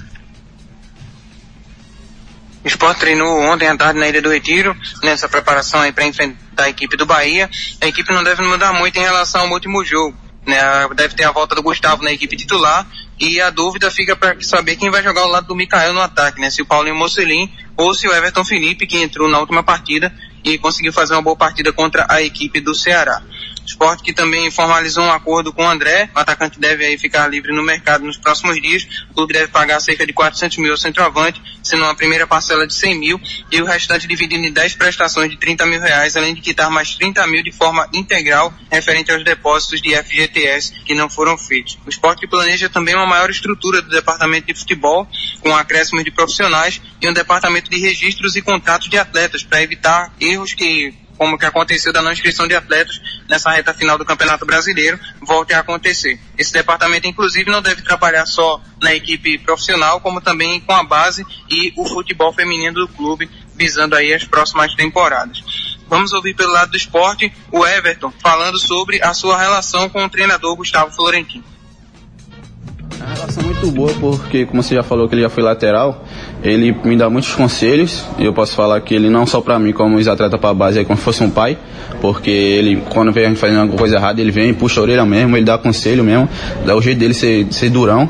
O 2.63 2.67
Sport 2.67 2.99
treinou 2.99 3.41
ontem 3.41 3.67
à 3.67 3.75
tarde 3.75 3.99
na 3.99 4.07
Ilha 4.07 4.21
do 4.21 4.29
Retiro, 4.29 4.77
nessa 5.01 5.27
preparação 5.27 5.81
aí 5.81 5.91
para 5.91 6.05
enfrentar 6.05 6.65
a 6.65 6.69
equipe 6.69 6.95
do 6.95 7.07
Bahia. 7.07 7.49
A 7.81 7.87
equipe 7.87 8.13
não 8.13 8.23
deve 8.23 8.43
mudar 8.43 8.71
muito 8.73 8.97
em 8.97 9.01
relação 9.03 9.41
ao 9.41 9.51
último 9.51 9.83
jogo. 9.83 10.15
Né? 10.45 10.59
Deve 10.95 11.15
ter 11.15 11.23
a 11.23 11.31
volta 11.31 11.55
do 11.55 11.63
Gustavo 11.63 12.03
na 12.03 12.11
equipe 12.11 12.37
titular 12.37 12.85
e 13.19 13.41
a 13.41 13.49
dúvida 13.49 13.89
fica 13.89 14.15
para 14.15 14.39
saber 14.41 14.75
quem 14.75 14.91
vai 14.91 15.01
jogar 15.01 15.21
ao 15.21 15.29
lado 15.29 15.47
do 15.47 15.55
Mikael 15.55 15.91
no 15.91 16.01
ataque, 16.01 16.39
né? 16.39 16.51
Se 16.51 16.61
o 16.61 16.65
Paulinho 16.67 16.95
Mocelin 16.95 17.51
ou 17.75 17.95
se 17.95 18.07
o 18.07 18.13
Everton 18.13 18.45
Felipe, 18.45 18.85
que 18.85 18.97
entrou 18.97 19.27
na 19.27 19.39
última 19.39 19.63
partida 19.63 20.13
e 20.43 20.57
conseguiu 20.57 20.93
fazer 20.93 21.13
uma 21.13 21.21
boa 21.21 21.35
partida 21.35 21.71
contra 21.73 22.05
a 22.09 22.21
equipe 22.21 22.59
do 22.61 22.73
Ceará. 22.73 23.21
Sport 23.67 24.01
que 24.01 24.13
também 24.13 24.49
formalizou 24.49 25.03
um 25.03 25.11
acordo 25.11 25.51
com 25.51 25.63
o 25.63 25.67
André, 25.67 26.09
o 26.15 26.19
atacante 26.19 26.57
deve 26.57 26.85
aí 26.85 26.97
ficar 26.97 27.27
livre 27.27 27.53
no 27.53 27.61
mercado 27.61 28.05
nos 28.05 28.17
próximos 28.17 28.61
dias, 28.61 28.87
o 29.11 29.13
clube 29.13 29.33
deve 29.33 29.49
pagar 29.49 29.81
cerca 29.81 30.05
de 30.05 30.13
400 30.13 30.57
mil 30.57 30.71
ao 30.71 30.77
centroavante, 30.77 31.41
sendo 31.61 31.83
uma 31.83 31.93
primeira 31.93 32.25
parcela 32.25 32.65
de 32.65 32.73
100 32.73 32.97
mil 32.97 33.21
e 33.51 33.61
o 33.61 33.65
restante 33.65 34.07
dividido 34.07 34.45
em 34.45 34.53
10 34.53 34.75
prestações 34.75 35.29
de 35.29 35.37
30 35.37 35.65
mil 35.65 35.81
reais, 35.81 36.15
além 36.15 36.33
de 36.33 36.39
quitar 36.39 36.71
mais 36.71 36.95
30 36.95 37.27
mil 37.27 37.43
de 37.43 37.51
forma 37.51 37.87
integral 37.93 38.53
referente 38.71 39.11
aos 39.11 39.23
depósitos 39.23 39.81
de 39.81 39.93
FGTS 39.95 40.73
que 40.85 40.95
não 40.95 41.09
foram 41.09 41.37
feitos. 41.37 41.77
O 41.85 41.89
Sport 41.89 42.25
planeja 42.29 42.69
também 42.69 42.95
uma 42.95 43.05
maior 43.05 43.29
estrutura 43.29 43.81
do 43.81 43.89
departamento 43.89 44.47
de 44.47 44.57
futebol, 44.57 45.05
com 45.41 45.53
acréscimos 45.53 46.05
de 46.05 46.11
profissionais 46.11 46.81
e 47.01 47.09
um 47.09 47.13
departamento 47.13 47.69
de 47.69 47.79
registros 47.79 48.37
e 48.37 48.41
contratos 48.41 48.89
de 48.89 48.97
atletas 48.97 49.43
para 49.43 49.61
evitar 49.61 50.13
erros 50.21 50.53
que 50.53 50.93
como 51.17 51.37
que 51.37 51.45
aconteceu 51.45 51.91
da 51.91 52.01
não 52.01 52.11
inscrição 52.11 52.47
de 52.47 52.55
atletas 52.55 53.01
nessa 53.27 53.51
reta 53.51 53.73
final 53.73 53.97
do 53.97 54.05
Campeonato 54.05 54.45
Brasileiro, 54.45 54.99
volte 55.21 55.53
a 55.53 55.59
acontecer. 55.59 56.19
Esse 56.37 56.53
departamento, 56.53 57.07
inclusive, 57.07 57.49
não 57.49 57.61
deve 57.61 57.81
trabalhar 57.81 58.25
só 58.25 58.61
na 58.81 58.93
equipe 58.93 59.37
profissional, 59.39 59.99
como 59.99 60.21
também 60.21 60.59
com 60.61 60.73
a 60.73 60.83
base 60.83 61.25
e 61.49 61.73
o 61.75 61.85
futebol 61.85 62.31
feminino 62.31 62.73
do 62.73 62.87
clube, 62.87 63.29
visando 63.55 63.95
aí 63.95 64.13
as 64.13 64.23
próximas 64.23 64.75
temporadas. 64.75 65.41
Vamos 65.89 66.11
ouvir 66.13 66.35
pelo 66.35 66.51
lado 66.51 66.71
do 66.71 66.77
esporte 66.77 67.31
o 67.51 67.65
Everton 67.65 68.11
falando 68.21 68.59
sobre 68.59 69.01
a 69.01 69.13
sua 69.13 69.37
relação 69.39 69.89
com 69.89 70.03
o 70.03 70.09
treinador 70.09 70.55
Gustavo 70.55 70.91
Florentino. 70.91 71.43
Uma 72.97 73.13
relação 73.13 73.43
muito 73.43 73.71
boa 73.71 73.93
porque, 73.99 74.45
como 74.45 74.61
você 74.61 74.75
já 74.75 74.83
falou 74.83 75.07
que 75.07 75.15
ele 75.15 75.21
já 75.21 75.29
foi 75.29 75.43
lateral, 75.43 76.05
ele 76.43 76.75
me 76.83 76.95
dá 76.95 77.09
muitos 77.09 77.33
conselhos. 77.33 78.05
E 78.17 78.25
eu 78.25 78.33
posso 78.33 78.55
falar 78.55 78.79
que 78.81 78.93
ele 78.93 79.09
não 79.09 79.25
só 79.25 79.41
para 79.41 79.57
mim, 79.59 79.71
como 79.71 79.97
ex-atleta 79.97 80.37
para 80.37 80.49
a 80.49 80.53
base, 80.53 80.79
é 80.79 80.83
como 80.83 80.97
se 80.97 81.03
fosse 81.03 81.23
um 81.23 81.29
pai. 81.29 81.57
Porque 82.01 82.29
ele, 82.29 82.83
quando 82.89 83.11
vê 83.11 83.25
a 83.25 83.27
gente 83.27 83.39
fazendo 83.39 83.61
alguma 83.61 83.77
coisa 83.77 83.95
errada, 83.95 84.21
ele 84.21 84.31
vem 84.31 84.53
puxa 84.53 84.79
a 84.79 84.83
orelha 84.83 85.05
mesmo, 85.05 85.35
ele 85.35 85.45
dá 85.45 85.57
conselho 85.57 86.03
mesmo, 86.03 86.29
dá 86.65 86.75
o 86.75 86.81
jeito 86.81 86.99
dele 86.99 87.13
ser, 87.13 87.47
ser 87.51 87.69
durão. 87.69 88.09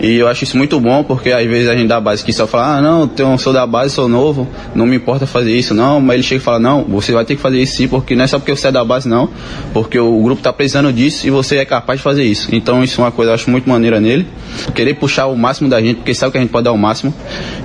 E 0.00 0.16
eu 0.16 0.28
acho 0.28 0.44
isso 0.44 0.56
muito 0.56 0.80
bom, 0.80 1.04
porque 1.04 1.30
às 1.30 1.46
vezes 1.46 1.68
a 1.68 1.76
gente 1.76 1.88
da 1.88 2.00
base 2.00 2.24
que 2.24 2.32
só 2.32 2.46
fala, 2.46 2.78
ah 2.78 2.82
não, 2.82 3.10
eu 3.16 3.38
sou 3.38 3.52
da 3.52 3.66
base, 3.66 3.94
sou 3.94 4.08
novo, 4.08 4.48
não 4.74 4.86
me 4.86 4.96
importa 4.96 5.26
fazer 5.26 5.56
isso, 5.56 5.74
não, 5.74 6.00
mas 6.00 6.14
ele 6.14 6.22
chega 6.22 6.40
e 6.40 6.44
fala, 6.44 6.58
não, 6.58 6.84
você 6.84 7.12
vai 7.12 7.24
ter 7.24 7.36
que 7.36 7.42
fazer 7.42 7.60
isso 7.60 7.76
sim, 7.76 7.88
porque 7.88 8.14
não 8.16 8.24
é 8.24 8.26
só 8.26 8.38
porque 8.38 8.54
você 8.54 8.68
é 8.68 8.72
da 8.72 8.84
base 8.84 9.08
não, 9.08 9.28
porque 9.72 9.98
o 9.98 10.20
grupo 10.22 10.42
tá 10.42 10.52
precisando 10.52 10.92
disso 10.92 11.26
e 11.26 11.30
você 11.30 11.58
é 11.58 11.64
capaz 11.64 11.98
de 11.98 12.02
fazer 12.02 12.24
isso. 12.24 12.48
Então 12.52 12.82
isso 12.82 13.00
é 13.00 13.04
uma 13.04 13.10
coisa 13.10 13.30
que 13.30 13.32
eu 13.32 13.34
acho 13.34 13.50
muito 13.50 13.68
maneira 13.68 14.00
nele, 14.00 14.26
querer 14.74 14.94
puxar 14.94 15.26
o 15.26 15.36
máximo 15.36 15.68
da 15.68 15.80
gente, 15.80 15.96
porque 15.96 16.14
sabe 16.14 16.32
que 16.32 16.38
a 16.38 16.40
gente 16.40 16.50
pode 16.50 16.64
dar 16.64 16.72
o 16.72 16.78
máximo. 16.78 17.14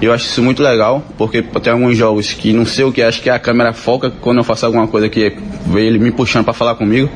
Eu 0.02 0.12
acho 0.12 0.26
isso 0.26 0.44
muito 0.44 0.62
legal, 0.62 1.04
porque 1.18 1.42
tem 1.42 1.72
alguns 1.72 1.98
jogos 1.98 2.34
que 2.34 2.52
não 2.52 2.66
sei 2.66 2.84
o 2.84 2.92
que, 2.92 3.02
acho 3.02 3.22
que 3.22 3.30
a 3.30 3.40
câmera 3.40 3.74
foca 3.74 4.10
quando 4.10 4.40
eu 4.40 4.44
faço 4.44 4.66
alguma 4.66 4.88
coisa 4.88 5.08
que 5.08 5.34
vê 5.66 5.88
ele 5.88 5.98
me 5.98 6.12
puxando 6.12 6.44
para 6.44 6.54
falar 6.54 6.76
comigo. 6.76 7.10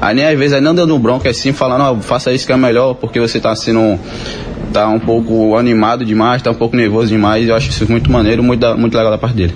Aí 0.00 0.14
nem 0.14 0.26
às 0.26 0.38
vezes 0.38 0.54
aí 0.54 0.60
não 0.60 0.74
dando 0.74 0.94
um 0.94 0.98
bronca, 0.98 1.28
é 1.28 1.32
sim 1.32 1.52
falando, 1.52 1.82
ó, 1.82 2.00
faça 2.00 2.32
isso 2.32 2.46
que 2.46 2.52
é 2.52 2.56
melhor, 2.56 2.94
porque 2.94 3.20
você 3.20 3.40
tá 3.40 3.54
sendo 3.54 3.98
tá 4.72 4.88
um 4.88 4.98
pouco 4.98 5.56
animado 5.56 6.04
demais, 6.04 6.42
tá 6.42 6.50
um 6.50 6.54
pouco 6.54 6.76
nervoso 6.76 7.08
demais. 7.08 7.48
Eu 7.48 7.54
acho 7.54 7.70
isso 7.70 7.88
muito 7.88 8.10
maneiro, 8.10 8.42
muito, 8.42 8.76
muito 8.76 8.96
legal 8.96 9.12
da 9.12 9.18
parte 9.18 9.36
dele. 9.36 9.54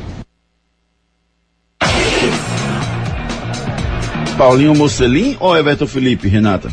Paulinho 4.39 4.72
Mocelin 4.76 5.37
ou 5.41 5.57
Everton 5.57 5.89
Felipe, 5.89 6.29
Renata? 6.29 6.70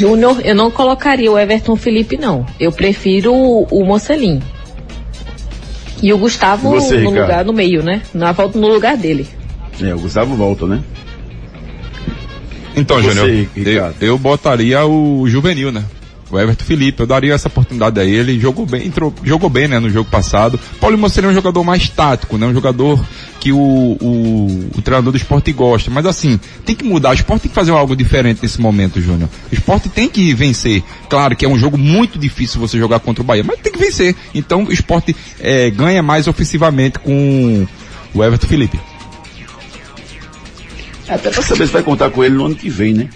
Júnior, 0.00 0.40
eu 0.42 0.54
não 0.54 0.70
colocaria 0.70 1.30
o 1.30 1.38
Everton 1.38 1.76
Felipe, 1.76 2.16
não. 2.16 2.46
Eu 2.58 2.72
prefiro 2.72 3.34
o, 3.34 3.64
o 3.64 3.84
Mocelin. 3.84 4.40
E 6.02 6.10
o 6.10 6.16
Gustavo 6.16 6.74
E 6.74 6.80
você, 6.80 6.94
no 6.94 7.10
Ricardo? 7.10 7.20
lugar 7.20 7.44
no 7.44 7.52
meio, 7.52 7.82
né? 7.82 8.00
Na 8.14 8.32
volta 8.32 8.58
no 8.58 8.68
lugar 8.68 8.96
dele. 8.96 9.28
É, 9.82 9.94
o 9.94 9.98
Gustavo 9.98 10.34
volta, 10.34 10.66
né? 10.66 10.82
Então, 12.74 12.96
Você, 13.02 13.08
Júnior, 13.12 13.48
eu, 13.56 13.94
eu 14.08 14.18
botaria 14.18 14.86
o 14.86 15.28
juvenil, 15.28 15.70
né? 15.70 15.84
O 16.30 16.38
Everton 16.38 16.64
Felipe. 16.64 17.00
Eu 17.00 17.06
daria 17.06 17.34
essa 17.34 17.48
oportunidade 17.48 17.98
a 18.00 18.04
ele. 18.04 18.38
Jogou 18.38 18.66
bem, 18.66 18.86
entrou, 18.86 19.12
jogou 19.22 19.50
bem, 19.50 19.68
né, 19.68 19.78
no 19.78 19.90
jogo 19.90 20.08
passado. 20.10 20.58
Paulinho 20.80 21.04
é 21.04 21.26
um 21.26 21.34
jogador 21.34 21.64
mais 21.64 21.88
tático, 21.88 22.38
né, 22.38 22.46
um 22.46 22.52
jogador 22.52 23.02
que 23.38 23.52
o, 23.52 23.58
o, 23.58 24.70
o 24.76 24.82
treinador 24.82 25.12
do 25.12 25.16
esporte 25.16 25.52
gosta. 25.52 25.90
Mas 25.90 26.06
assim, 26.06 26.38
tem 26.64 26.76
que 26.76 26.84
mudar. 26.84 27.10
O 27.10 27.14
esporte 27.14 27.42
tem 27.42 27.48
que 27.48 27.54
fazer 27.54 27.70
algo 27.70 27.96
diferente 27.96 28.40
nesse 28.42 28.60
momento, 28.60 29.00
Júnior. 29.00 29.28
O 29.50 29.54
esporte 29.54 29.88
tem 29.88 30.08
que 30.08 30.32
vencer. 30.34 30.82
Claro 31.08 31.34
que 31.34 31.44
é 31.44 31.48
um 31.48 31.58
jogo 31.58 31.76
muito 31.76 32.18
difícil 32.18 32.60
você 32.60 32.78
jogar 32.78 33.00
contra 33.00 33.22
o 33.22 33.24
Bahia, 33.24 33.44
mas 33.44 33.60
tem 33.60 33.72
que 33.72 33.78
vencer. 33.78 34.14
Então 34.34 34.64
o 34.64 34.72
esporte 34.72 35.16
é, 35.40 35.70
ganha 35.70 36.02
mais 36.02 36.28
ofensivamente 36.28 36.98
com 36.98 37.66
o 38.14 38.22
Everton 38.22 38.46
Felipe. 38.46 38.78
Até 41.08 41.28
pra 41.28 41.42
saber 41.42 41.66
se 41.66 41.72
vai 41.72 41.82
contar 41.82 42.10
com 42.10 42.22
ele 42.22 42.36
no 42.36 42.46
ano 42.46 42.54
que 42.54 42.68
vem, 42.68 42.94
né? 42.94 43.08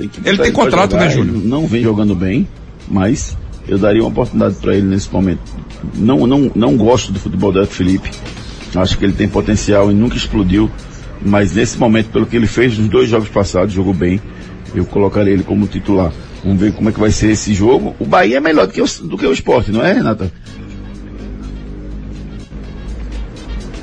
Tem 0.00 0.08
que 0.08 0.26
Ele 0.26 0.38
tem 0.38 0.52
contrato, 0.52 0.92
jogar, 0.92 1.04
né, 1.04 1.10
Júnior? 1.10 1.36
ele 1.36 1.46
Não 1.46 1.66
vem 1.66 1.82
jogando 1.82 2.14
bem, 2.14 2.48
mas 2.88 3.36
eu 3.68 3.76
daria 3.76 4.00
uma 4.00 4.08
oportunidade 4.08 4.54
para 4.54 4.74
ele 4.74 4.86
nesse 4.86 5.12
momento. 5.12 5.42
Não, 5.94 6.26
não, 6.26 6.50
não 6.54 6.76
gosto 6.76 7.12
do 7.12 7.18
futebol 7.18 7.52
do 7.52 7.66
Felipe. 7.66 8.10
Acho 8.74 8.96
que 8.96 9.04
ele 9.04 9.12
tem 9.12 9.28
potencial 9.28 9.90
e 9.90 9.94
nunca 9.94 10.16
explodiu. 10.16 10.70
Mas 11.22 11.54
nesse 11.54 11.78
momento, 11.78 12.08
pelo 12.10 12.24
que 12.24 12.34
ele 12.34 12.46
fez 12.46 12.78
nos 12.78 12.88
dois 12.88 13.10
jogos 13.10 13.28
passados, 13.28 13.74
jogou 13.74 13.92
bem. 13.92 14.20
Eu 14.74 14.86
colocaria 14.86 15.34
ele 15.34 15.42
como 15.42 15.66
titular. 15.66 16.12
Vamos 16.42 16.58
ver 16.58 16.72
como 16.72 16.88
é 16.88 16.92
que 16.92 17.00
vai 17.00 17.10
ser 17.10 17.32
esse 17.32 17.52
jogo. 17.52 17.94
O 18.00 18.06
Bahia 18.06 18.38
é 18.38 18.40
melhor 18.40 18.66
do 18.66 18.72
que 18.72 18.80
o, 18.80 18.86
do 19.04 19.18
que 19.18 19.26
o 19.26 19.32
esporte, 19.32 19.70
não 19.70 19.84
é, 19.84 19.92
Renata? 19.92 20.32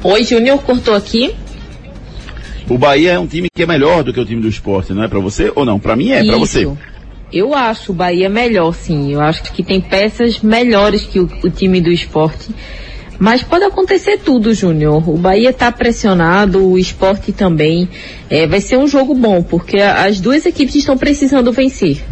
Oi, 0.03 0.24
Júnior, 0.24 0.59
cortou 0.63 0.95
aqui. 0.95 1.36
O 2.70 2.78
Bahia 2.78 3.11
é 3.13 3.20
um 3.20 3.28
time 3.28 3.47
que 3.53 3.63
é 3.63 3.65
melhor 3.65 4.03
do 4.03 4.13
que 4.13 4.20
o 4.20 4.26
time 4.26 4.41
do 4.41 4.47
esporte, 4.47 4.93
não 4.93 5.03
é 5.03 5.07
para 5.07 5.20
você? 5.20 5.51
Ou 5.55 5.63
não? 5.63 5.80
Para 5.80 5.95
mim 5.95 6.11
é, 6.11 6.24
para 6.24 6.38
você. 6.38 6.68
Eu 7.32 7.53
acho 7.53 7.91
o 7.91 7.95
Bahia 7.95 8.30
melhor, 8.30 8.74
sim. 8.74 9.13
Eu 9.13 9.22
acho 9.22 9.43
que 9.53 9.63
tem 9.63 9.80
peças 9.80 10.41
melhores 10.41 11.03
que 11.03 11.20
o, 11.20 11.30
o 11.43 11.49
time 11.49 11.80
do 11.80 11.91
esporte. 11.91 12.49
Mas 13.20 13.41
pode 13.41 13.63
acontecer 13.63 14.20
tudo, 14.20 14.53
Júnior. 14.53 15.09
O 15.09 15.18
Bahia 15.18 15.49
está 15.49 15.72
pressionado, 15.72 16.65
o 16.65 16.78
esporte 16.78 17.32
também. 17.32 17.89
É, 18.30 18.45
vai 18.45 18.61
ser 18.61 18.78
um 18.78 18.88
jogo 18.88 19.13
bom, 19.13 19.41
porque 19.41 19.78
as 19.78 20.20
duas 20.20 20.45
equipes 20.45 20.76
estão 20.76 20.97
precisando 20.97 21.51
vencer. 21.51 22.03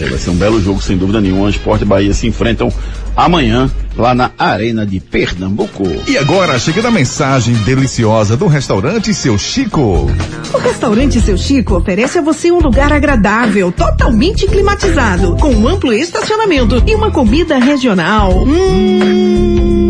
É, 0.00 0.04
vai 0.06 0.18
ser 0.18 0.30
um 0.30 0.36
belo 0.36 0.60
jogo, 0.60 0.80
sem 0.80 0.96
dúvida 0.96 1.20
nenhuma. 1.20 1.50
Esporte 1.50 1.82
e 1.82 1.86
Bahia 1.86 2.12
se 2.14 2.26
enfrentam 2.26 2.72
amanhã 3.16 3.70
lá 3.96 4.14
na 4.14 4.30
Arena 4.38 4.86
de 4.86 5.00
Pernambuco. 5.00 5.84
E 6.06 6.16
agora, 6.16 6.58
chegando 6.58 6.86
a 6.88 6.90
mensagem 6.90 7.54
deliciosa 7.54 8.36
do 8.36 8.46
restaurante 8.46 9.12
Seu 9.12 9.36
Chico. 9.36 10.10
O 10.52 10.58
restaurante 10.58 11.20
Seu 11.20 11.36
Chico 11.36 11.76
oferece 11.76 12.18
a 12.18 12.22
você 12.22 12.50
um 12.50 12.60
lugar 12.60 12.92
agradável, 12.92 13.70
totalmente 13.70 14.46
climatizado, 14.46 15.36
com 15.36 15.50
um 15.50 15.68
amplo 15.68 15.92
estacionamento 15.92 16.82
e 16.86 16.94
uma 16.94 17.10
comida 17.10 17.58
regional. 17.58 18.32
Hum, 18.44 19.89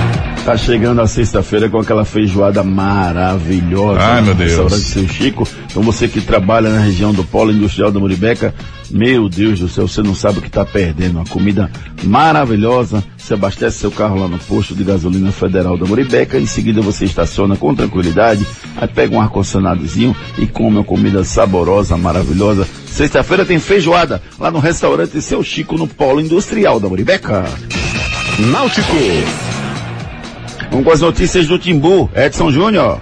Tá 0.45 0.57
chegando 0.57 0.99
a 0.99 1.07
sexta-feira 1.07 1.69
com 1.69 1.77
aquela 1.77 2.03
feijoada 2.03 2.63
maravilhosa. 2.63 3.99
Ai, 4.01 4.21
meu 4.23 4.33
no 4.33 4.39
Deus. 4.39 4.49
Restaurante 4.49 4.83
Seu 4.85 5.07
Chico. 5.07 5.47
Então 5.69 5.83
você 5.83 6.07
que 6.07 6.19
trabalha 6.19 6.71
na 6.71 6.79
região 6.79 7.13
do 7.13 7.23
Polo 7.23 7.51
Industrial 7.51 7.91
da 7.91 7.99
Muribeca, 7.99 8.53
meu 8.89 9.29
Deus 9.29 9.59
do 9.59 9.69
céu, 9.69 9.87
você 9.87 10.01
não 10.01 10.15
sabe 10.15 10.39
o 10.39 10.41
que 10.41 10.49
tá 10.49 10.65
perdendo. 10.65 11.19
Uma 11.19 11.25
comida 11.25 11.69
maravilhosa. 12.03 13.03
Você 13.15 13.35
abastece 13.35 13.77
seu 13.77 13.91
carro 13.91 14.19
lá 14.19 14.27
no 14.27 14.39
posto 14.39 14.73
de 14.73 14.83
gasolina 14.83 15.31
federal 15.31 15.77
da 15.77 15.85
Muribeca. 15.85 16.39
Em 16.39 16.47
seguida 16.47 16.81
você 16.81 17.05
estaciona 17.05 17.55
com 17.55 17.75
tranquilidade. 17.75 18.45
Aí 18.77 18.87
pega 18.87 19.15
um 19.15 19.21
ar-condicionadozinho 19.21 20.15
e 20.39 20.47
come 20.47 20.77
uma 20.77 20.83
comida 20.83 21.23
saborosa, 21.23 21.95
maravilhosa. 21.97 22.67
Sexta-feira 22.87 23.45
tem 23.45 23.59
feijoada 23.59 24.19
lá 24.39 24.49
no 24.49 24.57
restaurante 24.57 25.21
Seu 25.21 25.43
Chico 25.43 25.77
no 25.77 25.87
Polo 25.87 26.19
Industrial 26.19 26.79
da 26.79 26.89
Muribeca. 26.89 27.45
Náutico. 28.39 29.50
Vamos 30.71 30.85
com 30.85 30.91
as 30.91 31.01
notícias 31.01 31.47
do 31.47 31.59
Timbu. 31.59 32.09
Edson 32.15 32.49
Júnior. 32.49 33.01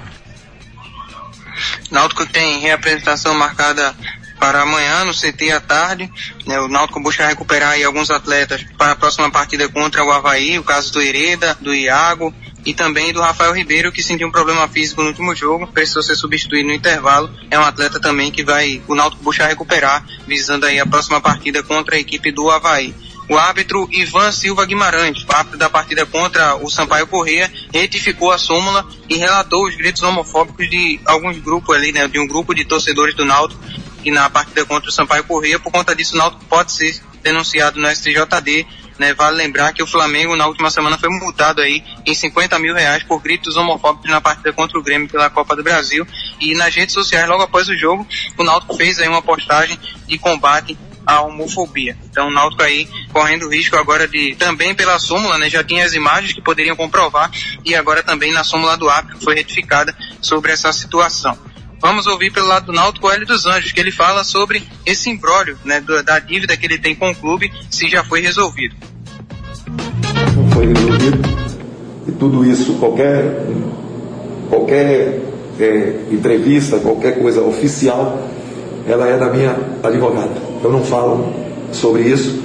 Náutico 1.92 2.26
tem 2.26 2.60
reapresentação 2.60 3.36
marcada 3.36 3.96
para 4.40 4.62
amanhã 4.62 5.06
no 5.06 5.14
CT 5.14 5.52
à 5.52 5.60
tarde. 5.60 6.12
né, 6.48 6.60
o 6.60 6.68
Náutico 6.68 7.00
busca 7.00 7.28
recuperar 7.28 7.74
aí 7.74 7.84
alguns 7.84 8.10
atletas 8.10 8.66
para 8.76 8.94
a 8.94 8.96
próxima 8.96 9.30
partida 9.30 9.70
contra 9.70 10.04
o 10.04 10.12
Havaí, 10.12 10.58
o 10.58 10.64
caso 10.64 10.92
do 10.94 11.02
Hereda, 11.02 11.56
do 11.62 11.74
Iago 11.74 12.34
e 12.66 12.74
também 12.74 13.14
do 13.14 13.22
Rafael 13.22 13.54
Ribeiro, 13.54 13.92
que 13.92 14.02
sentiu 14.02 14.28
um 14.28 14.32
problema 14.32 14.68
físico 14.68 15.02
no 15.02 15.10
último 15.10 15.36
jogo, 15.36 15.68
precisou 15.68 16.02
ser 16.02 16.16
substituído 16.16 16.70
no 16.70 16.74
intervalo. 16.74 17.30
É 17.52 17.60
um 17.60 17.64
atleta 17.64 18.00
também 18.00 18.32
que 18.32 18.44
vai 18.44 18.82
o 18.88 18.96
Náutico 18.96 19.24
buscar 19.24 19.48
recuperar, 19.48 20.04
visando 20.26 20.66
aí 20.66 20.80
a 20.80 20.88
próxima 20.88 21.22
partida 21.22 21.62
contra 21.62 21.96
a 21.96 22.00
equipe 22.00 22.32
do 22.32 22.50
Havaí. 22.50 22.96
O 23.30 23.38
árbitro 23.38 23.88
Ivan 23.92 24.32
Silva 24.32 24.66
Guimarães, 24.66 25.24
árbitro 25.30 25.60
da 25.60 25.70
partida 25.70 26.04
contra 26.04 26.56
o 26.56 26.68
Sampaio 26.68 27.06
Corrêa, 27.06 27.50
retificou 27.72 28.32
a 28.32 28.40
súmula 28.40 28.84
e 29.08 29.18
relatou 29.18 29.68
os 29.68 29.76
gritos 29.76 30.02
homofóbicos 30.02 30.68
de 30.68 31.00
alguns 31.06 31.38
grupos 31.38 31.76
ali, 31.76 31.92
né, 31.92 32.08
de 32.08 32.20
um 32.20 32.28
grupo 32.28 32.56
de 32.56 32.66
torcedores 32.66 33.14
do 33.14 33.24
Náutico 33.24 33.62
e 34.04 34.10
na 34.10 34.28
partida 34.32 34.66
contra 34.66 34.90
o 34.90 34.92
Sampaio 34.92 35.24
Corrêa. 35.26 35.60
Por 35.60 35.72
conta 35.72 35.96
disso, 35.96 36.16
o 36.16 36.18
Náutico 36.18 36.44
pode 36.46 36.72
ser 36.72 37.00
denunciado 37.22 37.80
no 37.80 37.88
STJD. 37.88 38.66
Né, 38.98 39.14
vale 39.14 39.38
lembrar 39.38 39.72
que 39.72 39.82
o 39.82 39.88
Flamengo 39.88 40.36
na 40.36 40.46
última 40.46 40.70
semana 40.70 40.98
foi 40.98 41.08
multado 41.08 41.62
aí 41.62 41.82
em 42.06 42.14
50 42.14 42.60
mil 42.60 42.74
reais 42.74 43.02
por 43.04 43.22
gritos 43.22 43.56
homofóbicos 43.56 44.10
na 44.10 44.20
partida 44.20 44.52
contra 44.52 44.78
o 44.78 44.84
Grêmio 44.84 45.08
pela 45.08 45.30
Copa 45.30 45.56
do 45.56 45.64
Brasil. 45.64 46.06
E 46.38 46.54
nas 46.56 46.76
redes 46.76 46.96
sociais, 46.96 47.26
logo 47.30 47.44
após 47.44 47.70
o 47.70 47.78
jogo, 47.78 48.06
o 48.38 48.44
Náutico 48.44 48.76
fez 48.76 49.00
aí 49.00 49.08
uma 49.08 49.22
postagem 49.22 49.80
de 50.06 50.18
combate 50.18 50.78
à 51.06 51.22
homofobia. 51.22 51.97
Então 52.10 52.28
o 52.28 52.32
Náutico 52.32 52.64
aí 52.64 52.88
correndo 53.12 53.50
risco 53.50 53.76
agora 53.76 54.08
de, 54.08 54.36
também 54.36 54.76
pela 54.76 55.00
súmula, 55.00 55.38
né, 55.38 55.50
já 55.50 55.64
tinha 55.64 55.86
as 55.86 55.93
imagens 55.93 56.34
que 56.34 56.41
poderiam 56.41 56.76
comprovar 56.76 57.32
e 57.66 57.76
agora 57.76 58.04
também 58.04 58.32
na 58.32 58.43
súmula 58.43 58.78
do 58.78 58.89
árbitro 58.89 59.24
foi 59.24 59.36
retificada 59.36 59.95
sobre 60.22 60.52
essa 60.52 60.72
situação. 60.72 61.38
Vamos 61.82 62.08
ouvir 62.08 62.32
pelo 62.32 62.47
lado 62.47 62.68
do 62.68 62.74
Náutico 62.74 63.10
Hélio 63.10 63.26
dos 63.26 63.45
Anjos, 63.45 63.72
que 63.72 63.80
ele 63.80 63.91
fala 63.91 64.24
sobre 64.26 64.62
esse 64.86 65.10
imbróglio, 65.10 65.58
né, 65.64 65.82
da 66.06 66.20
dívida 66.20 66.58
que 66.58 66.66
ele 66.66 66.78
tem 66.78 66.93
com 66.93 67.10
o 67.10 67.16
clube, 67.16 67.52
se 67.70 67.89
já 67.89 68.04
foi 68.04 68.20
resolvido. 68.22 68.76
não 70.36 70.52
foi 70.52 70.68
resolvido. 70.68 71.20
E 72.06 72.12
tudo 72.12 72.43
isso, 72.43 72.74
qualquer, 72.74 73.45
qualquer 74.50 75.22
é, 75.58 76.02
entrevista, 76.12 76.80
qualquer 76.80 77.18
coisa 77.20 77.41
oficial, 77.41 78.28
ela 78.88 79.08
é 79.08 79.18
da 79.18 79.30
minha 79.30 79.56
advogada. 79.84 80.32
Eu 80.64 80.72
não 80.72 80.84
falo 80.84 81.26
sobre 81.72 82.04
isso, 82.04 82.42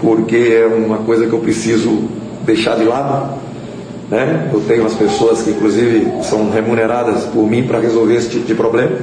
porque 0.00 0.36
é 0.36 0.66
uma 0.66 0.98
coisa 0.98 1.26
que 1.26 1.32
eu 1.32 1.38
preciso 1.40 2.04
deixar 2.44 2.76
de 2.76 2.84
lado. 2.84 3.38
Né? 4.10 4.50
Eu 4.52 4.60
tenho 4.60 4.86
as 4.86 4.94
pessoas 4.94 5.42
que, 5.42 5.50
inclusive, 5.50 6.22
são 6.22 6.50
remuneradas 6.50 7.24
por 7.24 7.48
mim 7.48 7.64
para 7.64 7.78
resolver 7.78 8.14
esse 8.14 8.30
tipo 8.30 8.46
de 8.46 8.54
problema. 8.54 8.96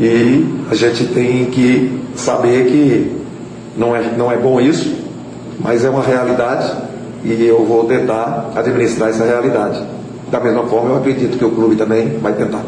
E 0.00 0.46
a 0.70 0.74
gente 0.74 1.06
tem 1.06 1.46
que 1.46 2.00
saber 2.14 2.66
que 2.66 3.16
não 3.76 3.96
é, 3.96 4.02
não 4.16 4.30
é 4.30 4.36
bom 4.36 4.60
isso, 4.60 4.94
mas 5.58 5.84
é 5.84 5.90
uma 5.90 6.02
realidade 6.02 6.72
e 7.24 7.44
eu 7.44 7.64
vou 7.64 7.84
tentar 7.84 8.52
administrar 8.54 9.10
essa 9.10 9.24
realidade. 9.24 9.82
Da 10.30 10.38
mesma 10.40 10.64
forma, 10.64 10.90
eu 10.90 10.96
acredito 10.98 11.36
que 11.36 11.44
o 11.44 11.50
clube 11.50 11.74
também 11.74 12.18
vai 12.18 12.32
tentar. 12.34 12.62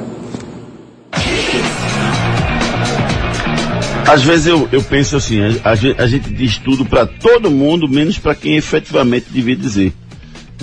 Às 4.11 4.25
vezes 4.25 4.49
eu, 4.49 4.69
eu 4.73 4.83
penso 4.83 5.17
assim, 5.17 5.39
a, 5.63 5.71
a 5.71 6.07
gente, 6.07 6.31
diz 6.31 6.59
tudo 6.59 6.85
para 6.85 7.07
todo 7.07 7.49
mundo, 7.49 7.89
menos 7.89 8.19
para 8.19 8.35
quem 8.35 8.57
efetivamente 8.57 9.27
devia 9.31 9.55
dizer. 9.55 9.93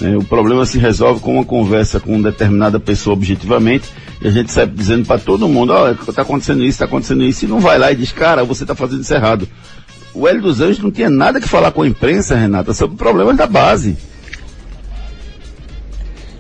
né? 0.02 0.18
o 0.18 0.24
problema 0.24 0.66
se 0.66 0.78
resolve 0.78 1.22
com 1.22 1.36
uma 1.36 1.46
conversa 1.46 1.98
com 1.98 2.22
determinada 2.22 2.78
pessoa 2.78 3.14
objetivamente 3.14 3.88
e 4.22 4.28
a 4.28 4.32
gente 4.32 4.52
sai 4.52 4.68
dizendo 4.68 5.06
para 5.06 5.18
todo 5.18 5.48
mundo, 5.48 5.72
olha, 5.72 5.94
está 5.94 6.24
acontecendo 6.24 6.62
isso, 6.62 6.72
está 6.72 6.84
acontecendo 6.84 7.24
isso, 7.24 7.46
e 7.46 7.48
não 7.48 7.62
vai 7.62 7.80
lá 7.80 7.90
e 7.90 7.96
diz, 7.96 8.12
cara, 8.12 8.44
você 8.44 8.66
está 8.66 8.76
fazendo 8.76 9.04
isso 9.04 9.14
errado. 9.14 9.48
O 10.14 10.28
Hélio 10.28 10.42
dos 10.42 10.60
Anjos 10.60 10.80
não 10.84 10.92
tinha 10.92 11.10
nada 11.10 11.40
que 11.40 11.48
falar 11.48 11.72
com 11.72 11.84
a 11.84 11.88
imprensa, 11.88 12.36
Renata, 12.36 12.74
sobre 12.74 12.98
problemas 12.98 13.38
da 13.38 13.48
base. 13.48 13.96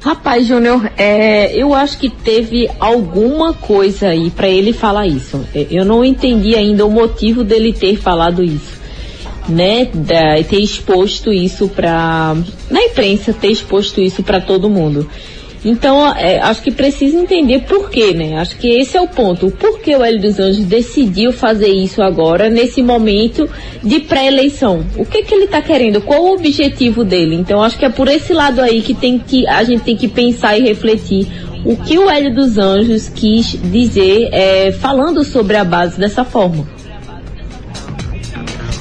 Rapaz, 0.07 0.47
Júnior, 0.47 0.89
é, 0.95 1.53
eu 1.53 1.73
acho 1.73 1.97
que 1.97 2.09
teve 2.09 2.69
alguma 2.79 3.53
coisa 3.53 4.07
aí 4.07 4.31
pra 4.31 4.47
ele 4.47 4.71
falar 4.71 5.05
isso. 5.05 5.45
É, 5.53 5.67
Eu 5.69 5.83
não 5.83 6.01
entendi 6.01 6.55
ainda 6.55 6.85
o 6.85 6.89
motivo 6.89 7.43
dele 7.43 7.73
ter 7.73 7.97
falado 7.97 8.41
isso. 8.41 8.77
Né, 9.49 9.89
da, 9.93 10.41
ter 10.43 10.61
exposto 10.61 11.33
isso 11.33 11.67
pra. 11.67 12.37
na 12.71 12.83
imprensa, 12.83 13.33
ter 13.33 13.49
exposto 13.49 13.99
isso 13.99 14.23
pra 14.23 14.39
todo 14.39 14.69
mundo. 14.69 15.09
Então, 15.65 16.07
é, 16.15 16.39
acho 16.39 16.61
que 16.61 16.71
precisa 16.71 17.17
entender 17.17 17.61
por 17.61 17.89
quê, 17.89 18.13
né? 18.13 18.37
Acho 18.37 18.57
que 18.57 18.67
esse 18.67 18.95
é 18.95 19.01
o 19.01 19.07
ponto. 19.07 19.49
Por 19.51 19.79
que 19.79 19.95
o 19.95 20.03
Hélio 20.03 20.21
dos 20.21 20.39
Anjos 20.39 20.65
decidiu 20.65 21.31
fazer 21.31 21.69
isso 21.69 22.01
agora, 22.01 22.49
nesse 22.49 22.81
momento 22.81 23.49
de 23.83 23.99
pré-eleição? 23.99 24.85
O 24.95 25.05
que 25.05 25.23
que 25.23 25.33
ele 25.33 25.45
está 25.45 25.61
querendo? 25.61 26.01
Qual 26.01 26.23
o 26.23 26.33
objetivo 26.35 27.03
dele? 27.03 27.35
Então, 27.35 27.61
acho 27.63 27.77
que 27.77 27.85
é 27.85 27.89
por 27.89 28.07
esse 28.07 28.33
lado 28.33 28.61
aí 28.61 28.81
que, 28.81 28.93
tem 28.93 29.17
que 29.17 29.47
a 29.47 29.63
gente 29.63 29.81
tem 29.81 29.97
que 29.97 30.07
pensar 30.07 30.57
e 30.57 30.61
refletir 30.61 31.27
o 31.65 31.75
que 31.75 31.97
o 31.97 32.09
Hélio 32.09 32.33
dos 32.33 32.57
Anjos 32.57 33.09
quis 33.09 33.59
dizer 33.71 34.29
é, 34.31 34.71
falando 34.71 35.23
sobre 35.23 35.57
a 35.57 35.63
base 35.63 35.99
dessa 35.99 36.23
forma. 36.23 36.67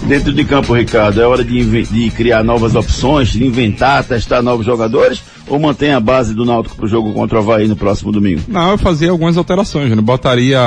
Dentro 0.07 0.33
de 0.33 0.45
campo, 0.45 0.73
Ricardo, 0.73 1.21
é 1.21 1.27
hora 1.27 1.43
de, 1.43 1.83
de 1.83 2.11
criar 2.11 2.45
novas 2.45 2.77
opções, 2.77 3.31
de 3.31 3.45
inventar, 3.45 4.05
testar 4.05 4.41
novos 4.41 4.65
jogadores? 4.65 5.21
Ou 5.49 5.59
mantém 5.59 5.93
a 5.93 6.01
base 6.01 6.35
do 6.35 6.45
Náutico 6.45 6.77
pro 6.77 6.89
jogo 6.89 7.13
contra 7.13 7.39
o 7.39 7.41
Havaí 7.41 7.69
no 7.69 7.77
próximo 7.77 8.11
domingo? 8.11 8.43
Não, 8.49 8.73
eu 8.73 8.79
fazia 8.79 9.11
algumas 9.11 9.37
alterações, 9.37 9.91
né? 9.91 9.97
Botaria 10.03 10.59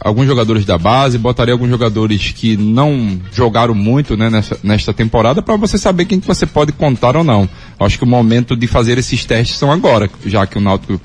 alguns 0.00 0.26
jogadores 0.26 0.64
da 0.64 0.76
base, 0.76 1.16
botaria 1.16 1.54
alguns 1.54 1.70
jogadores 1.70 2.32
que 2.32 2.56
não 2.56 3.18
jogaram 3.32 3.74
muito, 3.74 4.16
né, 4.16 4.28
nessa, 4.28 4.58
nesta 4.62 4.92
temporada, 4.92 5.40
para 5.40 5.56
você 5.56 5.78
saber 5.78 6.04
quem 6.04 6.20
que 6.20 6.26
você 6.26 6.44
pode 6.46 6.72
contar 6.72 7.16
ou 7.16 7.24
não. 7.24 7.48
Acho 7.80 7.98
que 7.98 8.04
o 8.04 8.06
momento 8.06 8.54
de 8.56 8.66
fazer 8.66 8.98
esses 8.98 9.24
testes 9.24 9.56
são 9.56 9.72
agora, 9.72 10.08
já 10.24 10.46
que 10.46 10.58
o 10.58 10.60
Náutico 10.60 11.00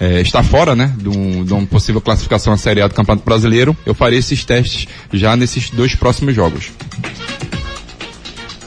eh, 0.00 0.20
está 0.20 0.42
fora, 0.42 0.74
né, 0.74 0.92
de, 0.98 1.08
um, 1.08 1.44
de 1.44 1.52
uma 1.52 1.66
possível 1.66 2.00
classificação 2.00 2.52
à 2.52 2.56
Série 2.56 2.82
A 2.82 2.88
do 2.88 2.94
Campeonato 2.94 3.24
Brasileiro. 3.24 3.76
Eu 3.86 3.94
faria 3.94 4.18
esses 4.18 4.44
testes 4.44 4.86
já 5.12 5.36
nesses 5.36 5.70
dois 5.70 5.94
próximos 5.94 6.34
jogos. 6.34 6.72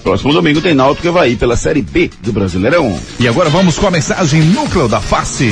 Próximo 0.08 0.32
domingo 0.32 0.62
tem 0.62 0.74
Náutico 0.74 1.06
e 1.06 1.10
Havaí 1.10 1.36
pela 1.36 1.58
Série 1.58 1.82
B 1.82 2.10
do 2.22 2.32
Brasileirão. 2.32 2.98
E 3.20 3.28
agora 3.28 3.50
vamos 3.50 3.78
com 3.78 3.88
a 3.88 3.92
mensagem 3.92 4.42
núcleo 4.42 4.88
da 4.88 5.02
face. 5.02 5.52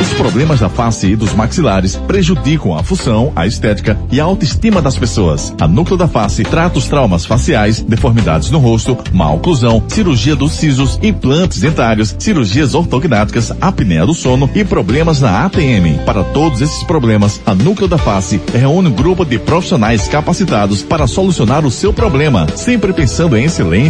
Os 0.00 0.14
problemas 0.14 0.60
da 0.60 0.70
face 0.70 1.08
e 1.08 1.16
dos 1.16 1.34
maxilares 1.34 1.96
prejudicam 1.96 2.74
a 2.74 2.82
função, 2.82 3.30
a 3.36 3.46
estética 3.46 3.98
e 4.10 4.18
a 4.18 4.24
autoestima 4.24 4.80
das 4.80 4.96
pessoas. 4.96 5.54
A 5.60 5.68
núcleo 5.68 5.98
da 5.98 6.08
face 6.08 6.42
trata 6.44 6.78
os 6.78 6.88
traumas 6.88 7.26
faciais, 7.26 7.82
deformidades 7.82 8.50
no 8.50 8.58
rosto, 8.58 8.96
má 9.12 9.30
oclusão, 9.30 9.84
cirurgia 9.86 10.34
dos 10.34 10.52
sisos, 10.52 10.98
implantes 11.02 11.60
dentários, 11.60 12.16
cirurgias 12.18 12.74
ortognáticas, 12.74 13.52
apneia 13.60 14.06
do 14.06 14.14
sono 14.14 14.48
e 14.54 14.64
problemas 14.64 15.20
na 15.20 15.44
ATM. 15.44 16.02
Para 16.06 16.24
todos 16.24 16.62
esses 16.62 16.82
problemas, 16.84 17.38
a 17.44 17.54
núcleo 17.54 17.86
da 17.86 17.98
face 17.98 18.40
reúne 18.54 18.88
um 18.88 18.92
grupo 18.92 19.26
de 19.26 19.38
profissionais 19.38 20.08
capacitados 20.08 20.80
para 20.80 21.06
solucionar 21.06 21.66
o 21.66 21.70
seu 21.70 21.92
problema, 21.92 22.46
sempre 22.56 22.94
pensando 22.94 23.36
em 23.36 23.44
excelência, 23.44 23.89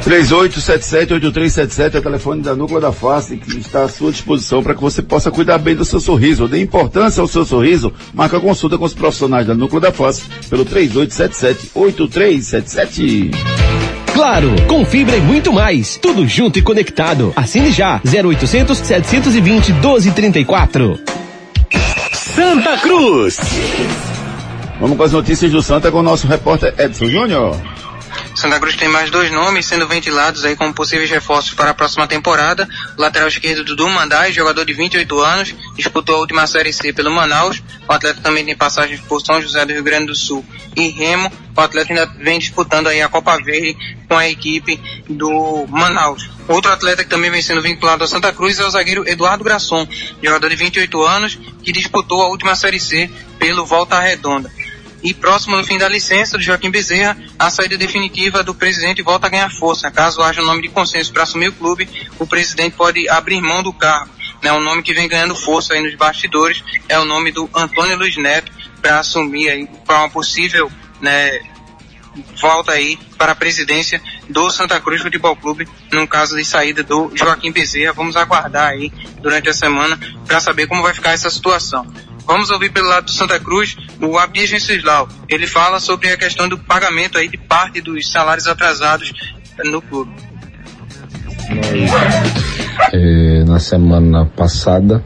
3877-8377 0.00 1.94
é 1.94 1.98
o 1.98 2.02
telefone 2.02 2.42
da 2.42 2.54
Núcleo 2.54 2.80
da 2.80 2.92
Face 2.92 3.36
que 3.36 3.58
está 3.58 3.82
à 3.84 3.88
sua 3.88 4.10
disposição 4.10 4.62
para 4.62 4.74
que 4.74 4.80
você 4.80 5.02
possa 5.02 5.30
cuidar 5.30 5.58
bem 5.58 5.76
do 5.76 5.84
seu 5.84 6.00
sorriso. 6.00 6.48
Dê 6.48 6.58
importância 6.60 7.20
ao 7.20 7.28
seu 7.28 7.44
sorriso. 7.44 7.92
Marca 8.14 8.38
a 8.38 8.40
consulta 8.40 8.78
com 8.78 8.84
os 8.84 8.94
profissionais 8.94 9.46
da 9.46 9.54
Núcleo 9.54 9.80
da 9.80 9.92
Face 9.92 10.22
pelo 10.48 10.64
3877-8377. 10.64 13.30
Claro, 14.12 14.50
com 14.66 14.84
fibra 14.84 15.16
e 15.16 15.20
muito 15.20 15.52
mais. 15.52 15.96
Tudo 15.98 16.26
junto 16.26 16.58
e 16.58 16.62
conectado. 16.62 17.32
Assine 17.36 17.70
já. 17.70 18.00
0800 18.04 18.76
720 18.78 19.72
1234. 19.74 20.98
Santa 22.12 22.76
Cruz. 22.78 23.38
Vamos 24.80 24.96
com 24.96 25.02
as 25.02 25.12
notícias 25.12 25.52
do 25.52 25.62
Santa 25.62 25.90
com 25.90 25.98
o 25.98 26.02
nosso 26.02 26.26
repórter 26.26 26.74
Edson 26.78 27.06
Júnior. 27.06 27.54
Santa 28.40 28.58
Cruz 28.58 28.74
tem 28.74 28.88
mais 28.88 29.10
dois 29.10 29.30
nomes 29.30 29.66
sendo 29.66 29.86
ventilados 29.86 30.46
aí 30.46 30.56
como 30.56 30.72
possíveis 30.72 31.10
reforços 31.10 31.52
para 31.52 31.70
a 31.70 31.74
próxima 31.74 32.08
temporada. 32.08 32.66
O 32.96 33.00
lateral 33.02 33.28
esquerdo 33.28 33.62
Dudu 33.62 33.86
Mandai, 33.90 34.32
jogador 34.32 34.64
de 34.64 34.72
28 34.72 35.20
anos, 35.20 35.54
disputou 35.76 36.16
a 36.16 36.20
última 36.20 36.46
Série 36.46 36.72
C 36.72 36.90
pelo 36.90 37.10
Manaus. 37.10 37.62
O 37.86 37.92
atleta 37.92 38.22
também 38.22 38.42
tem 38.42 38.56
passagens 38.56 38.98
por 39.00 39.20
São 39.20 39.42
José 39.42 39.62
do 39.66 39.74
Rio 39.74 39.82
Grande 39.82 40.06
do 40.06 40.14
Sul 40.14 40.42
e 40.74 40.88
Remo. 40.88 41.30
O 41.54 41.60
atleta 41.60 41.92
ainda 41.92 42.06
vem 42.18 42.38
disputando 42.38 42.86
aí 42.86 43.02
a 43.02 43.10
Copa 43.10 43.36
Verde 43.36 43.76
com 44.08 44.16
a 44.16 44.26
equipe 44.26 44.80
do 45.06 45.66
Manaus. 45.68 46.30
Outro 46.48 46.72
atleta 46.72 47.04
que 47.04 47.10
também 47.10 47.30
vem 47.30 47.42
sendo 47.42 47.60
vinculado 47.60 48.04
ao 48.04 48.08
Santa 48.08 48.32
Cruz 48.32 48.58
é 48.58 48.64
o 48.64 48.70
zagueiro 48.70 49.06
Eduardo 49.06 49.44
Grasson, 49.44 49.86
jogador 50.22 50.48
de 50.48 50.56
28 50.56 51.02
anos, 51.02 51.38
que 51.62 51.72
disputou 51.72 52.22
a 52.22 52.28
última 52.28 52.56
Série 52.56 52.80
C 52.80 53.10
pelo 53.38 53.66
Volta 53.66 54.00
Redonda. 54.00 54.50
E 55.02 55.14
próximo 55.14 55.56
do 55.56 55.64
fim 55.64 55.78
da 55.78 55.88
licença 55.88 56.36
do 56.36 56.42
Joaquim 56.42 56.70
Bezerra, 56.70 57.16
a 57.38 57.50
saída 57.50 57.76
definitiva 57.78 58.42
do 58.42 58.54
presidente 58.54 59.02
volta 59.02 59.26
a 59.26 59.30
ganhar 59.30 59.50
força. 59.50 59.90
Caso 59.90 60.22
haja 60.22 60.42
um 60.42 60.46
nome 60.46 60.62
de 60.62 60.68
consenso 60.68 61.12
para 61.12 61.22
assumir 61.22 61.48
o 61.48 61.52
clube, 61.52 61.88
o 62.18 62.26
presidente 62.26 62.76
pode 62.76 63.08
abrir 63.08 63.40
mão 63.40 63.62
do 63.62 63.72
cargo. 63.72 64.10
Né, 64.42 64.50
um 64.52 64.60
nome 64.60 64.82
que 64.82 64.94
vem 64.94 65.06
ganhando 65.06 65.34
força 65.34 65.74
aí 65.74 65.82
nos 65.82 65.94
bastidores 65.96 66.64
é 66.88 66.98
o 66.98 67.04
nome 67.04 67.30
do 67.30 67.48
Antônio 67.54 67.96
Luiz 67.96 68.16
Neto 68.16 68.50
para 68.80 68.98
assumir 68.98 69.50
aí 69.50 69.68
para 69.84 69.98
uma 69.98 70.08
possível 70.08 70.72
né, 70.98 71.40
volta 72.40 72.72
aí 72.72 72.98
para 73.18 73.32
a 73.32 73.34
presidência 73.34 74.00
do 74.28 74.48
Santa 74.50 74.80
Cruz 74.80 75.02
Futebol 75.02 75.36
Clube, 75.36 75.68
no 75.92 76.06
caso 76.06 76.36
de 76.36 76.44
saída 76.44 76.82
do 76.82 77.10
Joaquim 77.14 77.52
Bezerra. 77.52 77.92
Vamos 77.92 78.16
aguardar 78.16 78.68
aí 78.68 78.90
durante 79.20 79.48
a 79.48 79.54
semana 79.54 79.98
para 80.26 80.40
saber 80.40 80.66
como 80.66 80.82
vai 80.82 80.94
ficar 80.94 81.12
essa 81.12 81.30
situação. 81.30 81.86
Vamos 82.26 82.50
ouvir 82.50 82.72
pelo 82.72 82.88
lado 82.88 83.06
do 83.06 83.10
Santa 83.10 83.38
Cruz 83.40 83.76
o 84.00 84.18
Abdias 84.18 84.50
Venceslau. 84.50 85.08
Ele 85.28 85.46
fala 85.46 85.80
sobre 85.80 86.08
a 86.08 86.16
questão 86.16 86.48
do 86.48 86.58
pagamento 86.58 87.18
aí 87.18 87.28
de 87.28 87.36
parte 87.36 87.80
dos 87.80 88.10
salários 88.10 88.46
atrasados 88.46 89.12
no 89.64 89.82
clube. 89.82 90.12
É, 92.92 93.44
na 93.44 93.58
semana 93.58 94.24
passada 94.24 95.04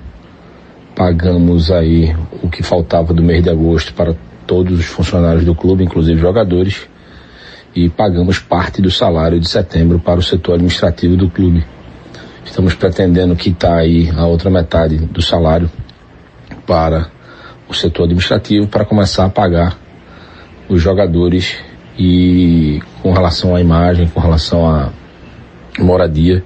pagamos 0.95 1.71
aí 1.71 2.15
o 2.43 2.49
que 2.49 2.63
faltava 2.63 3.13
do 3.13 3.23
mês 3.23 3.43
de 3.43 3.51
agosto 3.51 3.93
para 3.95 4.15
todos 4.47 4.79
os 4.79 4.87
funcionários 4.87 5.45
do 5.45 5.55
clube, 5.55 5.83
inclusive 5.83 6.21
jogadores, 6.21 6.87
e 7.75 7.89
pagamos 7.89 8.39
parte 8.39 8.81
do 8.81 8.91
salário 8.91 9.41
de 9.41 9.49
setembro 9.49 9.99
para 9.99 10.21
o 10.21 10.23
setor 10.23 10.55
administrativo 10.55 11.17
do 11.17 11.29
clube. 11.29 11.65
Estamos 12.45 12.75
pretendendo 12.75 13.35
quitar 13.35 13.79
aí 13.79 14.11
a 14.17 14.27
outra 14.27 14.51
metade 14.51 14.99
do 14.99 15.21
salário 15.21 15.69
para 16.67 17.09
o 17.69 17.75
setor 17.75 18.05
administrativo 18.05 18.67
para 18.67 18.85
começar 18.85 19.25
a 19.25 19.31
pagar 19.31 19.77
os 20.69 20.81
jogadores 20.81 21.57
e 21.99 22.81
com 23.03 23.13
relação 23.13 23.55
à 23.55 23.61
imagem, 23.61 24.09
com 24.09 24.21
relação 24.21 24.69
à 24.69 24.91
moradia 25.79 26.43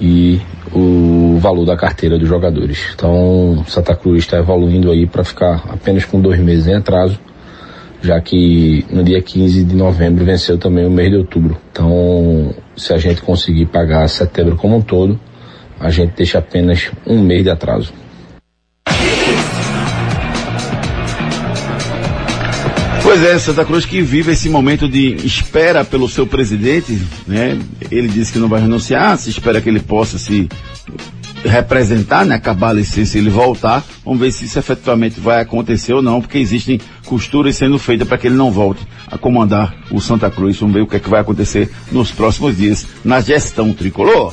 e 0.00 0.40
o 0.72 1.38
valor 1.38 1.64
da 1.64 1.76
carteira 1.76 2.18
dos 2.18 2.28
jogadores. 2.28 2.90
Então, 2.94 3.64
Santa 3.66 3.94
Cruz 3.94 4.20
está 4.20 4.38
evoluindo 4.38 4.90
aí 4.90 5.06
para 5.06 5.24
ficar 5.24 5.64
apenas 5.68 6.04
com 6.04 6.20
dois 6.20 6.38
meses 6.38 6.66
em 6.66 6.74
atraso, 6.74 7.18
já 8.00 8.20
que 8.20 8.84
no 8.90 9.02
dia 9.02 9.20
15 9.20 9.64
de 9.64 9.74
novembro 9.74 10.24
venceu 10.24 10.56
também 10.56 10.86
o 10.86 10.90
mês 10.90 11.10
de 11.10 11.16
outubro. 11.16 11.56
Então, 11.72 12.54
se 12.76 12.92
a 12.94 12.98
gente 12.98 13.20
conseguir 13.20 13.66
pagar 13.66 14.08
setembro 14.08 14.56
como 14.56 14.76
um 14.76 14.80
todo, 14.80 15.18
a 15.78 15.90
gente 15.90 16.14
deixa 16.16 16.38
apenas 16.38 16.90
um 17.06 17.20
mês 17.20 17.42
de 17.42 17.50
atraso. 17.50 17.92
Pois 23.10 23.24
é, 23.24 23.36
Santa 23.40 23.64
Cruz 23.64 23.84
que 23.84 24.00
vive 24.00 24.30
esse 24.30 24.48
momento 24.48 24.88
de 24.88 25.16
espera 25.26 25.84
pelo 25.84 26.08
seu 26.08 26.28
presidente, 26.28 26.96
né? 27.26 27.58
Ele 27.90 28.06
disse 28.06 28.32
que 28.32 28.38
não 28.38 28.46
vai 28.46 28.60
renunciar, 28.60 29.18
se 29.18 29.30
espera 29.30 29.60
que 29.60 29.68
ele 29.68 29.80
possa 29.80 30.16
se 30.16 30.48
representar, 31.44 32.24
né? 32.24 32.36
Acabar 32.36 32.68
a 32.68 32.74
licença 32.74 33.18
e 33.18 33.20
ele 33.20 33.28
voltar. 33.28 33.84
Vamos 34.04 34.20
ver 34.20 34.30
se 34.30 34.44
isso 34.44 34.60
efetivamente 34.60 35.18
vai 35.18 35.40
acontecer 35.40 35.92
ou 35.92 36.00
não, 36.00 36.20
porque 36.20 36.38
existem 36.38 36.80
costuras 37.04 37.56
sendo 37.56 37.80
feitas 37.80 38.06
para 38.06 38.16
que 38.16 38.28
ele 38.28 38.36
não 38.36 38.52
volte 38.52 38.86
a 39.08 39.18
comandar 39.18 39.74
o 39.90 40.00
Santa 40.00 40.30
Cruz. 40.30 40.56
Vamos 40.60 40.74
ver 40.74 40.82
o 40.82 40.86
que 40.86 40.94
é 40.94 41.00
que 41.00 41.10
vai 41.10 41.20
acontecer 41.20 41.68
nos 41.90 42.12
próximos 42.12 42.56
dias 42.56 42.86
na 43.04 43.20
gestão 43.20 43.72
tricolor. 43.72 44.32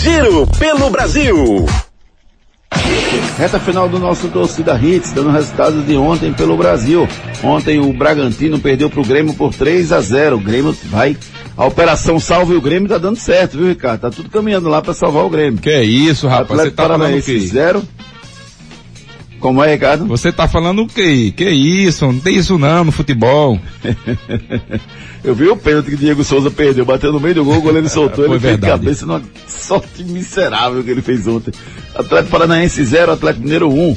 Giro 0.00 0.46
pelo 0.58 0.90
Brasil. 0.90 1.66
Reta 3.36 3.58
final 3.60 3.88
do 3.88 3.98
nosso 3.98 4.28
torcida 4.28 4.78
Hits, 4.80 5.12
dando 5.12 5.30
resultados 5.30 5.86
de 5.86 5.96
ontem 5.96 6.32
pelo 6.32 6.56
Brasil. 6.56 7.06
Ontem 7.42 7.78
o 7.78 7.92
Bragantino 7.92 8.58
perdeu 8.58 8.90
pro 8.90 9.04
Grêmio 9.04 9.34
por 9.34 9.54
3 9.54 9.92
a 9.92 10.00
0. 10.00 10.36
O 10.36 10.40
Grêmio 10.40 10.76
vai. 10.84 11.16
A 11.56 11.66
operação 11.66 12.18
salve 12.20 12.54
o 12.54 12.60
Grêmio 12.60 12.88
tá 12.88 12.98
dando 12.98 13.16
certo, 13.16 13.58
viu, 13.58 13.68
Ricardo? 13.68 14.00
Tá 14.00 14.10
tudo 14.10 14.30
caminhando 14.30 14.68
lá 14.68 14.80
para 14.80 14.94
salvar 14.94 15.24
o 15.24 15.30
Grêmio. 15.30 15.60
Que 15.60 15.82
isso, 15.82 16.26
rapaz? 16.26 16.50
Atlético 16.60 16.70
Você 16.70 16.88
tá 16.88 16.88
falando 16.88 17.18
o 17.18 17.22
quê? 17.22 17.40
zero. 17.40 17.82
Como 19.40 19.62
é, 19.62 19.72
Ricardo? 19.72 20.06
Você 20.06 20.32
tá 20.32 20.48
falando 20.48 20.82
o 20.82 20.86
quê? 20.86 21.32
Que 21.36 21.48
isso? 21.48 22.06
Não 22.06 22.18
tem 22.18 22.36
isso 22.36 22.58
não 22.58 22.84
no 22.84 22.92
futebol. 22.92 23.58
Eu 25.22 25.34
vi 25.34 25.48
o 25.48 25.56
pênalti 25.56 25.86
que 25.86 25.94
o 25.94 25.98
Diego 25.98 26.24
Souza 26.24 26.50
perdeu, 26.50 26.84
bateu 26.84 27.12
no 27.12 27.20
meio 27.20 27.36
do 27.36 27.44
gol, 27.44 27.58
o 27.58 27.60
goleiro 27.60 27.88
soltou, 27.88 28.24
ele 28.30 28.38
fez 28.38 28.58
cabeça 28.58 29.04
numa 29.04 29.22
sorte 29.46 30.04
miserável 30.04 30.82
que 30.82 30.90
ele 30.90 31.02
fez 31.02 31.26
ontem. 31.26 31.52
Atlético 31.94 32.30
Paranaense 32.30 32.84
0, 32.84 33.12
Atlético 33.12 33.44
Mineiro 33.44 33.68
1. 33.68 33.96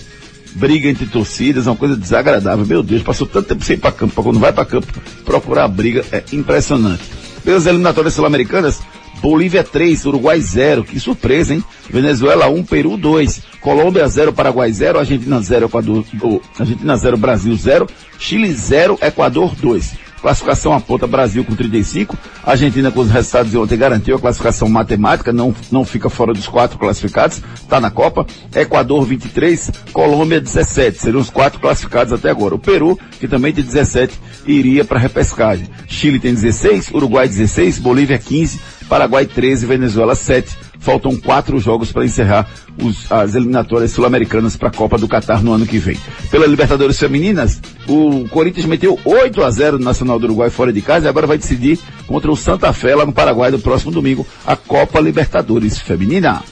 Briga 0.53 0.89
entre 0.89 1.05
torcidas, 1.05 1.67
uma 1.67 1.75
coisa 1.77 1.95
desagradável. 1.95 2.65
Meu 2.65 2.83
Deus, 2.83 3.01
passou 3.01 3.25
tanto 3.25 3.47
tempo 3.47 3.63
sem 3.63 3.77
ir 3.77 3.79
pra 3.79 3.91
campo, 3.91 4.13
pra 4.13 4.23
quando 4.23 4.39
vai 4.39 4.51
pra 4.51 4.65
campo, 4.65 4.87
procurar 5.23 5.67
briga 5.69 6.03
é 6.11 6.23
impressionante. 6.33 7.03
Pelas 7.43 7.65
eliminatórias 7.65 8.13
sul-americanas, 8.13 8.81
Bolívia 9.21 9.63
3, 9.63 10.05
Uruguai 10.05 10.41
0. 10.41 10.83
Que 10.83 10.99
surpresa, 10.99 11.53
hein? 11.53 11.63
Venezuela 11.89 12.49
1, 12.49 12.63
Peru 12.63 12.97
2. 12.97 13.43
Colômbia 13.61 14.07
0, 14.07 14.33
Paraguai 14.33 14.71
0. 14.71 14.99
Argentina 14.99 15.41
0, 15.41 15.65
Equador, 15.67 16.03
oh, 16.21 16.41
Argentina 16.59 16.97
0, 16.97 17.17
Brasil 17.17 17.55
0. 17.55 17.87
Chile 18.17 18.51
0, 18.53 18.97
Equador 19.01 19.55
2. 19.55 20.11
Classificação 20.21 20.71
aponta 20.73 21.07
Brasil 21.07 21.43
com 21.43 21.55
35. 21.55 22.15
A 22.43 22.51
Argentina 22.51 22.91
com 22.91 22.99
os 22.99 23.09
resultados 23.09 23.49
de 23.49 23.57
ontem 23.57 23.75
garantiu 23.75 24.15
a 24.15 24.19
classificação 24.19 24.69
matemática, 24.69 25.33
não, 25.33 25.53
não 25.71 25.83
fica 25.83 26.09
fora 26.09 26.31
dos 26.31 26.47
quatro 26.47 26.77
classificados, 26.77 27.41
está 27.55 27.79
na 27.79 27.89
Copa. 27.89 28.27
Equador 28.55 29.03
23, 29.03 29.71
Colômbia 29.91 30.39
17. 30.39 30.99
Seriam 30.99 31.21
os 31.21 31.31
quatro 31.31 31.59
classificados 31.59 32.13
até 32.13 32.29
agora. 32.29 32.53
O 32.53 32.59
Peru, 32.59 32.99
que 33.19 33.27
também 33.27 33.51
tem 33.51 33.63
17, 33.63 34.13
iria 34.45 34.85
para 34.85 34.99
repescagem. 34.99 35.67
Chile 35.87 36.19
tem 36.19 36.35
16, 36.35 36.91
Uruguai 36.93 37.27
16, 37.27 37.79
Bolívia 37.79 38.19
15, 38.19 38.59
Paraguai 38.91 39.25
13, 39.25 39.65
Venezuela 39.65 40.13
7. 40.15 40.51
Faltam 40.77 41.15
quatro 41.15 41.57
jogos 41.61 41.93
para 41.93 42.03
encerrar 42.03 42.45
os- 42.77 43.09
as 43.09 43.35
eliminatórias 43.35 43.91
sul-americanas 43.91 44.57
para 44.57 44.67
a 44.67 44.71
Copa 44.71 44.97
do 44.97 45.07
Catar 45.07 45.41
no 45.41 45.53
ano 45.53 45.65
que 45.65 45.77
vem. 45.79 45.97
Pela 46.29 46.45
Libertadores 46.45 46.99
Femininas, 46.99 47.61
o 47.87 48.27
Corinthians 48.27 48.65
meteu 48.65 48.99
8 49.05 49.43
a 49.43 49.49
0 49.49 49.79
no 49.79 49.85
Nacional 49.85 50.19
do 50.19 50.25
Uruguai 50.25 50.49
fora 50.49 50.73
de 50.73 50.81
casa 50.81 51.05
e 51.05 51.09
agora 51.09 51.25
vai 51.25 51.37
decidir 51.37 51.79
contra 52.05 52.29
o 52.29 52.35
Santa 52.35 52.73
Fé 52.73 52.93
lá 52.93 53.05
no 53.05 53.13
Paraguai 53.13 53.49
no 53.49 53.59
próximo 53.59 53.91
domingo 53.93 54.27
a 54.45 54.57
Copa 54.57 54.99
Libertadores 54.99 55.79
Feminina. 55.79 56.43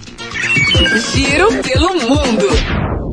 Giro 1.14 1.50
pelo 1.62 1.90
mundo. 2.08 3.09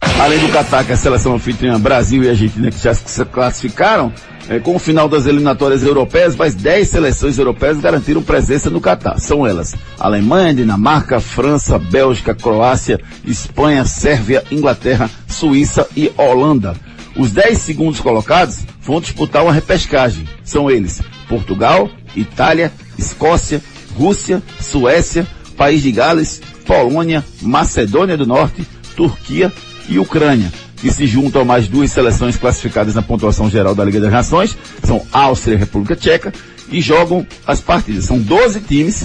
Além 0.00 0.38
do 0.38 0.48
Catar, 0.48 0.84
que 0.84 0.90
é 0.90 0.94
a 0.94 0.98
seleção 0.98 1.34
anfitriã 1.34 1.78
Brasil 1.80 2.22
e 2.22 2.28
Argentina 2.28 2.70
que 2.70 2.82
já 2.82 2.94
se 2.94 3.24
classificaram, 3.24 4.12
eh, 4.48 4.58
com 4.58 4.76
o 4.76 4.78
final 4.78 5.08
das 5.08 5.26
eliminatórias 5.26 5.82
europeias, 5.82 6.36
mais 6.36 6.54
10 6.54 6.88
seleções 6.88 7.38
europeias 7.38 7.78
garantiram 7.78 8.22
presença 8.22 8.68
no 8.68 8.80
Catar. 8.80 9.18
São 9.18 9.46
elas 9.46 9.74
Alemanha, 9.98 10.54
Dinamarca, 10.54 11.20
França, 11.20 11.78
Bélgica, 11.78 12.34
Croácia, 12.34 13.00
Espanha, 13.24 13.84
Sérvia, 13.84 14.44
Inglaterra, 14.50 15.10
Suíça 15.26 15.86
e 15.96 16.12
Holanda. 16.16 16.74
Os 17.16 17.32
10 17.32 17.58
segundos 17.58 18.00
colocados 18.00 18.60
vão 18.80 19.00
disputar 19.00 19.42
uma 19.42 19.52
repescagem. 19.52 20.28
São 20.44 20.70
eles 20.70 21.00
Portugal, 21.28 21.90
Itália, 22.14 22.72
Escócia, 22.98 23.62
Rússia, 23.96 24.42
Suécia, 24.60 25.26
País 25.56 25.82
de 25.82 25.90
Gales, 25.90 26.40
Polônia, 26.64 27.24
Macedônia 27.42 28.16
do 28.16 28.26
Norte, 28.26 28.66
Turquia 28.96 29.52
e 29.88 29.98
Ucrânia, 29.98 30.52
que 30.76 30.90
se 30.90 31.06
juntam 31.06 31.42
a 31.42 31.44
mais 31.44 31.66
duas 31.66 31.90
seleções 31.90 32.36
classificadas 32.36 32.94
na 32.94 33.02
pontuação 33.02 33.50
geral 33.50 33.74
da 33.74 33.84
Liga 33.84 34.00
das 34.00 34.12
Nações, 34.12 34.56
são 34.84 35.04
Áustria 35.12 35.54
e 35.54 35.58
República 35.58 35.96
Tcheca, 35.96 36.32
e 36.70 36.80
jogam 36.80 37.26
as 37.46 37.60
partidas. 37.60 38.04
São 38.04 38.18
12 38.18 38.60
times, 38.60 39.04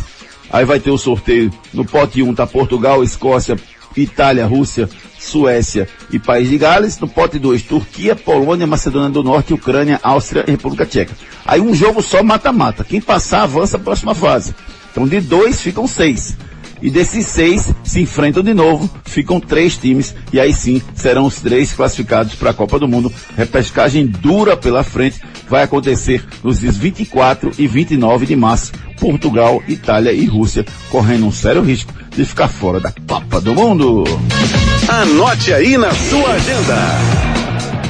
aí 0.51 0.65
vai 0.65 0.79
ter 0.79 0.91
o 0.91 0.97
sorteio 0.97 1.51
no 1.73 1.85
pote 1.85 2.21
1 2.21 2.33
tá 2.35 2.45
Portugal, 2.45 3.03
Escócia, 3.03 3.57
Itália, 3.95 4.45
Rússia, 4.45 4.89
Suécia 5.19 5.87
e 6.11 6.19
País 6.19 6.49
de 6.49 6.57
Gales. 6.57 6.99
No 6.99 7.07
pote 7.07 7.39
2, 7.39 7.63
Turquia, 7.63 8.15
Polônia, 8.15 8.67
Macedônia 8.67 9.09
do 9.09 9.23
Norte, 9.23 9.53
Ucrânia, 9.53 9.99
Áustria 10.03 10.43
e 10.47 10.51
República 10.51 10.85
Tcheca. 10.85 11.15
Aí 11.45 11.61
um 11.61 11.73
jogo 11.73 12.01
só 12.01 12.23
mata-mata. 12.23 12.83
Quem 12.83 12.99
passar 12.99 13.43
avança 13.43 13.77
a 13.77 13.79
próxima 13.79 14.13
fase. 14.13 14.53
Então 14.91 15.07
de 15.07 15.21
dois 15.21 15.61
ficam 15.61 15.87
seis. 15.87 16.35
E 16.83 16.89
desses 16.89 17.25
seis 17.27 17.73
se 17.81 18.01
enfrentam 18.01 18.43
de 18.43 18.53
novo, 18.53 18.91
ficam 19.05 19.39
três 19.39 19.77
times, 19.77 20.13
e 20.33 20.39
aí 20.39 20.51
sim 20.51 20.81
serão 20.93 21.25
os 21.25 21.39
três 21.39 21.71
classificados 21.71 22.35
para 22.35 22.49
a 22.49 22.53
Copa 22.53 22.77
do 22.77 22.89
Mundo. 22.89 23.09
Repescagem 23.37 24.05
dura 24.05 24.57
pela 24.57 24.83
frente, 24.83 25.21
vai 25.47 25.63
acontecer 25.63 26.21
nos 26.43 26.59
dias 26.59 26.75
24 26.75 27.51
e 27.57 27.67
29 27.67 28.25
de 28.25 28.35
março. 28.35 28.73
Portugal, 28.99 29.63
Itália 29.65 30.11
e 30.11 30.25
Rússia 30.25 30.65
correndo 30.89 31.25
um 31.25 31.31
sério 31.31 31.61
risco 31.61 31.93
de 32.09 32.25
ficar 32.25 32.49
fora 32.49 32.81
da 32.81 32.91
Copa 33.07 33.39
do 33.39 33.55
Mundo. 33.55 34.03
Anote 34.89 35.53
aí 35.53 35.77
na 35.77 35.93
sua 35.93 36.33
agenda. 36.33 36.75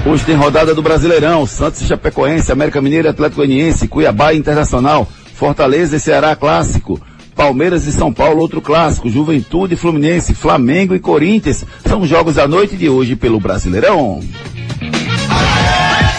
Hoje 0.05 0.23
tem 0.23 0.35
rodada 0.35 0.75
do 0.75 0.83
Brasileirão, 0.83 1.47
Santos 1.47 1.81
e 1.81 1.87
Chapecoense, 1.87 2.51
América 2.51 2.79
Mineiro 2.79 3.07
e 3.07 3.09
Atlético 3.09 3.37
Goianiense, 3.37 3.87
Cuiabá 3.87 4.35
Internacional, 4.35 5.09
Fortaleza 5.33 5.95
e 5.95 5.99
Ceará 5.99 6.35
clássico, 6.35 7.01
Palmeiras 7.35 7.85
e 7.85 7.91
São 7.91 8.13
Paulo 8.13 8.41
outro 8.41 8.61
clássico, 8.61 9.09
Juventude 9.09 9.75
Fluminense, 9.75 10.33
Flamengo 10.33 10.95
e 10.95 10.99
Corinthians, 10.99 11.65
são 11.85 12.05
jogos 12.05 12.35
da 12.35 12.47
noite 12.47 12.75
de 12.75 12.89
hoje 12.89 13.15
pelo 13.15 13.39
Brasileirão. 13.39 14.21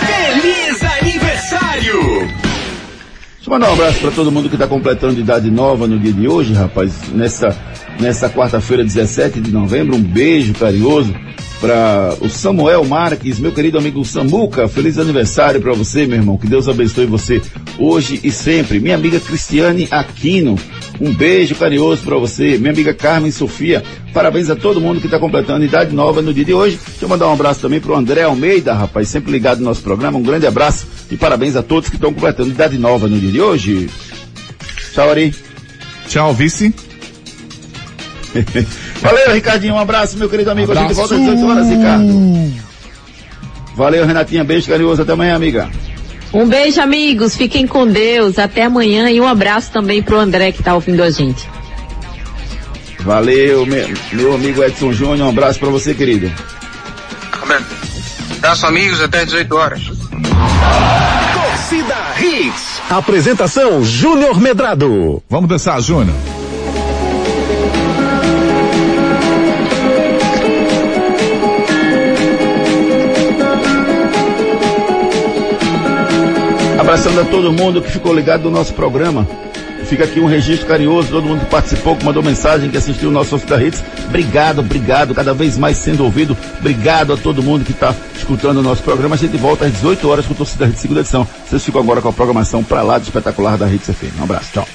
Feliz 0.06 0.82
aniversário! 1.00 2.00
Deixa 3.44 3.46
eu 3.46 3.50
mandar 3.50 3.70
um 3.70 3.74
abraço 3.74 4.00
para 4.00 4.10
todo 4.10 4.32
mundo 4.32 4.48
que 4.48 4.54
está 4.54 4.66
completando 4.66 5.20
idade 5.20 5.50
nova 5.50 5.86
no 5.86 5.98
dia 5.98 6.12
de 6.12 6.26
hoje, 6.26 6.54
rapaz. 6.54 6.92
Nessa, 7.12 7.56
nessa 8.00 8.28
quarta-feira, 8.30 8.82
17 8.82 9.40
de 9.40 9.52
novembro, 9.52 9.96
um 9.96 10.02
beijo 10.02 10.54
carinhoso 10.54 11.14
para 11.64 12.14
o 12.20 12.28
Samuel 12.28 12.84
Marques, 12.84 13.38
meu 13.38 13.50
querido 13.50 13.78
amigo 13.78 14.04
Samuca. 14.04 14.68
Feliz 14.68 14.98
aniversário 14.98 15.62
para 15.62 15.72
você, 15.72 16.04
meu 16.04 16.18
irmão. 16.18 16.36
Que 16.36 16.46
Deus 16.46 16.68
abençoe 16.68 17.06
você 17.06 17.40
hoje 17.78 18.20
e 18.22 18.30
sempre. 18.30 18.78
Minha 18.78 18.96
amiga 18.96 19.18
Cristiane 19.18 19.88
Aquino, 19.90 20.58
um 21.00 21.10
beijo 21.10 21.54
carinhoso 21.54 22.02
para 22.02 22.18
você. 22.18 22.58
Minha 22.58 22.70
amiga 22.70 22.92
Carmen 22.92 23.30
Sofia, 23.30 23.82
parabéns 24.12 24.50
a 24.50 24.56
todo 24.56 24.78
mundo 24.78 25.00
que 25.00 25.06
está 25.06 25.18
completando 25.18 25.64
idade 25.64 25.94
nova 25.94 26.20
no 26.20 26.34
dia 26.34 26.44
de 26.44 26.52
hoje. 26.52 26.78
Deixa 26.86 27.06
eu 27.06 27.08
mandar 27.08 27.28
um 27.28 27.32
abraço 27.32 27.62
também 27.62 27.80
para 27.80 27.92
o 27.92 27.96
André 27.96 28.24
Almeida, 28.24 28.74
rapaz, 28.74 29.08
sempre 29.08 29.32
ligado 29.32 29.60
no 29.60 29.64
nosso 29.64 29.80
programa. 29.80 30.18
Um 30.18 30.22
grande 30.22 30.46
abraço 30.46 30.86
e 31.10 31.16
parabéns 31.16 31.56
a 31.56 31.62
todos 31.62 31.88
que 31.88 31.96
estão 31.96 32.12
completando 32.12 32.50
idade 32.50 32.76
nova 32.76 33.08
no 33.08 33.18
dia 33.18 33.32
de 33.32 33.40
hoje. 33.40 33.88
Tchau, 34.92 35.08
Ari. 35.08 35.34
Tchau, 36.08 36.34
vice. 36.34 36.83
Valeu, 39.00 39.32
Ricardinho. 39.32 39.74
Um 39.74 39.78
abraço, 39.78 40.16
meu 40.18 40.28
querido 40.28 40.50
amigo. 40.50 40.72
A 40.72 40.74
gente 40.74 40.92
Abraço. 40.92 41.00
volta 41.00 41.14
às 41.14 41.20
18 41.20 41.46
horas, 41.50 41.68
Ricardo. 41.68 42.54
Valeu, 43.76 44.06
Renatinha. 44.06 44.44
Beijo 44.44 44.68
carinhoso. 44.68 45.02
Até 45.02 45.12
amanhã, 45.12 45.34
amiga. 45.34 45.68
Um 46.32 46.46
beijo, 46.46 46.80
amigos. 46.80 47.36
Fiquem 47.36 47.66
com 47.66 47.86
Deus. 47.86 48.38
Até 48.38 48.64
amanhã 48.64 49.10
e 49.10 49.20
um 49.20 49.26
abraço 49.26 49.70
também 49.70 50.02
pro 50.02 50.18
André 50.18 50.52
que 50.52 50.62
tá 50.62 50.74
ouvindo 50.74 51.02
a 51.02 51.10
gente. 51.10 51.48
Valeu, 53.00 53.66
meu, 53.66 53.88
meu 54.12 54.34
amigo 54.34 54.62
Edson 54.64 54.92
Júnior. 54.92 55.26
Um 55.26 55.30
abraço 55.30 55.58
pra 55.58 55.68
você, 55.68 55.94
querido. 55.94 56.32
Abraço, 58.38 58.66
amigos. 58.66 59.00
Até 59.00 59.24
18 59.24 59.54
horas. 59.56 59.82
Torcida 61.34 61.96
Hits. 62.20 62.74
Apresentação 62.90 63.84
Júnior 63.84 64.40
Medrado. 64.40 65.22
Vamos 65.28 65.48
dançar, 65.48 65.80
Júnior. 65.80 66.16
Abraçando 76.94 77.22
a 77.22 77.24
todo 77.24 77.52
mundo 77.52 77.82
que 77.82 77.90
ficou 77.90 78.14
ligado 78.14 78.44
no 78.44 78.52
nosso 78.52 78.72
programa. 78.72 79.26
Fica 79.86 80.04
aqui 80.04 80.20
um 80.20 80.26
registro 80.26 80.68
carinhoso, 80.68 81.08
todo 81.08 81.26
mundo 81.26 81.40
que 81.40 81.50
participou, 81.50 81.96
que 81.96 82.04
mandou 82.04 82.22
mensagem, 82.22 82.70
que 82.70 82.76
assistiu 82.76 83.08
o 83.08 83.12
nosso 83.12 83.30
Torcida 83.30 83.60
Hits. 83.60 83.82
Obrigado, 84.06 84.60
obrigado, 84.60 85.12
cada 85.12 85.34
vez 85.34 85.58
mais 85.58 85.76
sendo 85.76 86.04
ouvido. 86.04 86.36
Obrigado 86.60 87.12
a 87.12 87.16
todo 87.16 87.42
mundo 87.42 87.64
que 87.64 87.72
está 87.72 87.92
escutando 88.16 88.58
o 88.58 88.62
nosso 88.62 88.80
programa. 88.84 89.16
A 89.16 89.18
gente 89.18 89.36
volta 89.36 89.64
às 89.64 89.72
18 89.72 90.08
horas 90.08 90.24
com 90.24 90.34
o 90.34 90.36
Torcida 90.36 90.66
Hits 90.66 90.82
segunda 90.82 91.00
edição. 91.00 91.26
Vocês 91.48 91.64
ficam 91.64 91.80
agora 91.80 92.00
com 92.00 92.10
a 92.10 92.12
programação 92.12 92.62
pra 92.62 92.82
lá 92.82 92.96
do 92.96 93.02
espetacular 93.02 93.58
da 93.58 93.68
Hits 93.68 93.88
FM. 93.88 94.20
Um 94.20 94.22
abraço, 94.22 94.52
tchau. 94.52 94.68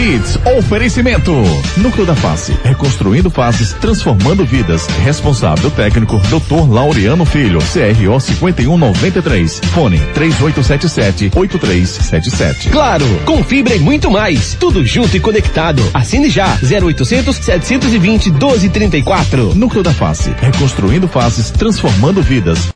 Hits, 0.00 0.38
oferecimento. 0.56 1.30
Núcleo 1.76 2.06
da 2.06 2.16
Face, 2.16 2.56
reconstruindo 2.64 3.28
faces, 3.28 3.74
transformando 3.74 4.46
vidas. 4.46 4.86
Responsável 5.04 5.70
técnico, 5.70 6.16
Dr. 6.30 6.72
Laureano 6.72 7.26
Filho, 7.26 7.58
CRO 7.58 8.18
5193. 8.18 9.60
Fone 9.74 10.00
3877-8377. 10.14 12.70
Claro, 12.70 13.04
com 13.26 13.44
fibra 13.44 13.74
e 13.74 13.78
muito 13.78 14.10
mais. 14.10 14.56
Tudo 14.58 14.86
junto 14.86 15.14
e 15.18 15.20
conectado. 15.20 15.82
Assine 15.92 16.30
já. 16.30 16.58
0800 16.62 17.36
720 17.36 18.30
1234. 18.30 19.54
Núcleo 19.54 19.82
da 19.82 19.92
Face, 19.92 20.32
reconstruindo 20.40 21.08
faces, 21.08 21.50
transformando 21.50 22.22
vidas. 22.22 22.66